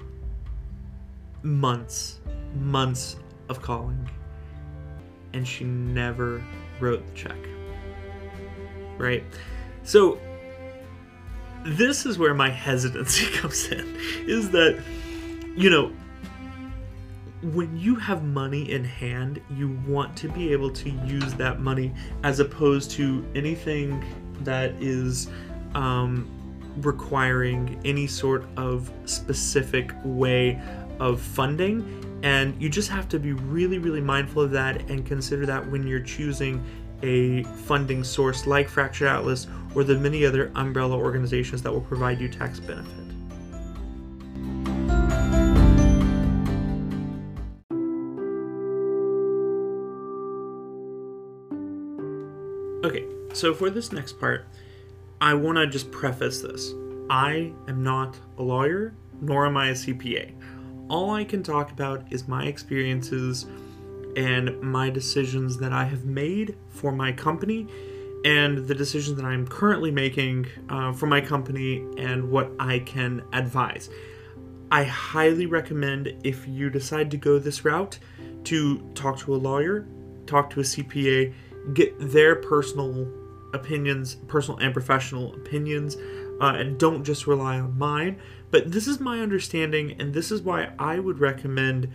months, 1.42 2.20
months 2.54 3.16
of 3.48 3.62
calling. 3.62 4.08
And 5.33 5.47
she 5.47 5.64
never 5.64 6.43
wrote 6.81 7.07
the 7.07 7.12
check 7.12 7.37
right? 9.01 9.24
So 9.83 10.18
this 11.64 12.07
is 12.07 12.18
where 12.18 12.35
my 12.35 12.51
hesitancy 12.51 13.26
comes 13.39 13.68
in 13.68 13.97
is 14.26 14.51
that 14.51 14.83
you 15.57 15.68
know 15.68 15.93
when 17.43 17.74
you 17.76 17.97
have 17.97 18.22
money 18.22 18.70
in 18.70 18.85
hand 18.85 19.41
you 19.51 19.78
want 19.87 20.14
to 20.16 20.28
be 20.28 20.53
able 20.53 20.70
to 20.70 20.91
use 21.07 21.35
that 21.35 21.61
money 21.61 21.93
as 22.22 22.39
opposed 22.39 22.91
to 22.91 23.26
anything 23.35 24.05
that 24.43 24.70
is 24.81 25.28
um, 25.74 26.28
requiring 26.78 27.81
any 27.85 28.07
sort 28.07 28.45
of 28.57 28.91
specific 29.05 29.93
way 30.05 30.61
of 30.99 31.20
funding 31.20 31.99
and 32.22 32.60
you 32.60 32.68
just 32.68 32.88
have 32.88 33.08
to 33.08 33.18
be 33.18 33.32
really 33.32 33.78
really 33.78 34.00
mindful 34.00 34.42
of 34.42 34.50
that 34.50 34.88
and 34.90 35.06
consider 35.06 35.46
that 35.46 35.68
when 35.70 35.86
you're 35.86 36.00
choosing 36.00 36.62
a 37.02 37.42
funding 37.64 38.04
source 38.04 38.46
like 38.46 38.68
Fractured 38.68 39.08
Atlas 39.08 39.46
or 39.74 39.84
the 39.84 39.96
many 39.96 40.26
other 40.26 40.50
umbrella 40.54 40.96
organizations 40.96 41.62
that 41.62 41.72
will 41.72 41.80
provide 41.80 42.20
you 42.20 42.28
tax 42.28 42.60
benefit. 42.60 43.06
Okay, 52.84 53.06
so 53.32 53.54
for 53.54 53.70
this 53.70 53.92
next 53.92 54.18
part, 54.18 54.46
I 55.20 55.34
want 55.34 55.58
to 55.58 55.66
just 55.66 55.90
preface 55.90 56.40
this. 56.40 56.72
I 57.10 57.52
am 57.68 57.82
not 57.82 58.16
a 58.38 58.42
lawyer, 58.42 58.94
nor 59.20 59.46
am 59.46 59.56
I 59.56 59.68
a 59.68 59.74
CPA. 59.74 60.32
All 60.91 61.11
I 61.12 61.22
can 61.22 61.45
talk 61.45 61.70
about 61.70 62.03
is 62.11 62.26
my 62.26 62.47
experiences 62.47 63.47
and 64.16 64.61
my 64.61 64.91
decisions 64.91 65.57
that 65.59 65.72
I 65.72 65.84
have 65.84 66.05
made 66.05 66.57
for 66.68 66.91
my 66.91 67.12
company 67.12 67.68
and 68.24 68.66
the 68.66 68.74
decisions 68.74 69.16
that 69.16 69.24
I'm 69.24 69.47
currently 69.47 69.93
making 69.93 70.49
uh, 70.68 70.93
for 70.93 71.07
my 71.07 71.20
company 71.20 71.86
and 71.97 72.28
what 72.28 72.51
I 72.59 72.80
can 72.80 73.22
advise. 73.32 73.88
I 74.72 74.82
highly 74.82 75.47
recommend 75.47 76.12
if 76.24 76.47
you 76.49 76.70
decide 76.70 77.09
to 77.12 77.16
go 77.16 77.38
this 77.38 77.64
route 77.64 78.01
to 78.45 78.80
talk 78.95 79.16
to 79.20 79.34
a 79.34 79.38
lawyer, 79.38 79.86
talk 80.26 80.51
to 80.51 80.61
a 80.61 80.64
CPA, 80.64 81.32
get 81.72 81.95
their 82.01 82.34
personal 82.34 83.09
opinions, 83.55 84.16
personal 84.26 84.59
and 84.59 84.72
professional 84.72 85.34
opinions, 85.34 85.97
uh, 86.41 86.55
and 86.57 86.78
don't 86.78 87.05
just 87.05 87.26
rely 87.26 87.59
on 87.59 87.76
mine. 87.76 88.20
But 88.51 88.72
this 88.72 88.86
is 88.86 88.99
my 88.99 89.20
understanding, 89.20 89.97
and 90.01 90.12
this 90.12 90.30
is 90.30 90.43
why 90.43 90.72
I 90.78 90.99
would 90.99 91.20
recommend 91.20 91.88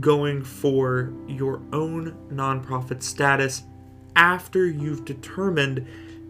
going 0.00 0.42
for 0.42 1.12
your 1.26 1.62
own 1.72 2.16
nonprofit 2.30 3.02
status 3.02 3.62
after 4.14 4.66
you've 4.66 5.04
determined 5.04 5.86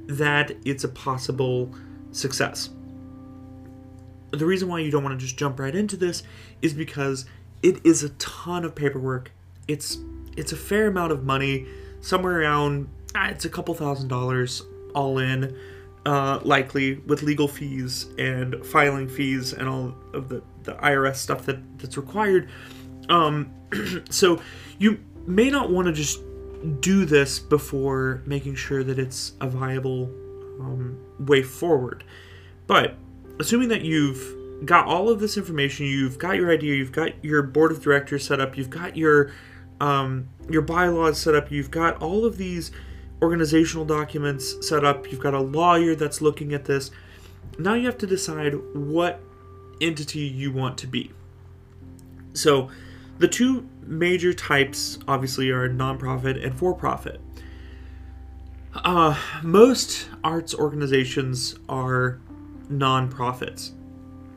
that 0.07 0.53
it's 0.65 0.85
a 0.85 0.89
possible 0.89 1.73
success. 2.13 2.71
The 4.33 4.47
reason 4.47 4.69
why 4.69 4.81
you 4.81 4.91
don't 4.91 5.05
want 5.05 5.19
to 5.19 5.25
just 5.25 5.39
jump 5.39 5.59
right 5.59 5.75
into 5.75 5.97
this 5.97 6.23
is 6.63 6.75
because 6.75 7.27
it 7.63 7.85
is 7.85 8.03
a 8.03 8.11
ton 8.11 8.65
of 8.65 8.75
paperwork. 8.75 9.33
It's 9.69 9.99
it's 10.37 10.53
a 10.53 10.57
fair 10.57 10.89
amount 10.89 11.13
of 11.13 11.25
money, 11.25 11.67
somewhere 12.01 12.41
around 12.41 12.89
ah, 13.15 13.29
it's 13.29 13.45
a 13.45 13.49
couple 13.49 13.75
thousand 13.75 14.09
dollars 14.09 14.63
all 14.95 15.19
in, 15.19 15.57
uh, 16.07 16.39
likely 16.45 16.95
with 16.99 17.23
legal 17.23 17.49
fees 17.49 18.07
and 18.17 18.65
filing 18.65 19.09
fees 19.09 19.53
and 19.53 19.69
all 19.69 19.93
of 20.15 20.29
the, 20.29 20.41
the 20.63 20.73
IRS 20.75 21.17
stuff 21.17 21.45
that, 21.47 21.59
that's 21.79 21.97
required. 21.97 22.49
Um, 23.09 23.53
so 24.11 24.41
you 24.79 25.01
may 25.27 25.51
not 25.51 25.71
want 25.71 25.89
to 25.89 25.93
just 25.93 26.21
do 26.81 27.05
this 27.05 27.41
before 27.41 28.23
making 28.25 28.55
sure 28.55 28.85
that 28.85 29.01
it's 29.01 29.33
a 29.41 29.49
viable 29.49 30.05
um, 30.61 30.97
way 31.19 31.43
forward. 31.43 32.05
But 32.69 32.95
assuming 33.41 33.69
that 33.71 33.83
you've 33.83 34.65
got 34.65 34.87
all 34.87 35.09
of 35.11 35.19
this 35.19 35.37
information, 35.37 35.87
you've 35.87 36.19
got 36.19 36.37
your 36.37 36.53
idea, 36.53 36.77
you've 36.77 36.93
got 36.93 37.25
your 37.25 37.43
board 37.43 37.73
of 37.73 37.83
directors 37.83 38.25
set 38.25 38.41
up, 38.41 38.57
you've 38.57 38.71
got 38.71 38.97
your 38.97 39.33
um, 39.81 40.29
your 40.49 40.63
bylaws 40.63 41.19
set 41.19 41.35
up, 41.35 41.51
you've 41.51 41.71
got 41.71 42.01
all 42.01 42.25
of 42.25 42.39
these 42.39 42.71
organizational 43.23 43.85
documents 43.85 44.67
set 44.67 44.85
up, 44.85 45.11
you've 45.11 45.21
got 45.21 45.35
a 45.35 45.41
lawyer 45.41 45.95
that's 45.95 46.21
looking 46.21 46.53
at 46.53 46.65
this. 46.65 46.91
Now 47.59 47.75
you 47.75 47.87
have 47.87 47.99
to 47.99 48.07
decide 48.07 48.55
what 48.75 49.21
entity 49.81 50.21
you 50.21 50.53
want 50.53 50.79
to 50.79 50.87
be. 50.87 51.13
So 52.35 52.71
the 53.19 53.29
two 53.29 53.69
major 53.83 54.35
types, 54.35 54.99
obviously, 55.09 55.51
are 55.51 55.69
nonprofit 55.69 56.45
and 56.45 56.57
for 56.59 56.75
profit. 56.75 57.21
Uh, 58.75 59.19
most 59.43 60.09
arts 60.23 60.55
organizations 60.55 61.59
are 61.69 62.21
nonprofits. 62.71 63.73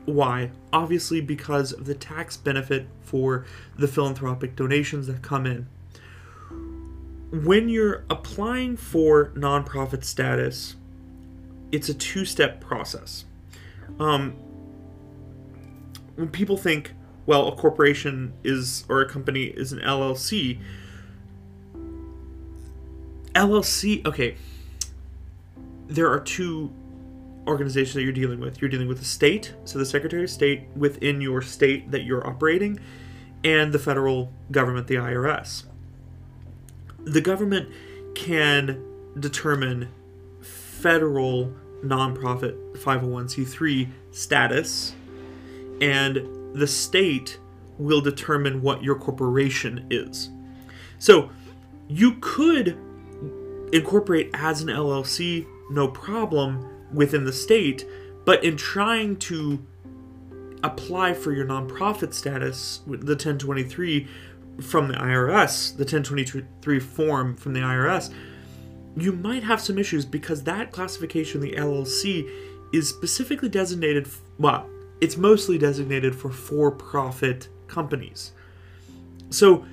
Why? 0.06 0.50
Obviously, 0.72 1.20
because 1.20 1.72
of 1.72 1.84
the 1.84 1.94
tax 1.94 2.36
benefit 2.38 2.86
for 3.02 3.44
the 3.76 3.86
philanthropic 3.86 4.56
donations 4.56 5.06
that 5.08 5.20
come 5.20 5.46
in. 5.46 5.68
When 7.30 7.68
you're 7.68 8.04
applying 8.10 8.76
for 8.76 9.30
nonprofit 9.36 10.04
status, 10.04 10.76
it's 11.70 11.88
a 11.88 11.94
two 11.94 12.24
step 12.24 12.60
process. 12.60 13.24
Um, 13.98 14.32
when 16.16 16.28
people 16.28 16.56
think, 16.56 16.92
well, 17.26 17.48
a 17.48 17.52
corporation 17.52 18.32
is 18.42 18.84
or 18.88 19.00
a 19.00 19.08
company 19.08 19.44
is 19.44 19.72
an 19.72 19.78
LLC. 19.80 20.58
LLC, 23.34 24.04
okay. 24.04 24.36
There 25.86 26.10
are 26.10 26.20
two 26.20 26.72
organizations 27.46 27.94
that 27.94 28.02
you're 28.02 28.12
dealing 28.12 28.40
with. 28.40 28.60
You're 28.60 28.70
dealing 28.70 28.88
with 28.88 28.98
the 28.98 29.04
state, 29.04 29.54
so 29.64 29.78
the 29.78 29.86
Secretary 29.86 30.24
of 30.24 30.30
State 30.30 30.68
within 30.76 31.20
your 31.20 31.42
state 31.42 31.90
that 31.90 32.02
you're 32.02 32.26
operating, 32.26 32.80
and 33.44 33.72
the 33.72 33.78
federal 33.78 34.32
government, 34.50 34.86
the 34.88 34.96
IRS. 34.96 35.64
The 37.04 37.20
government 37.20 37.68
can 38.14 38.84
determine 39.18 39.88
federal 40.40 41.52
nonprofit 41.84 42.76
501c3 42.76 43.88
status, 44.10 44.94
and 45.80 46.54
the 46.54 46.66
state 46.66 47.38
will 47.78 48.00
determine 48.00 48.60
what 48.60 48.82
your 48.82 48.94
corporation 48.94 49.86
is. 49.90 50.30
So 50.98 51.30
you 51.88 52.16
could 52.20 52.78
incorporate 53.72 54.30
as 54.34 54.62
an 54.62 54.68
LLC, 54.68 55.46
no 55.70 55.88
problem, 55.88 56.66
within 56.92 57.24
the 57.24 57.32
state, 57.32 57.86
but 58.24 58.44
in 58.44 58.56
trying 58.56 59.16
to 59.16 59.64
apply 60.62 61.14
for 61.14 61.32
your 61.32 61.46
nonprofit 61.46 62.12
status, 62.12 62.80
with 62.86 63.06
the 63.06 63.12
1023 63.12 64.06
from 64.60 64.88
the 64.88 64.94
IRS, 64.94 65.72
the 65.72 65.84
1023 65.84 66.80
form 66.80 67.36
from 67.36 67.52
the 67.52 67.60
IRS, 67.60 68.12
you 68.96 69.12
might 69.12 69.42
have 69.42 69.60
some 69.60 69.78
issues 69.78 70.04
because 70.04 70.42
that 70.44 70.72
classification, 70.72 71.40
the 71.40 71.52
LLC, 71.52 72.28
is 72.72 72.88
specifically 72.88 73.48
designated, 73.48 74.08
well, 74.38 74.68
it's 75.00 75.16
mostly 75.16 75.58
designated 75.58 76.14
for 76.14 76.30
for 76.30 76.70
profit 76.70 77.48
companies. 77.68 78.32
So 79.30 79.64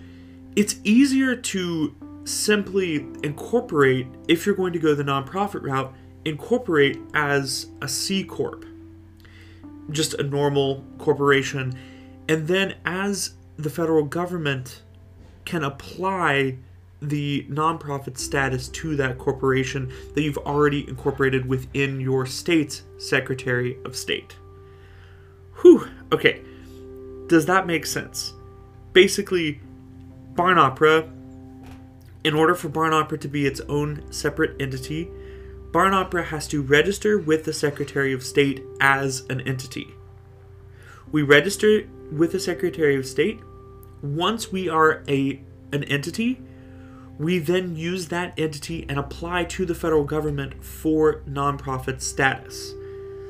it's 0.55 0.75
easier 0.83 1.35
to 1.35 1.95
simply 2.23 3.07
incorporate, 3.23 4.07
if 4.27 4.45
you're 4.45 4.55
going 4.55 4.73
to 4.73 4.79
go 4.79 4.93
the 4.95 5.03
nonprofit 5.03 5.63
route, 5.63 5.93
incorporate 6.25 6.99
as 7.13 7.67
a 7.81 7.88
C 7.88 8.23
Corp, 8.23 8.65
just 9.91 10.13
a 10.15 10.23
normal 10.23 10.83
corporation. 10.97 11.77
And 12.27 12.47
then 12.47 12.75
as 12.85 13.35
the 13.58 13.70
federal 13.70 14.03
government 14.03 14.82
can 15.45 15.64
apply 15.64 16.58
the 17.01 17.45
nonprofit 17.49 18.18
status 18.18 18.68
to 18.70 18.95
that 18.95 19.18
corporation 19.18 19.91
that 20.14 20.22
you've 20.22 20.38
already 20.39 20.88
incorporated 20.88 21.45
within 21.45 21.99
your 21.99 22.26
state's 22.26 22.84
Secretary 22.97 23.78
of 23.86 23.95
State. 23.95 24.36
Whew, 25.62 25.88
okay. 26.12 26.41
Does 27.28 27.45
that 27.45 27.68
make 27.68 27.86
sense? 27.86 28.34
Basically, 28.93 29.60
Barn 30.36 30.58
Opera, 30.58 31.08
in 32.24 32.34
order 32.34 32.55
for 32.55 32.70
Barn 32.70 32.93
Opera 32.93 33.18
to 33.20 33.28
be 33.28 33.45
its 33.45 33.62
own 33.62 34.03
separate 34.12 34.60
entity, 34.62 35.10
Barn 35.72 35.93
Opera 35.93 36.24
has 36.26 36.47
to 36.49 36.62
register 36.62 37.20
with 37.20 37.43
the 37.43 37.53
Secretary 37.53 38.14
of 38.14 38.24
State 38.24 38.64
as 38.80 39.26
an 39.30 39.41
entity. 39.41 39.93
We 41.12 41.22
register 41.22 41.88
with 42.12 42.32
the 42.32 42.39
Secretary 42.39 42.95
of 42.95 43.05
State. 43.05 43.39
Once 44.02 44.52
we 44.52 44.70
are 44.70 45.04
a 45.08 45.41
an 45.72 45.84
entity, 45.86 46.39
we 47.18 47.39
then 47.39 47.76
use 47.76 48.08
that 48.08 48.34
entity 48.38 48.86
and 48.88 49.00
apply 49.00 49.43
to 49.43 49.66
the 49.66 49.76
federal 49.76 50.04
government 50.04 50.64
for 50.64 51.22
nonprofit 51.22 52.02
status. 52.02 52.74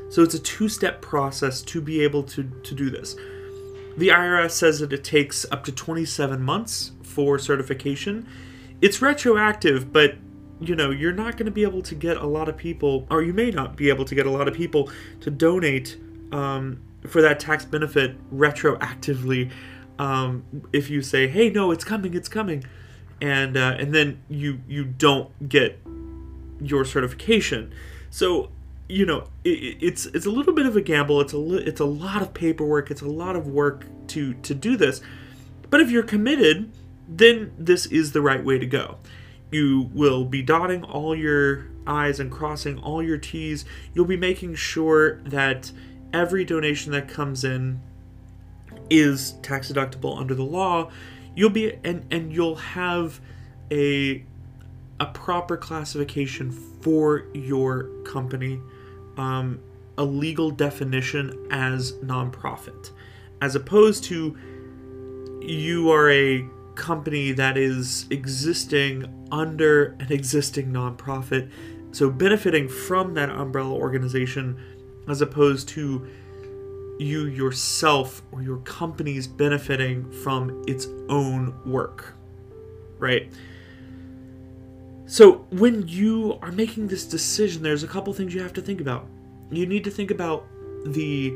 So 0.09 0.24
it's 0.24 0.34
a 0.34 0.39
two 0.39 0.70
step 0.70 1.01
process 1.01 1.61
to 1.63 1.82
be 1.82 2.01
able 2.01 2.24
to, 2.24 2.43
to 2.43 2.76
do 2.76 2.89
this. 2.89 3.15
The 3.97 4.09
IRS 4.09 4.51
says 4.51 4.80
that 4.80 4.93
it 4.93 5.03
takes 5.03 5.45
up 5.51 5.63
to 5.65 5.72
27 5.72 6.41
months 6.41 6.91
for 7.01 7.39
certification. 7.39 8.28
It's 8.82 9.01
retroactive, 9.01 9.91
but 9.91 10.15
you 10.59 10.76
know, 10.76 10.91
you're 10.91 11.13
not 11.13 11.34
going 11.34 11.45
to 11.45 11.51
be 11.51 11.63
able 11.63 11.82
to 11.84 11.95
get 11.95 12.18
a 12.18 12.26
lot 12.26 12.49
of 12.49 12.57
people, 12.57 13.05
or 13.09 13.22
you 13.22 13.34
may 13.34 13.51
not 13.51 13.76
be 13.76 13.89
able 13.89 14.05
to 14.05 14.15
get 14.15 14.26
a 14.26 14.32
lot 14.32 14.47
of 14.47 14.53
people 14.53 14.89
to 15.22 15.30
donate 15.30 15.97
um, 16.32 16.82
for 17.07 17.22
that 17.22 17.39
tax 17.39 17.63
benefit 17.63 18.15
retroactively 18.36 19.51
um, 19.99 20.43
if 20.71 20.89
you 20.89 21.01
say, 21.01 21.27
hey, 21.27 21.49
no, 21.49 21.71
it's 21.71 21.83
coming, 21.83 22.13
it's 22.13 22.29
coming 22.29 22.63
and 23.21 23.57
uh, 23.57 23.75
and 23.79 23.93
then 23.93 24.21
you 24.29 24.61
you 24.67 24.85
don't 24.85 25.49
get 25.49 25.79
your 26.61 26.85
certification. 26.85 27.73
So 28.09 28.51
you 28.87 29.05
know 29.05 29.27
it, 29.43 29.77
it's 29.81 30.05
it's 30.07 30.25
a 30.25 30.29
little 30.31 30.53
bit 30.53 30.65
of 30.65 30.75
a 30.75 30.81
gamble. 30.81 31.21
It's 31.21 31.33
a 31.33 31.37
li- 31.37 31.63
it's 31.63 31.79
a 31.79 31.85
lot 31.85 32.21
of 32.21 32.33
paperwork. 32.33 32.91
It's 32.91 33.01
a 33.01 33.07
lot 33.07 33.35
of 33.35 33.47
work 33.47 33.85
to 34.09 34.33
to 34.35 34.53
do 34.53 34.77
this. 34.77 35.01
But 35.69 35.81
if 35.81 35.91
you're 35.91 36.03
committed, 36.03 36.71
then 37.07 37.53
this 37.57 37.85
is 37.85 38.11
the 38.11 38.21
right 38.21 38.43
way 38.43 38.57
to 38.57 38.65
go. 38.65 38.97
You 39.51 39.89
will 39.93 40.25
be 40.25 40.41
dotting 40.41 40.83
all 40.83 41.15
your 41.15 41.67
I's 41.85 42.19
and 42.19 42.31
crossing 42.31 42.77
all 42.79 43.01
your 43.01 43.17
T's. 43.17 43.65
You'll 43.93 44.05
be 44.05 44.17
making 44.17 44.55
sure 44.55 45.21
that 45.21 45.71
every 46.13 46.45
donation 46.45 46.91
that 46.93 47.07
comes 47.07 47.43
in 47.43 47.81
is 48.89 49.33
tax 49.41 49.71
deductible 49.71 50.17
under 50.17 50.35
the 50.35 50.43
law 50.43 50.89
you'll 51.35 51.49
be 51.49 51.73
and 51.83 52.05
and 52.11 52.33
you'll 52.33 52.55
have 52.55 53.21
a 53.71 54.23
a 54.99 55.05
proper 55.07 55.55
classification 55.55 56.51
for 56.51 57.25
your 57.33 57.83
company 58.03 58.59
um, 59.17 59.59
a 59.97 60.03
legal 60.03 60.49
definition 60.51 61.47
as 61.51 61.93
nonprofit 61.93 62.91
as 63.41 63.55
opposed 63.55 64.03
to 64.03 64.35
you 65.41 65.91
are 65.91 66.11
a 66.11 66.45
company 66.75 67.31
that 67.31 67.57
is 67.57 68.05
existing 68.09 69.27
under 69.31 69.95
an 69.99 70.11
existing 70.11 70.71
nonprofit 70.71 71.49
so 71.91 72.09
benefiting 72.09 72.67
from 72.67 73.13
that 73.13 73.29
umbrella 73.29 73.73
organization 73.73 74.59
as 75.07 75.21
opposed 75.21 75.67
to 75.67 76.07
you 76.99 77.27
yourself 77.27 78.21
or 78.31 78.41
your 78.41 78.57
company's 78.57 79.27
benefiting 79.27 80.11
from 80.11 80.63
its 80.67 80.87
own 81.09 81.53
work, 81.65 82.13
right? 82.97 83.31
So, 85.05 85.45
when 85.51 85.87
you 85.87 86.37
are 86.41 86.51
making 86.51 86.87
this 86.87 87.05
decision, 87.05 87.63
there's 87.63 87.83
a 87.83 87.87
couple 87.87 88.11
things 88.13 88.33
you 88.33 88.41
have 88.41 88.53
to 88.53 88.61
think 88.61 88.81
about. 88.81 89.07
You 89.49 89.65
need 89.65 89.85
to 89.85 89.91
think 89.91 90.11
about 90.11 90.45
the 90.85 91.33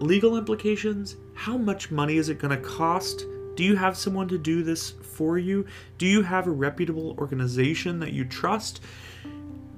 legal 0.00 0.36
implications. 0.36 1.16
How 1.34 1.56
much 1.56 1.90
money 1.90 2.16
is 2.16 2.28
it 2.28 2.38
going 2.38 2.50
to 2.50 2.68
cost? 2.68 3.24
Do 3.54 3.62
you 3.62 3.76
have 3.76 3.96
someone 3.96 4.28
to 4.28 4.38
do 4.38 4.62
this 4.64 4.90
for 4.90 5.38
you? 5.38 5.66
Do 5.98 6.06
you 6.06 6.22
have 6.22 6.46
a 6.46 6.50
reputable 6.50 7.14
organization 7.18 8.00
that 8.00 8.12
you 8.12 8.24
trust? 8.24 8.80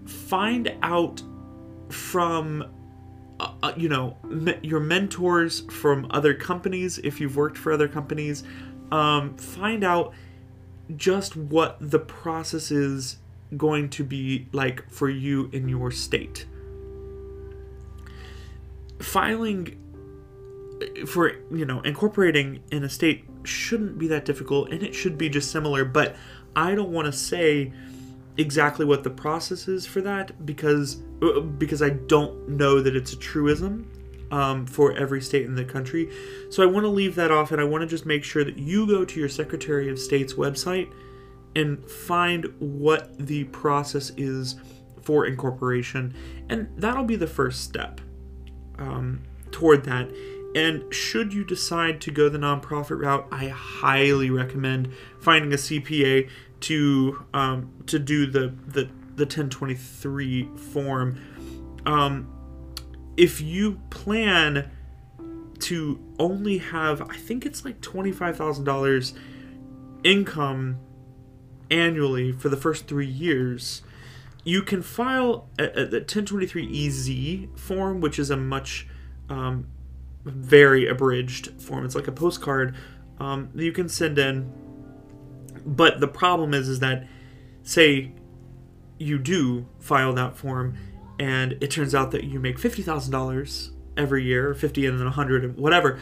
Find 0.06 0.74
out 0.82 1.22
from 1.90 2.64
uh, 3.64 3.72
you 3.78 3.88
know 3.88 4.16
me- 4.24 4.58
your 4.62 4.80
mentors 4.80 5.60
from 5.72 6.06
other 6.10 6.34
companies 6.34 6.98
if 6.98 7.18
you've 7.18 7.34
worked 7.34 7.56
for 7.56 7.72
other 7.72 7.88
companies 7.88 8.44
um, 8.92 9.34
find 9.38 9.82
out 9.82 10.12
just 10.96 11.34
what 11.34 11.78
the 11.80 11.98
process 11.98 12.70
is 12.70 13.16
going 13.56 13.88
to 13.88 14.04
be 14.04 14.46
like 14.52 14.88
for 14.90 15.08
you 15.08 15.48
in 15.52 15.66
your 15.66 15.90
state. 15.90 16.46
Filing 19.00 19.78
uh, 20.82 21.06
for 21.06 21.32
you 21.50 21.64
know 21.64 21.80
incorporating 21.80 22.62
in 22.70 22.84
a 22.84 22.90
state 22.90 23.24
shouldn't 23.44 23.98
be 23.98 24.08
that 24.08 24.26
difficult 24.26 24.70
and 24.72 24.82
it 24.82 24.94
should 24.94 25.16
be 25.18 25.28
just 25.28 25.50
similar 25.50 25.84
but 25.84 26.16
i 26.56 26.74
don't 26.74 26.90
want 26.90 27.04
to 27.04 27.12
say 27.12 27.70
exactly 28.36 28.84
what 28.84 29.04
the 29.04 29.10
process 29.10 29.68
is 29.68 29.86
for 29.86 30.00
that 30.00 30.44
because 30.44 31.02
uh, 31.22 31.40
because 31.40 31.82
I 31.82 31.90
don't 31.90 32.48
know 32.48 32.80
that 32.80 32.96
it's 32.96 33.12
a 33.12 33.16
truism 33.16 33.90
um, 34.30 34.66
for 34.66 34.92
every 34.96 35.20
state 35.20 35.46
in 35.46 35.54
the 35.54 35.64
country. 35.64 36.10
So 36.50 36.62
I 36.62 36.66
want 36.66 36.84
to 36.84 36.88
leave 36.88 37.14
that 37.14 37.30
off 37.30 37.52
and 37.52 37.60
I 37.60 37.64
want 37.64 37.82
to 37.82 37.86
just 37.86 38.06
make 38.06 38.24
sure 38.24 38.44
that 38.44 38.58
you 38.58 38.86
go 38.86 39.04
to 39.04 39.20
your 39.20 39.28
Secretary 39.28 39.88
of 39.88 39.98
State's 39.98 40.34
website 40.34 40.92
and 41.54 41.88
find 41.88 42.52
what 42.58 43.16
the 43.18 43.44
process 43.44 44.10
is 44.16 44.56
for 45.02 45.26
incorporation, 45.26 46.14
and 46.48 46.68
that'll 46.76 47.04
be 47.04 47.16
the 47.16 47.26
first 47.26 47.62
step 47.62 48.00
um, 48.78 49.22
toward 49.50 49.84
that. 49.84 50.10
And 50.56 50.92
should 50.94 51.34
you 51.34 51.44
decide 51.44 52.00
to 52.02 52.10
go 52.10 52.28
the 52.28 52.38
nonprofit 52.38 53.00
route, 53.00 53.26
I 53.30 53.48
highly 53.48 54.30
recommend 54.30 54.92
finding 55.20 55.52
a 55.52 55.56
CPA 55.56 56.28
to 56.64 57.24
um, 57.34 57.70
to 57.86 57.98
do 57.98 58.26
the 58.26 58.54
the 58.66 58.88
the 59.16 59.24
1023 59.24 60.48
form. 60.56 61.20
Um, 61.86 62.30
if 63.16 63.40
you 63.40 63.80
plan 63.90 64.70
to 65.60 66.00
only 66.18 66.58
have, 66.58 67.00
I 67.02 67.16
think 67.16 67.46
it's 67.46 67.64
like 67.64 67.80
$25,000 67.80 69.12
income 70.02 70.80
annually 71.70 72.32
for 72.32 72.48
the 72.48 72.56
first 72.56 72.88
three 72.88 73.06
years, 73.06 73.82
you 74.42 74.62
can 74.62 74.82
file 74.82 75.48
a, 75.58 75.64
a, 75.64 75.86
1023EZ 76.00 77.56
form, 77.58 78.00
which 78.00 78.18
is 78.18 78.30
a 78.30 78.36
much 78.36 78.88
um, 79.28 79.68
very 80.24 80.88
abridged 80.88 81.60
form. 81.60 81.84
It's 81.84 81.94
like 81.94 82.08
a 82.08 82.12
postcard 82.12 82.74
um, 83.20 83.50
that 83.54 83.64
you 83.64 83.72
can 83.72 83.88
send 83.88 84.18
in. 84.18 84.52
But 85.64 86.00
the 86.00 86.08
problem 86.08 86.54
is, 86.54 86.68
is 86.68 86.80
that 86.80 87.06
say 87.62 88.12
you 88.98 89.18
do 89.18 89.66
file 89.78 90.12
that 90.14 90.36
form, 90.36 90.76
and 91.18 91.52
it 91.60 91.70
turns 91.70 91.94
out 91.94 92.10
that 92.12 92.24
you 92.24 92.40
make 92.40 92.58
fifty 92.58 92.82
thousand 92.82 93.12
dollars 93.12 93.70
every 93.96 94.24
year, 94.24 94.54
fifty 94.54 94.86
and 94.86 94.98
then 94.98 95.06
a 95.06 95.10
hundred 95.10 95.44
and 95.44 95.56
whatever. 95.56 95.98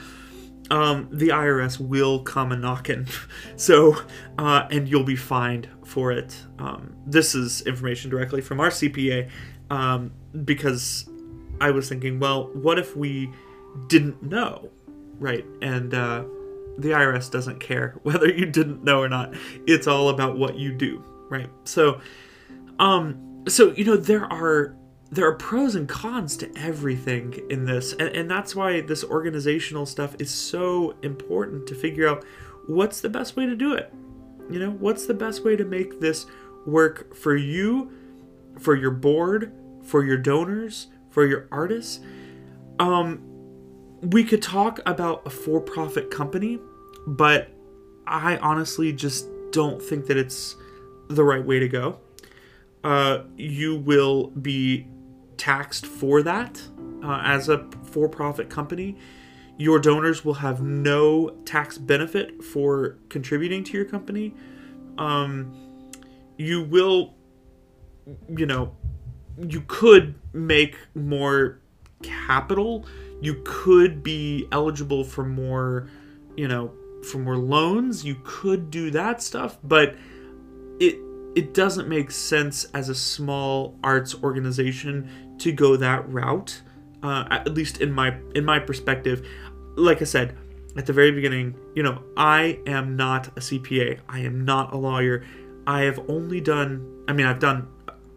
Um, 0.70 1.08
the 1.10 1.28
IRS 1.28 1.80
will 1.80 2.22
come 2.22 2.52
a 2.52 2.56
knocking, 2.56 3.06
so 3.56 3.96
uh, 4.38 4.66
and 4.70 4.88
you'll 4.88 5.04
be 5.04 5.16
fined 5.16 5.68
for 5.84 6.12
it. 6.12 6.36
Um, 6.58 6.94
this 7.06 7.34
is 7.34 7.62
information 7.62 8.10
directly 8.10 8.40
from 8.40 8.60
our 8.60 8.70
CPA 8.70 9.28
um, 9.70 10.12
because 10.44 11.08
I 11.60 11.70
was 11.70 11.88
thinking, 11.88 12.18
well, 12.18 12.48
what 12.54 12.78
if 12.78 12.96
we 12.96 13.30
didn't 13.88 14.22
know, 14.22 14.70
right? 15.18 15.44
And 15.60 15.94
uh, 15.94 16.24
the 16.78 16.90
IRS 16.90 17.30
doesn't 17.30 17.60
care 17.60 17.98
whether 18.02 18.28
you 18.28 18.46
didn't 18.46 18.84
know 18.84 19.00
or 19.00 19.08
not. 19.08 19.34
It's 19.66 19.86
all 19.86 20.08
about 20.08 20.38
what 20.38 20.56
you 20.56 20.72
do, 20.72 21.04
right? 21.28 21.50
So, 21.64 22.00
um, 22.78 23.44
so 23.48 23.72
you 23.72 23.84
know 23.84 23.96
there 23.96 24.24
are 24.32 24.76
there 25.10 25.26
are 25.26 25.34
pros 25.34 25.74
and 25.74 25.88
cons 25.88 26.36
to 26.38 26.50
everything 26.56 27.38
in 27.50 27.66
this, 27.66 27.92
and, 27.92 28.08
and 28.16 28.30
that's 28.30 28.56
why 28.56 28.80
this 28.80 29.04
organizational 29.04 29.84
stuff 29.84 30.16
is 30.18 30.30
so 30.30 30.94
important 31.02 31.66
to 31.66 31.74
figure 31.74 32.08
out 32.08 32.24
what's 32.66 33.00
the 33.00 33.10
best 33.10 33.36
way 33.36 33.44
to 33.46 33.54
do 33.54 33.74
it. 33.74 33.92
You 34.50 34.58
know, 34.58 34.70
what's 34.70 35.06
the 35.06 35.14
best 35.14 35.44
way 35.44 35.56
to 35.56 35.64
make 35.64 36.00
this 36.00 36.26
work 36.66 37.14
for 37.14 37.36
you, 37.36 37.92
for 38.58 38.74
your 38.74 38.90
board, 38.90 39.52
for 39.82 40.04
your 40.04 40.16
donors, 40.16 40.88
for 41.10 41.26
your 41.26 41.46
artists. 41.52 42.00
Um, 42.78 43.31
we 44.02 44.24
could 44.24 44.42
talk 44.42 44.80
about 44.84 45.22
a 45.26 45.30
for-profit 45.30 46.10
company, 46.10 46.58
but 47.06 47.50
I 48.06 48.36
honestly 48.38 48.92
just 48.92 49.28
don't 49.52 49.80
think 49.80 50.06
that 50.06 50.16
it's 50.16 50.56
the 51.08 51.22
right 51.24 51.44
way 51.44 51.60
to 51.60 51.68
go. 51.68 52.00
Uh, 52.82 53.22
you 53.36 53.76
will 53.76 54.28
be 54.28 54.88
taxed 55.36 55.86
for 55.86 56.22
that 56.22 56.60
uh, 57.04 57.20
as 57.24 57.48
a 57.48 57.68
for-profit 57.84 58.50
company. 58.50 58.96
Your 59.56 59.78
donors 59.78 60.24
will 60.24 60.34
have 60.34 60.62
no 60.62 61.30
tax 61.44 61.78
benefit 61.78 62.42
for 62.42 62.98
contributing 63.08 63.62
to 63.64 63.72
your 63.72 63.84
company. 63.84 64.34
Um, 64.98 65.90
you 66.38 66.64
will, 66.64 67.14
you 68.28 68.46
know, 68.46 68.74
you 69.38 69.62
could 69.68 70.16
make 70.32 70.76
more 70.94 71.60
capital. 72.02 72.86
You 73.22 73.40
could 73.44 74.02
be 74.02 74.48
eligible 74.50 75.04
for 75.04 75.24
more, 75.24 75.88
you 76.36 76.48
know, 76.48 76.72
for 77.08 77.18
more 77.18 77.36
loans. 77.36 78.04
You 78.04 78.16
could 78.24 78.68
do 78.68 78.90
that 78.90 79.22
stuff, 79.22 79.58
but 79.62 79.94
it 80.80 80.98
it 81.36 81.54
doesn't 81.54 81.88
make 81.88 82.10
sense 82.10 82.64
as 82.74 82.88
a 82.88 82.94
small 82.94 83.78
arts 83.82 84.14
organization 84.22 85.36
to 85.38 85.52
go 85.52 85.76
that 85.76 86.06
route. 86.12 86.60
Uh, 87.02 87.24
at 87.30 87.54
least 87.54 87.80
in 87.80 87.92
my 87.92 88.16
in 88.34 88.44
my 88.44 88.58
perspective, 88.58 89.26
like 89.76 90.02
I 90.02 90.04
said 90.04 90.36
at 90.76 90.86
the 90.86 90.92
very 90.92 91.12
beginning, 91.12 91.54
you 91.76 91.84
know, 91.84 92.02
I 92.16 92.58
am 92.66 92.96
not 92.96 93.28
a 93.28 93.40
CPA. 93.40 94.00
I 94.08 94.18
am 94.20 94.44
not 94.44 94.72
a 94.72 94.76
lawyer. 94.76 95.24
I 95.64 95.82
have 95.82 96.00
only 96.08 96.40
done. 96.40 97.04
I 97.06 97.12
mean, 97.12 97.26
I've 97.26 97.38
done 97.38 97.68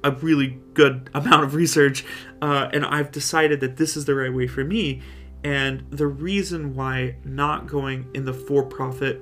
a 0.05 0.11
really 0.11 0.59
good 0.73 1.09
amount 1.13 1.43
of 1.43 1.55
research, 1.55 2.05
uh, 2.41 2.69
and 2.71 2.85
I've 2.85 3.11
decided 3.11 3.59
that 3.61 3.75
this 3.77 3.97
is 3.97 4.05
the 4.05 4.15
right 4.15 4.33
way 4.33 4.47
for 4.47 4.63
me. 4.63 5.01
And 5.43 5.85
the 5.91 6.07
reason 6.07 6.75
why 6.75 7.17
not 7.23 7.67
going 7.67 8.09
in 8.13 8.25
the 8.25 8.33
for 8.33 8.63
profit 8.63 9.21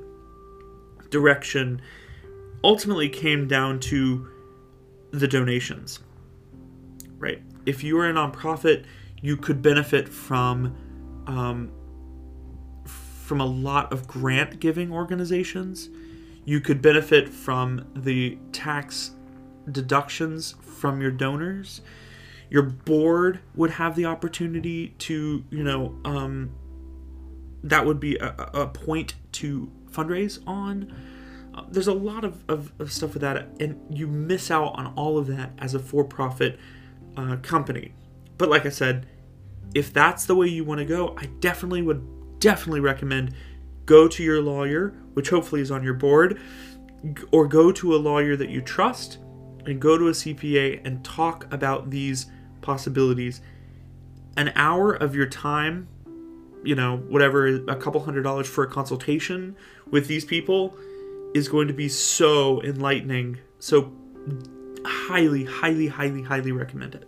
direction 1.09 1.81
ultimately 2.63 3.09
came 3.09 3.47
down 3.47 3.79
to 3.79 4.29
the 5.11 5.27
donations. 5.27 5.99
Right? 7.17 7.41
If 7.65 7.84
you 7.84 7.97
are 7.99 8.09
a 8.09 8.13
nonprofit, 8.13 8.86
you 9.21 9.38
could 9.38 9.61
benefit 9.61 10.07
from 10.07 10.75
um, 11.27 11.71
from 12.86 13.39
a 13.39 13.45
lot 13.45 13.93
of 13.93 14.05
grant 14.07 14.59
giving 14.59 14.91
organizations. 14.91 15.89
You 16.45 16.59
could 16.59 16.81
benefit 16.81 17.29
from 17.29 17.86
the 17.95 18.38
tax 18.51 19.11
deductions 19.71 20.55
from 20.84 20.99
your 20.99 21.11
donors. 21.11 21.79
Your 22.49 22.63
board 22.63 23.39
would 23.55 23.69
have 23.69 23.95
the 23.95 24.03
opportunity 24.03 24.89
to, 24.99 25.45
you 25.49 25.63
know, 25.63 25.97
um, 26.03 26.51
that 27.63 27.86
would 27.86 28.01
be 28.01 28.17
a, 28.17 28.36
a 28.53 28.67
point 28.67 29.13
to 29.31 29.71
fundraise 29.89 30.45
on. 30.45 30.93
Uh, 31.55 31.63
there's 31.69 31.88
a 31.88 31.93
lot 31.93 32.25
of, 32.25 32.43
of, 32.49 32.73
of, 32.79 32.91
stuff 32.91 33.13
with 33.13 33.21
that, 33.21 33.47
and 33.61 33.79
you 33.89 34.07
miss 34.07 34.51
out 34.51 34.77
on 34.77 34.88
all 34.97 35.17
of 35.17 35.27
that 35.27 35.53
as 35.57 35.73
a 35.73 35.79
for 35.79 36.03
profit 36.03 36.59
uh, 37.15 37.38
company. 37.38 37.93
But 38.38 38.49
like 38.49 38.65
I 38.65 38.69
said, 38.69 39.07
if 39.73 39.93
that's 39.93 40.25
the 40.25 40.36
way 40.36 40.47
you 40.47 40.65
want 40.65 40.79
to 40.79 40.86
go, 40.86 41.15
I 41.17 41.27
definitely 41.39 41.81
would 41.81 42.41
definitely 42.41 42.81
recommend 42.81 43.34
go 43.86 44.09
to 44.09 44.21
your 44.21 44.41
lawyer, 44.41 44.89
which 45.13 45.29
hopefully 45.29 45.61
is 45.61 45.71
on 45.71 45.81
your 45.81 45.93
board, 45.93 46.41
or 47.31 47.47
go 47.47 47.71
to 47.71 47.95
a 47.95 47.99
lawyer 47.99 48.36
that 48.36 48.49
you 48.49 48.59
trust 48.59 49.19
and 49.66 49.80
go 49.80 49.97
to 49.97 50.07
a 50.07 50.11
CPA 50.11 50.82
and 50.86 51.03
talk 51.03 51.51
about 51.51 51.89
these 51.89 52.28
possibilities. 52.61 53.41
An 54.36 54.51
hour 54.55 54.93
of 54.93 55.16
your 55.16 55.28
time, 55.28 55.88
you 56.64 56.76
know, 56.76 56.97
whatever, 56.97 57.47
a 57.47 57.76
couple 57.76 58.01
hundred 58.01 58.24
dollars 58.24 58.47
for 58.47 58.64
a 58.64 58.68
consultation 58.68 59.55
with 59.89 60.07
these 60.07 60.26
people 60.26 60.76
is 61.34 61.47
going 61.47 61.68
to 61.68 61.74
be 61.74 61.89
so 61.89 62.61
enlightening. 62.64 63.39
So, 63.59 63.91
highly, 64.86 65.45
highly, 65.45 65.88
highly, 65.88 66.24
highly 66.24 66.51
recommend 66.51 66.95
it. 66.95 67.07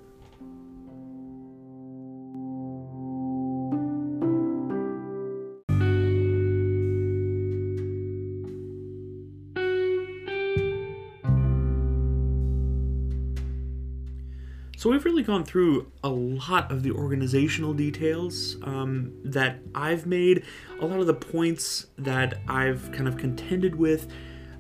So 14.86 14.92
we've 14.92 15.04
really 15.04 15.24
gone 15.24 15.44
through 15.44 15.92
a 16.04 16.10
lot 16.10 16.72
of 16.72 16.84
the 16.84 16.92
organizational 16.92 17.74
details 17.74 18.58
um, 18.62 19.14
that 19.24 19.58
I've 19.74 20.06
made, 20.06 20.44
a 20.80 20.86
lot 20.86 21.00
of 21.00 21.08
the 21.08 21.14
points 21.16 21.88
that 21.98 22.40
I've 22.48 22.92
kind 22.92 23.08
of 23.08 23.18
contended 23.18 23.74
with, 23.78 24.08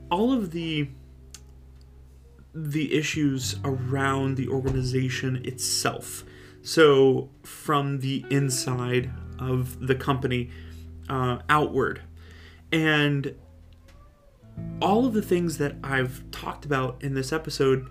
all 0.09 0.34
of 0.34 0.49
the 0.49 0.89
the 2.55 2.91
issues 2.95 3.57
around 3.63 4.38
the 4.38 4.47
organization 4.47 5.45
itself. 5.45 6.23
So 6.63 7.30
from 7.43 7.99
the 7.99 8.26
inside 8.32 9.11
of 9.38 9.86
the 9.86 9.93
company 9.93 10.49
uh, 11.07 11.38
outward, 11.49 12.01
and 12.71 13.36
all 14.82 15.05
of 15.05 15.13
the 15.13 15.21
things 15.21 15.59
that 15.59 15.76
I've 15.84 16.23
talked 16.32 16.65
about 16.65 17.03
in 17.03 17.13
this 17.13 17.32
episode 17.32 17.88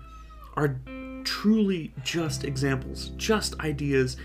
are 0.57 0.81
truly 1.25 1.93
just 2.03 2.43
examples, 2.43 3.09
just 3.17 3.59
ideas. 3.59 4.17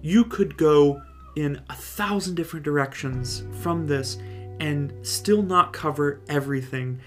You 0.00 0.24
could 0.24 0.56
go 0.56 1.02
in 1.36 1.60
a 1.68 1.74
thousand 1.74 2.36
different 2.36 2.64
directions 2.64 3.42
from 3.60 3.86
this 3.86 4.18
and 4.60 4.94
still 5.02 5.42
not 5.42 5.72
cover 5.72 6.20
everything. 6.28 7.00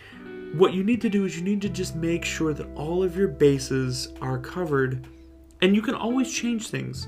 What 0.54 0.74
you 0.74 0.84
need 0.84 1.02
to 1.02 1.10
do 1.10 1.26
is 1.26 1.38
you 1.38 1.44
need 1.44 1.62
to 1.62 1.70
just 1.70 1.96
make 1.96 2.24
sure 2.24 2.54
that 2.54 2.68
all 2.76 3.04
of 3.04 3.16
your 3.16 3.28
bases 3.28 4.14
are 4.22 4.38
covered, 4.38 5.08
and 5.62 5.76
you 5.76 5.82
can 5.82 5.96
always 5.96 6.32
change 6.32 6.70
things. 6.70 7.08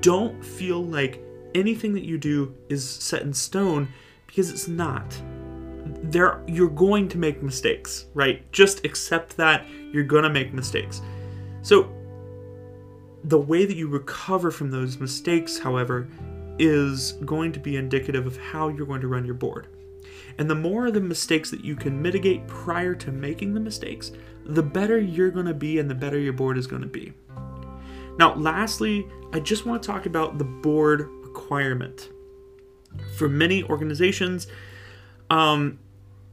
Don't 0.00 0.44
feel 0.44 0.84
like 0.84 1.22
anything 1.54 1.92
that 1.94 2.04
you 2.04 2.18
do 2.18 2.54
is 2.68 2.88
set 2.88 3.22
in 3.22 3.32
stone 3.32 3.88
because 4.26 4.50
it's 4.50 4.68
not. 4.68 5.04
There 6.02 6.42
you're 6.46 6.68
going 6.68 7.08
to 7.08 7.18
make 7.18 7.42
mistakes, 7.42 8.06
right? 8.14 8.50
Just 8.52 8.84
accept 8.84 9.36
that 9.36 9.66
you're 9.92 10.04
going 10.04 10.24
to 10.24 10.30
make 10.30 10.52
mistakes. 10.52 11.02
So, 11.62 11.92
the 13.24 13.38
way 13.38 13.66
that 13.66 13.76
you 13.76 13.88
recover 13.88 14.50
from 14.50 14.70
those 14.70 14.98
mistakes, 14.98 15.58
however, 15.58 16.08
is 16.58 17.12
going 17.24 17.52
to 17.52 17.60
be 17.60 17.76
indicative 17.76 18.26
of 18.26 18.36
how 18.36 18.68
you're 18.68 18.86
going 18.86 19.00
to 19.00 19.08
run 19.08 19.24
your 19.24 19.34
board. 19.34 19.68
And 20.38 20.48
the 20.48 20.54
more 20.54 20.86
of 20.86 20.94
the 20.94 21.00
mistakes 21.00 21.50
that 21.50 21.64
you 21.64 21.76
can 21.76 22.00
mitigate 22.00 22.46
prior 22.46 22.94
to 22.94 23.12
making 23.12 23.54
the 23.54 23.60
mistakes, 23.60 24.12
the 24.44 24.62
better 24.62 24.98
you're 24.98 25.30
going 25.30 25.46
to 25.46 25.54
be 25.54 25.78
and 25.78 25.90
the 25.90 25.94
better 25.94 26.18
your 26.18 26.32
board 26.32 26.56
is 26.56 26.66
going 26.66 26.82
to 26.82 26.88
be. 26.88 27.12
Now, 28.18 28.34
lastly, 28.34 29.06
I 29.32 29.40
just 29.40 29.66
want 29.66 29.82
to 29.82 29.86
talk 29.86 30.06
about 30.06 30.38
the 30.38 30.44
board 30.44 31.08
requirement. 31.22 32.08
For 33.16 33.28
many 33.28 33.62
organizations, 33.64 34.46
um, 35.30 35.78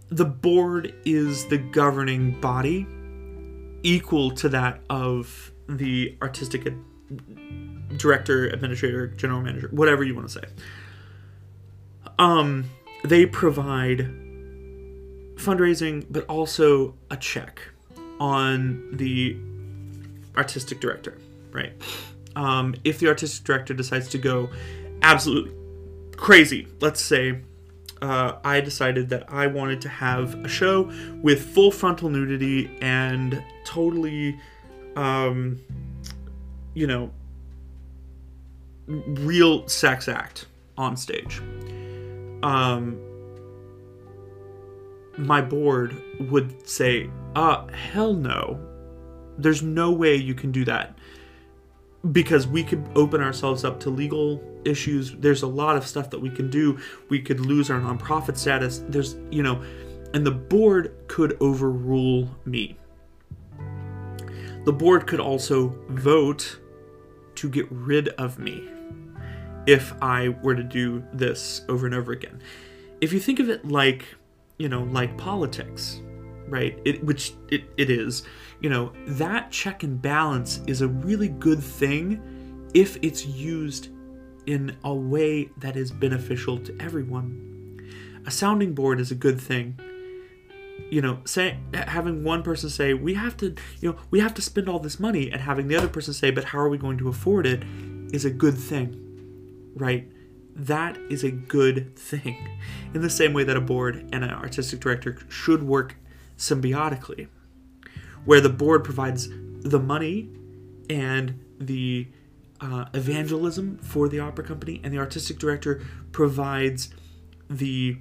the 0.09 0.25
board 0.25 0.93
is 1.05 1.45
the 1.47 1.57
governing 1.57 2.39
body 2.39 2.87
equal 3.83 4.31
to 4.31 4.49
that 4.49 4.81
of 4.89 5.51
the 5.67 6.17
artistic 6.21 6.65
ad- 6.65 7.97
director, 7.97 8.47
administrator, 8.47 9.07
general 9.07 9.41
manager, 9.41 9.69
whatever 9.71 10.03
you 10.03 10.15
want 10.15 10.27
to 10.29 10.33
say. 10.33 10.47
Um, 12.19 12.65
they 13.03 13.25
provide 13.25 13.99
fundraising, 15.35 16.05
but 16.09 16.25
also 16.25 16.95
a 17.11 17.17
check 17.17 17.61
on 18.19 18.95
the 18.97 19.37
artistic 20.35 20.79
director, 20.79 21.17
right? 21.51 21.73
Um, 22.35 22.75
if 22.83 22.99
the 22.99 23.07
artistic 23.07 23.45
director 23.45 23.73
decides 23.73 24.07
to 24.09 24.17
go 24.17 24.49
absolutely 25.01 25.53
crazy, 26.15 26.67
let's 26.81 27.01
say 27.01 27.41
uh, 28.01 28.37
I 28.43 28.61
decided 28.61 29.09
that 29.09 29.25
I 29.27 29.47
wanted 29.47 29.81
to 29.81 29.89
have 29.89 30.35
a 30.45 30.47
show 30.47 30.91
with 31.21 31.41
full 31.41 31.71
frontal 31.71 32.09
nudity 32.09 32.69
and 32.81 33.43
totally, 33.65 34.39
um, 34.95 35.59
you 36.73 36.87
know, 36.87 37.11
real 38.87 39.67
sex 39.67 40.07
act 40.07 40.45
on 40.77 40.95
stage. 40.95 41.41
Um, 42.43 42.99
my 45.17 45.41
board 45.41 45.95
would 46.19 46.67
say, 46.67 47.09
uh, 47.35 47.67
hell 47.67 48.13
no. 48.13 48.59
There's 49.37 49.61
no 49.61 49.91
way 49.91 50.15
you 50.15 50.33
can 50.33 50.51
do 50.51 50.65
that. 50.65 50.96
Because 52.11 52.47
we 52.47 52.63
could 52.63 52.87
open 52.95 53.21
ourselves 53.21 53.63
up 53.63 53.79
to 53.81 53.89
legal 53.89 54.41
issues. 54.65 55.15
There's 55.15 55.41
a 55.41 55.47
lot 55.47 55.75
of 55.75 55.85
stuff 55.85 56.09
that 56.11 56.19
we 56.19 56.29
can 56.29 56.49
do. 56.49 56.79
We 57.09 57.21
could 57.21 57.39
lose 57.39 57.69
our 57.69 57.79
nonprofit 57.79 58.37
status. 58.37 58.83
There's, 58.87 59.15
you 59.31 59.43
know, 59.43 59.63
and 60.13 60.25
the 60.25 60.31
board 60.31 60.95
could 61.07 61.37
overrule 61.41 62.29
me. 62.45 62.77
The 64.65 64.73
board 64.73 65.07
could 65.07 65.19
also 65.19 65.75
vote 65.89 66.59
to 67.35 67.49
get 67.49 67.67
rid 67.69 68.09
of 68.09 68.39
me 68.39 68.69
if 69.65 69.93
I 70.01 70.29
were 70.29 70.55
to 70.55 70.63
do 70.63 71.03
this 71.13 71.61
over 71.69 71.85
and 71.85 71.95
over 71.95 72.11
again. 72.11 72.41
If 72.99 73.13
you 73.13 73.19
think 73.19 73.39
of 73.39 73.49
it 73.49 73.65
like, 73.65 74.05
you 74.57 74.69
know, 74.69 74.83
like 74.83 75.17
politics, 75.17 76.01
right? 76.47 76.79
It, 76.85 77.03
which 77.03 77.33
it, 77.49 77.65
it 77.77 77.89
is, 77.89 78.23
you 78.59 78.69
know, 78.69 78.93
that 79.07 79.51
check 79.51 79.83
and 79.83 80.01
balance 80.01 80.61
is 80.67 80.81
a 80.81 80.87
really 80.87 81.29
good 81.29 81.61
thing 81.61 82.69
if 82.73 82.97
it's 83.01 83.25
used 83.25 83.89
in 84.45 84.77
a 84.83 84.93
way 84.93 85.49
that 85.57 85.75
is 85.75 85.91
beneficial 85.91 86.57
to 86.59 86.75
everyone. 86.79 87.43
A 88.25 88.31
sounding 88.31 88.73
board 88.73 88.99
is 88.99 89.11
a 89.11 89.15
good 89.15 89.39
thing. 89.39 89.79
You 90.89 91.01
know, 91.01 91.19
say 91.25 91.57
having 91.73 92.23
one 92.23 92.43
person 92.43 92.69
say 92.69 92.93
we 92.93 93.15
have 93.15 93.35
to, 93.37 93.55
you 93.81 93.91
know, 93.91 93.97
we 94.09 94.19
have 94.19 94.33
to 94.35 94.41
spend 94.41 94.69
all 94.69 94.79
this 94.79 94.99
money, 94.99 95.29
and 95.31 95.41
having 95.41 95.67
the 95.67 95.75
other 95.75 95.89
person 95.89 96.13
say, 96.13 96.31
but 96.31 96.45
how 96.45 96.59
are 96.59 96.69
we 96.69 96.77
going 96.77 96.97
to 96.99 97.09
afford 97.09 97.45
it, 97.45 97.63
is 98.13 98.23
a 98.25 98.29
good 98.29 98.57
thing 98.57 99.03
right? 99.79 100.09
That 100.55 100.97
is 101.09 101.23
a 101.23 101.31
good 101.31 101.95
thing. 101.95 102.57
In 102.93 103.01
the 103.01 103.09
same 103.09 103.33
way 103.33 103.43
that 103.43 103.57
a 103.57 103.61
board 103.61 104.09
and 104.11 104.23
an 104.23 104.31
artistic 104.31 104.79
director 104.79 105.17
should 105.29 105.63
work 105.63 105.95
symbiotically, 106.37 107.27
where 108.25 108.41
the 108.41 108.49
board 108.49 108.83
provides 108.83 109.29
the 109.61 109.79
money 109.79 110.29
and 110.89 111.43
the 111.59 112.07
uh, 112.61 112.85
evangelism 112.93 113.77
for 113.79 114.07
the 114.07 114.19
opera 114.19 114.43
company, 114.43 114.79
and 114.83 114.93
the 114.93 114.97
artistic 114.97 115.37
director 115.37 115.81
provides 116.11 116.89
the 117.49 117.97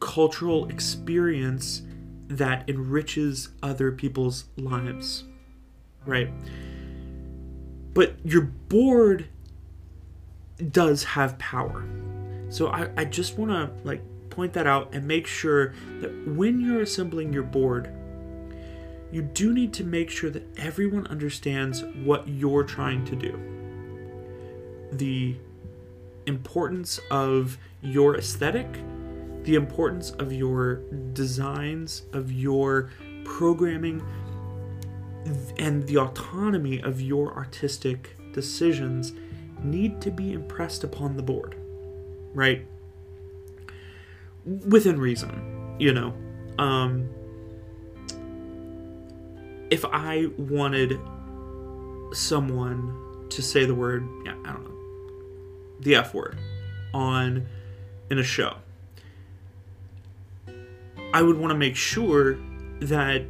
cultural 0.00 0.68
experience 0.68 1.82
that 2.28 2.68
enriches 2.68 3.50
other 3.62 3.90
people's 3.90 4.44
lives, 4.56 5.24
right? 6.06 6.30
But 7.94 8.16
your 8.24 8.42
board 8.42 9.28
does 10.70 11.04
have 11.04 11.38
power. 11.38 11.84
So 12.50 12.68
I, 12.68 12.90
I 12.96 13.04
just 13.04 13.38
want 13.38 13.50
to 13.50 13.70
like 13.86 14.02
point 14.38 14.52
that 14.52 14.68
out 14.68 14.88
and 14.92 15.04
make 15.04 15.26
sure 15.26 15.74
that 16.00 16.12
when 16.28 16.60
you're 16.60 16.82
assembling 16.82 17.32
your 17.32 17.42
board, 17.42 17.92
you 19.10 19.20
do 19.20 19.52
need 19.52 19.72
to 19.72 19.82
make 19.82 20.08
sure 20.08 20.30
that 20.30 20.44
everyone 20.56 21.08
understands 21.08 21.82
what 22.04 22.28
you're 22.28 22.62
trying 22.62 23.04
to 23.04 23.16
do. 23.16 23.32
The 24.92 25.34
importance 26.26 27.00
of 27.10 27.58
your 27.82 28.16
aesthetic, 28.16 28.68
the 29.42 29.56
importance 29.56 30.10
of 30.12 30.32
your 30.32 30.82
designs, 31.14 32.02
of 32.12 32.30
your 32.30 32.90
programming, 33.24 34.00
and 35.58 35.84
the 35.88 35.98
autonomy 35.98 36.80
of 36.80 37.00
your 37.00 37.34
artistic 37.34 38.16
decisions 38.32 39.14
need 39.64 40.00
to 40.00 40.12
be 40.12 40.32
impressed 40.32 40.84
upon 40.84 41.16
the 41.16 41.24
board, 41.24 41.56
right? 42.34 42.64
Within 44.66 44.98
reason, 45.00 45.76
you 45.78 45.92
know. 45.92 46.14
Um, 46.58 47.08
if 49.70 49.84
I 49.84 50.26
wanted 50.38 50.98
someone 52.12 53.26
to 53.30 53.42
say 53.42 53.64
the 53.64 53.74
word, 53.74 54.08
yeah, 54.24 54.34
I 54.44 54.52
don't 54.52 54.64
know, 54.64 55.80
the 55.80 55.96
F 55.96 56.14
word 56.14 56.38
on 56.94 57.46
in 58.10 58.18
a 58.18 58.22
show, 58.22 58.56
I 61.12 61.22
would 61.22 61.38
want 61.38 61.50
to 61.50 61.58
make 61.58 61.76
sure 61.76 62.38
that 62.80 63.22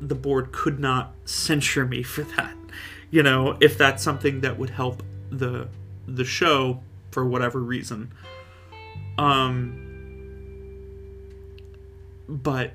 the 0.00 0.14
board 0.14 0.52
could 0.52 0.78
not 0.78 1.14
censure 1.24 1.86
me 1.86 2.02
for 2.02 2.22
that. 2.22 2.54
You 3.10 3.22
know, 3.22 3.56
if 3.60 3.76
that's 3.76 4.02
something 4.02 4.40
that 4.40 4.58
would 4.58 4.70
help 4.70 5.02
the 5.30 5.68
the 6.06 6.24
show 6.24 6.80
for 7.10 7.24
whatever 7.24 7.60
reason. 7.60 8.12
Um 9.18 9.91
but 12.32 12.72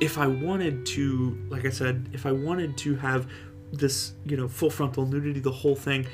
if 0.00 0.18
I 0.18 0.26
wanted 0.26 0.86
to 0.86 1.36
like 1.48 1.64
I 1.64 1.70
said, 1.70 2.08
if 2.12 2.26
I 2.26 2.32
wanted 2.32 2.76
to 2.78 2.96
have 2.96 3.28
this, 3.72 4.12
you 4.24 4.36
know, 4.36 4.48
full 4.48 4.70
frontal 4.70 5.06
nudity 5.06 5.40
the 5.40 5.50
whole 5.50 5.74
thing, 5.74 6.06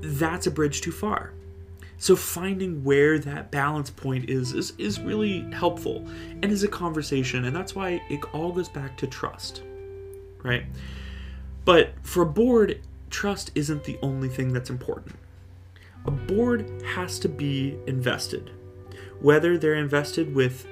that's 0.00 0.46
a 0.46 0.50
bridge 0.50 0.80
too 0.80 0.92
far. 0.92 1.32
So 1.98 2.14
finding 2.14 2.84
where 2.84 3.18
that 3.18 3.50
balance 3.50 3.90
point 3.90 4.28
is 4.30 4.52
is 4.52 4.72
is 4.78 5.00
really 5.00 5.40
helpful 5.52 6.06
and 6.42 6.46
is 6.46 6.62
a 6.62 6.68
conversation 6.68 7.46
and 7.46 7.56
that's 7.56 7.74
why 7.74 8.02
it 8.08 8.22
all 8.34 8.52
goes 8.52 8.68
back 8.68 8.96
to 8.98 9.06
trust. 9.06 9.62
Right? 10.42 10.64
But 11.64 11.94
for 12.02 12.22
a 12.22 12.26
board, 12.26 12.80
trust 13.10 13.50
isn't 13.56 13.82
the 13.84 13.98
only 14.02 14.28
thing 14.28 14.52
that's 14.52 14.70
important. 14.70 15.16
A 16.06 16.10
board 16.12 16.70
has 16.94 17.18
to 17.20 17.28
be 17.28 17.76
invested. 17.88 18.52
Whether 19.20 19.58
they're 19.58 19.74
invested 19.74 20.32
with, 20.32 20.68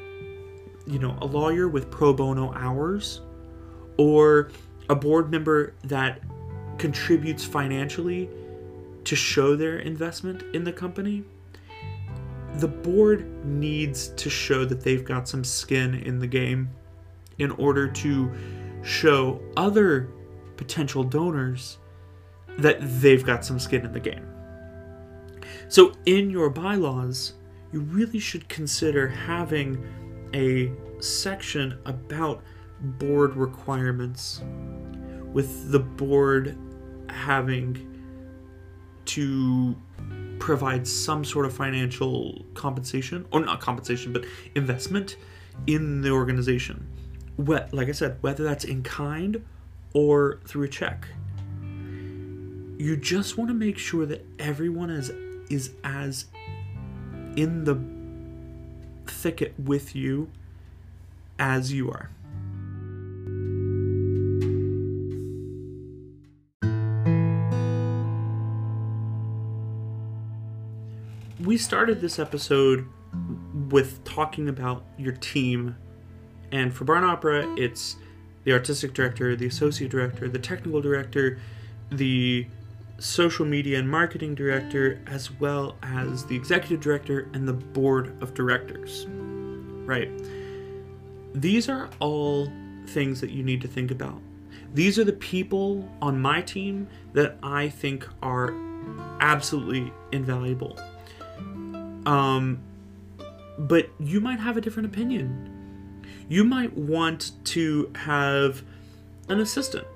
you 0.86 0.98
know, 0.98 1.16
a 1.20 1.26
lawyer 1.26 1.68
with 1.68 1.90
pro 1.90 2.12
bono 2.12 2.52
hours 2.54 3.20
or 3.96 4.50
a 4.88 4.94
board 4.94 5.30
member 5.30 5.74
that 5.84 6.20
contributes 6.78 7.44
financially 7.44 8.28
to 9.04 9.16
show 9.16 9.56
their 9.56 9.78
investment 9.78 10.42
in 10.54 10.64
the 10.64 10.72
company, 10.72 11.22
the 12.56 12.68
board 12.68 13.44
needs 13.44 14.08
to 14.08 14.30
show 14.30 14.64
that 14.64 14.82
they've 14.82 15.04
got 15.04 15.28
some 15.28 15.44
skin 15.44 15.94
in 15.94 16.18
the 16.18 16.26
game 16.26 16.70
in 17.38 17.50
order 17.52 17.88
to 17.88 18.30
show 18.82 19.40
other 19.56 20.08
potential 20.56 21.02
donors 21.02 21.78
that 22.58 22.78
they've 23.00 23.24
got 23.24 23.44
some 23.44 23.58
skin 23.58 23.84
in 23.84 23.92
the 23.92 24.00
game. 24.00 24.26
So, 25.68 25.92
in 26.06 26.30
your 26.30 26.50
bylaws, 26.50 27.34
you 27.72 27.80
really 27.80 28.20
should 28.20 28.48
consider 28.48 29.08
having 29.08 29.82
a 30.34 30.72
section 31.00 31.78
about 31.86 32.42
board 32.80 33.36
requirements, 33.36 34.42
with 35.32 35.70
the 35.70 35.78
board 35.78 36.58
having 37.08 37.90
to 39.06 39.76
provide 40.38 40.86
some 40.86 41.24
sort 41.24 41.46
of 41.46 41.54
financial 41.54 42.44
compensation, 42.54 43.26
or 43.32 43.40
not 43.40 43.60
compensation, 43.60 44.12
but 44.12 44.24
investment 44.54 45.16
in 45.66 46.00
the 46.00 46.10
organization. 46.10 46.86
What, 47.36 47.72
like 47.72 47.88
I 47.88 47.92
said, 47.92 48.18
whether 48.20 48.44
that's 48.44 48.64
in 48.64 48.82
kind 48.82 49.44
or 49.94 50.40
through 50.44 50.64
a 50.64 50.68
check 50.68 51.06
you 52.78 52.96
just 52.96 53.38
want 53.38 53.48
to 53.48 53.54
make 53.54 53.78
sure 53.78 54.04
that 54.06 54.26
everyone 54.38 54.90
is 54.90 55.10
is 55.50 55.74
as 55.84 56.26
in 57.36 57.64
the 57.64 57.74
thicket 59.10 59.54
with 59.58 59.94
you 59.94 60.30
as 61.38 61.72
you 61.72 61.90
are. 61.90 62.10
We 71.40 71.58
started 71.58 72.00
this 72.00 72.18
episode 72.18 72.86
with 73.68 74.02
talking 74.04 74.48
about 74.48 74.84
your 74.96 75.12
team, 75.12 75.76
and 76.50 76.72
for 76.72 76.84
Barn 76.84 77.04
Opera, 77.04 77.54
it's 77.58 77.96
the 78.44 78.52
artistic 78.52 78.94
director, 78.94 79.36
the 79.36 79.46
associate 79.46 79.90
director, 79.90 80.28
the 80.28 80.38
technical 80.38 80.80
director, 80.80 81.38
the 81.90 82.46
social 82.98 83.44
media 83.44 83.78
and 83.78 83.90
marketing 83.90 84.34
director, 84.34 85.00
as 85.06 85.30
well 85.40 85.76
as 85.82 86.24
the 86.26 86.36
executive 86.36 86.80
director 86.80 87.28
and 87.34 87.46
the 87.46 87.52
board 87.52 88.16
of 88.22 88.34
directors. 88.34 89.06
Right? 89.08 90.10
These 91.34 91.68
are 91.68 91.90
all 92.00 92.48
things 92.86 93.20
that 93.20 93.30
you 93.30 93.42
need 93.42 93.60
to 93.62 93.68
think 93.68 93.90
about. 93.90 94.20
These 94.72 94.98
are 94.98 95.04
the 95.04 95.12
people 95.12 95.88
on 96.02 96.20
my 96.20 96.42
team 96.42 96.88
that 97.12 97.36
I 97.42 97.68
think 97.68 98.08
are 98.22 98.54
absolutely 99.20 99.92
invaluable. 100.12 100.78
Um, 102.06 102.60
but 103.58 103.88
you 103.98 104.20
might 104.20 104.40
have 104.40 104.56
a 104.56 104.60
different 104.60 104.86
opinion. 104.86 106.04
You 106.28 106.44
might 106.44 106.76
want 106.76 107.32
to 107.44 107.90
have 107.94 108.62
an 109.28 109.40
assistant. 109.40 109.86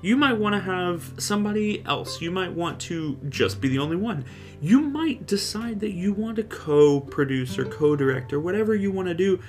You 0.00 0.16
might 0.16 0.34
want 0.34 0.54
to 0.54 0.60
have 0.60 1.12
somebody 1.18 1.84
else. 1.84 2.20
You 2.20 2.30
might 2.30 2.52
want 2.52 2.80
to 2.82 3.18
just 3.28 3.60
be 3.60 3.68
the 3.68 3.78
only 3.78 3.96
one. 3.96 4.24
You 4.60 4.80
might 4.80 5.26
decide 5.26 5.80
that 5.80 5.92
you 5.92 6.12
want 6.12 6.36
to 6.36 6.44
co 6.44 7.00
produce 7.00 7.58
or 7.58 7.64
co 7.64 7.96
direct 7.96 8.32
or 8.32 8.40
whatever 8.40 8.74
you 8.74 8.90
want 8.90 9.08
to 9.08 9.14
do 9.14 9.40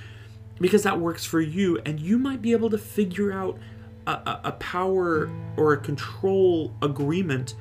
because 0.60 0.84
that 0.84 1.00
works 1.00 1.26
for 1.26 1.42
you. 1.42 1.80
And 1.86 2.00
you 2.00 2.18
might 2.18 2.42
be 2.42 2.52
able 2.52 2.70
to 2.70 2.78
figure 2.78 3.32
out 3.32 3.58
a, 4.08 4.40
a, 4.46 4.52
power 4.54 5.30
or 5.56 5.74
a 5.74 5.78
control 5.78 6.74
agreement 6.82 7.56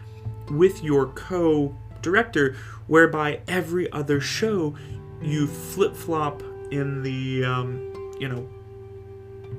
with 0.51 0.83
your 0.83 1.07
co 1.07 1.77
director 2.01 2.57
whereby 2.87 3.41
every 3.49 3.91
other 3.93 4.21
show 4.21 4.75
you 5.21 5.47
flip 5.47 5.95
flop 5.95 6.43
in 6.71 7.03
the, 7.03 7.45
um, 7.45 8.17
you 8.19 8.29
know, 8.29 8.49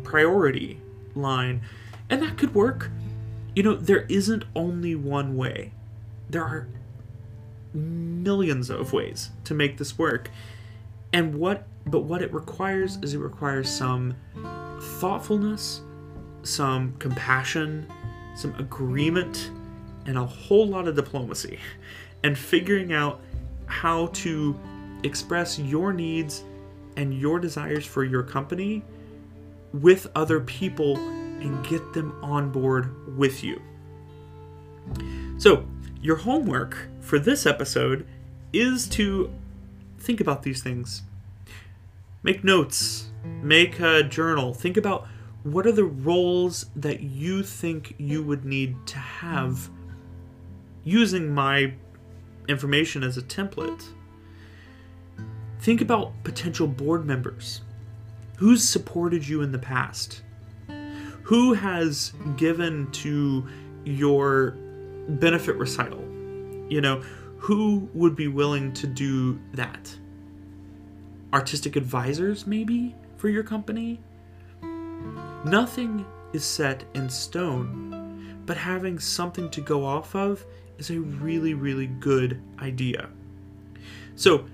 priority 0.04 0.80
line. 1.16 1.62
And 2.10 2.22
that 2.24 2.38
could 2.38 2.56
work. 2.56 2.90
You 3.56 3.64
know, 3.64 3.76
there 3.76 4.06
isn't 4.10 4.46
only 4.56 4.96
one 4.96 5.36
way, 5.36 5.74
there 6.30 6.44
are 6.44 6.68
millions 7.74 8.70
of 8.70 8.94
ways 8.94 9.32
to 9.46 9.54
make 9.54 9.78
this 9.78 9.98
work. 9.98 10.30
And 11.14 11.36
what, 11.36 11.68
but 11.86 12.02
what 12.02 12.22
it 12.22 12.34
requires 12.34 12.98
is 13.02 13.14
it 13.14 13.20
requires 13.20 13.70
some 13.70 14.16
thoughtfulness, 15.00 15.82
some 16.44 16.94
compassion, 17.00 17.88
some 18.36 18.54
agreement, 18.56 19.52
and 20.06 20.18
a 20.18 20.26
whole 20.26 20.68
lot 20.68 20.88
of 20.88 20.96
diplomacy. 20.96 21.60
And 22.22 22.38
figuring 22.38 22.92
out 22.92 23.22
how 23.66 24.08
to 24.08 24.54
express 25.04 25.58
your 25.58 25.94
needs 25.94 26.44
and 26.98 27.14
your 27.14 27.40
desires 27.40 27.86
for 27.86 28.04
your 28.04 28.24
company 28.24 28.84
with 29.72 30.08
other 30.16 30.42
people 30.42 30.98
and 31.42 31.66
get 31.66 31.94
them 31.94 32.18
on 32.24 32.52
board 32.52 33.18
with 33.18 33.44
you. 33.44 33.62
So, 35.38 35.66
your 36.02 36.18
homework 36.18 36.88
for 37.00 37.20
this 37.20 37.46
episode 37.46 38.06
is 38.54 38.88
to 38.90 39.32
think 39.98 40.22
about 40.22 40.44
these 40.44 40.64
things. 40.64 41.04
Make 42.24 42.44
notes, 42.44 43.10
make 43.42 43.80
a 43.80 44.04
journal, 44.04 44.54
think 44.54 44.78
about 44.78 45.08
what 45.44 45.66
are 45.66 45.72
the 45.72 45.86
roles 45.86 46.66
that 46.76 47.02
you 47.02 47.44
think 47.44 47.96
you 47.98 48.22
would 48.24 48.44
need 48.44 48.76
to 48.88 48.98
have 48.98 49.70
using 50.84 51.34
my 51.34 51.74
information 52.48 53.04
as 53.04 53.18
a 53.18 53.22
template. 53.22 53.86
Think 55.60 55.82
about 55.82 56.12
potential 56.24 56.68
board 56.68 57.06
members. 57.06 57.62
Who's 58.38 58.68
supported 58.68 59.28
you 59.28 59.42
in 59.42 59.52
the 59.52 59.60
past? 59.60 60.22
Who 61.30 61.54
has 61.54 62.12
given 62.38 62.90
to 62.92 63.46
your 63.86 64.58
benefit 65.10 65.58
recital? 65.58 66.00
You 66.70 66.82
know, 66.82 67.04
who 67.38 67.88
would 67.94 68.16
be 68.16 68.28
willing 68.28 68.74
to 68.74 68.88
do 68.88 69.40
that? 69.54 69.96
Artistic 71.32 71.76
advisors, 71.76 72.48
maybe, 72.48 72.96
for 73.18 73.30
your 73.30 73.44
company? 73.44 74.00
Nothing 75.46 76.04
is 76.34 76.44
set 76.44 76.84
in 76.96 77.08
stone, 77.08 78.42
but 78.48 78.58
having 78.58 78.98
something 78.98 79.52
to 79.52 79.62
go 79.62 79.86
off 79.86 80.16
of 80.16 80.44
is 80.80 80.90
a 80.90 81.00
really, 81.00 81.54
really 81.54 81.86
good 81.86 82.42
idea. 82.58 83.08
So, 84.16 84.46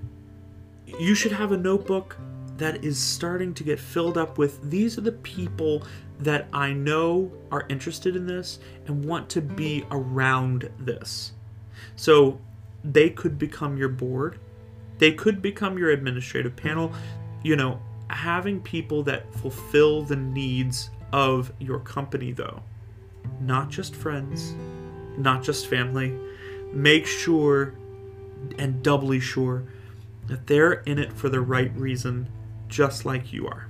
you 1.00 1.16
should 1.16 1.32
have 1.32 1.54
a 1.54 1.58
notebook 1.58 2.18
that 2.58 2.84
is 2.84 3.00
starting 3.00 3.54
to 3.54 3.64
get 3.64 3.80
filled 3.80 4.18
up 4.18 4.38
with 4.38 4.70
these 4.70 4.98
are 4.98 5.02
the 5.02 5.14
people 5.14 5.84
that 6.20 6.48
I 6.54 6.74
know 6.74 7.32
are 7.52 7.66
interested 7.70 8.16
in 8.16 8.26
this 8.26 8.60
and 8.88 9.06
want 9.06 9.30
to 9.30 9.42
be 9.42 9.86
around 9.92 10.70
this. 10.80 11.34
So 11.96 12.40
they 12.84 13.10
could 13.10 13.38
become 13.38 13.78
your 13.78 13.90
board, 13.90 14.40
they 14.98 15.12
could 15.12 15.42
become 15.42 15.78
your 15.78 15.92
administrative 15.92 16.56
panel. 16.56 16.94
You 17.44 17.56
know, 17.56 17.80
having 18.10 18.62
people 18.62 19.04
that 19.04 19.34
fulfill 19.36 20.02
the 20.02 20.16
needs 20.16 20.90
of 21.12 21.52
your 21.60 21.80
company, 21.80 22.32
though, 22.32 22.64
not 23.40 23.70
just 23.70 23.96
friends, 23.96 24.56
not 25.18 25.44
just 25.44 25.68
family. 25.68 26.18
Make 26.74 27.06
sure 27.06 27.76
and 28.58 28.84
doubly 28.84 29.20
sure 29.20 29.64
that 30.28 30.48
they're 30.48 30.74
in 30.74 31.00
it 31.00 31.14
for 31.14 31.30
the 31.30 31.40
right 31.40 31.74
reason 31.76 32.28
just 32.68 33.06
like 33.06 33.32
you 33.32 33.48
are. 33.48 33.68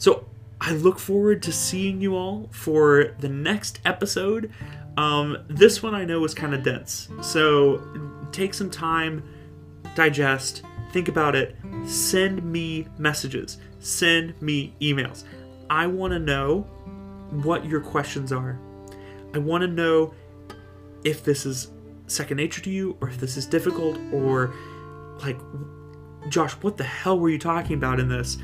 So 0.00 0.24
I 0.62 0.72
look 0.72 0.98
forward 0.98 1.42
to 1.42 1.52
seeing 1.52 2.00
you 2.00 2.16
all 2.16 2.48
for 2.52 3.14
the 3.18 3.28
next 3.28 3.80
episode. 3.84 4.50
Um, 4.96 5.36
this 5.46 5.82
one 5.82 5.94
I 5.94 6.06
know 6.06 6.24
is 6.24 6.32
kind 6.32 6.54
of 6.54 6.62
dense, 6.62 7.08
so 7.22 7.82
take 8.32 8.54
some 8.54 8.70
time, 8.70 9.22
digest, 9.94 10.62
think 10.92 11.08
about 11.08 11.36
it, 11.36 11.54
send 11.86 12.42
me 12.42 12.86
messages, 12.98 13.58
send 13.78 14.40
me 14.42 14.74
emails. 14.80 15.24
I 15.68 15.86
want 15.86 16.12
to 16.12 16.18
know 16.18 16.62
what 17.30 17.66
your 17.66 17.80
questions 17.80 18.32
are. 18.32 18.58
I 19.34 19.38
want 19.38 19.62
to 19.62 19.68
know 19.68 20.14
if 21.04 21.22
this 21.24 21.44
is 21.44 21.70
second 22.06 22.38
nature 22.38 22.62
to 22.62 22.70
you 22.70 22.96
or 23.00 23.08
if 23.08 23.18
this 23.18 23.36
is 23.36 23.46
difficult 23.46 23.98
or 24.12 24.54
like 25.20 25.38
Josh, 26.28 26.52
what 26.54 26.78
the 26.78 26.84
hell 26.84 27.18
were 27.18 27.28
you 27.28 27.38
talking 27.38 27.76
about 27.76 28.00
in 28.00 28.08
this? 28.08 28.38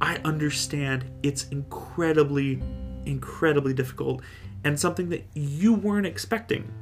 I 0.00 0.16
understand 0.24 1.10
it's 1.22 1.48
incredibly, 1.48 2.62
incredibly 3.06 3.72
difficult 3.72 4.22
and 4.64 4.78
something 4.78 5.08
that 5.10 5.24
you 5.34 5.74
weren't 5.74 6.06
expecting 6.06 6.72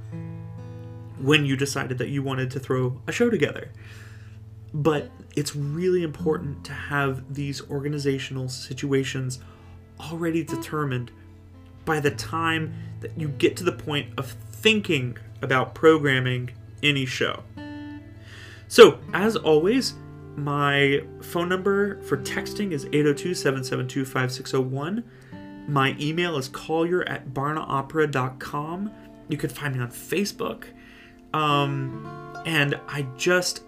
when 1.21 1.45
you 1.45 1.57
decided 1.57 1.99
that 1.99 2.09
you 2.09 2.23
wanted 2.23 2.51
to 2.53 2.61
throw 2.61 3.01
a 3.07 3.13
show 3.13 3.31
together. 3.31 3.71
But 4.73 5.11
it's 5.37 5.55
really 5.55 6.03
important 6.03 6.65
to 6.65 6.73
have 6.73 7.35
these 7.35 7.63
organizational 7.71 8.49
situations 8.49 9.39
already 10.01 10.43
determined 10.43 11.13
by 11.85 12.01
the 12.01 12.11
time 12.11 12.75
that 13.01 13.19
you 13.19 13.29
get 13.29 13.57
to 13.59 13.65
the 13.65 13.73
point 13.73 14.09
of 14.17 14.33
thinking 14.51 15.17
about 15.43 15.75
programming 15.75 16.51
any 16.83 17.07
show. 17.07 17.43
So, 18.67 18.99
as 19.13 19.37
always, 19.37 19.95
my 20.37 21.03
phone 21.23 21.49
number 21.49 22.01
for 22.03 22.17
texting 22.17 22.73
is 22.73 22.87
802 22.87 23.35
772 23.35 24.05
5601. 24.05 25.05
My 25.69 25.97
email 25.99 26.37
is 26.37 26.49
collier 26.49 27.09
at 27.09 27.29
barnopera.com. 27.29 28.93
You 29.29 29.37
can 29.37 29.51
find 29.51 29.75
me 29.77 29.81
on 29.81 29.89
Facebook. 29.89 30.65
Um, 31.33 32.07
and 32.47 32.79
I 32.87 33.03
just, 33.17 33.63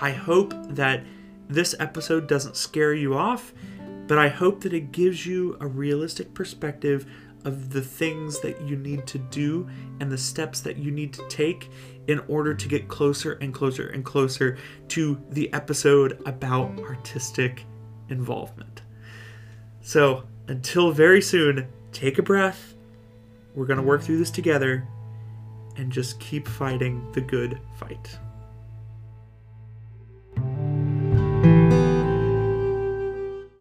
I 0.00 0.12
hope 0.12 0.54
that 0.68 1.02
this 1.48 1.74
episode 1.78 2.26
doesn't 2.28 2.56
scare 2.56 2.94
you 2.94 3.16
off, 3.16 3.52
but 4.06 4.18
I 4.18 4.28
hope 4.28 4.60
that 4.62 4.72
it 4.72 4.92
gives 4.92 5.26
you 5.26 5.56
a 5.60 5.66
realistic 5.66 6.32
perspective 6.34 7.06
of 7.44 7.70
the 7.70 7.82
things 7.82 8.40
that 8.40 8.60
you 8.62 8.76
need 8.76 9.06
to 9.06 9.18
do 9.18 9.68
and 10.00 10.10
the 10.10 10.18
steps 10.18 10.60
that 10.60 10.78
you 10.78 10.90
need 10.90 11.12
to 11.12 11.28
take 11.28 11.70
in 12.06 12.20
order 12.28 12.54
to 12.54 12.68
get 12.68 12.88
closer 12.88 13.32
and 13.34 13.54
closer 13.54 13.88
and 13.88 14.04
closer 14.04 14.58
to 14.88 15.20
the 15.30 15.52
episode 15.52 16.20
about 16.26 16.78
artistic 16.80 17.64
involvement. 18.08 18.82
So, 19.80 20.24
until 20.48 20.92
very 20.92 21.22
soon, 21.22 21.66
take 21.92 22.18
a 22.18 22.22
breath. 22.22 22.74
We're 23.54 23.66
going 23.66 23.78
to 23.78 23.82
work 23.82 24.02
through 24.02 24.18
this 24.18 24.30
together 24.30 24.86
and 25.76 25.90
just 25.90 26.20
keep 26.20 26.46
fighting 26.46 27.10
the 27.12 27.20
good 27.20 27.58
fight. 27.78 28.18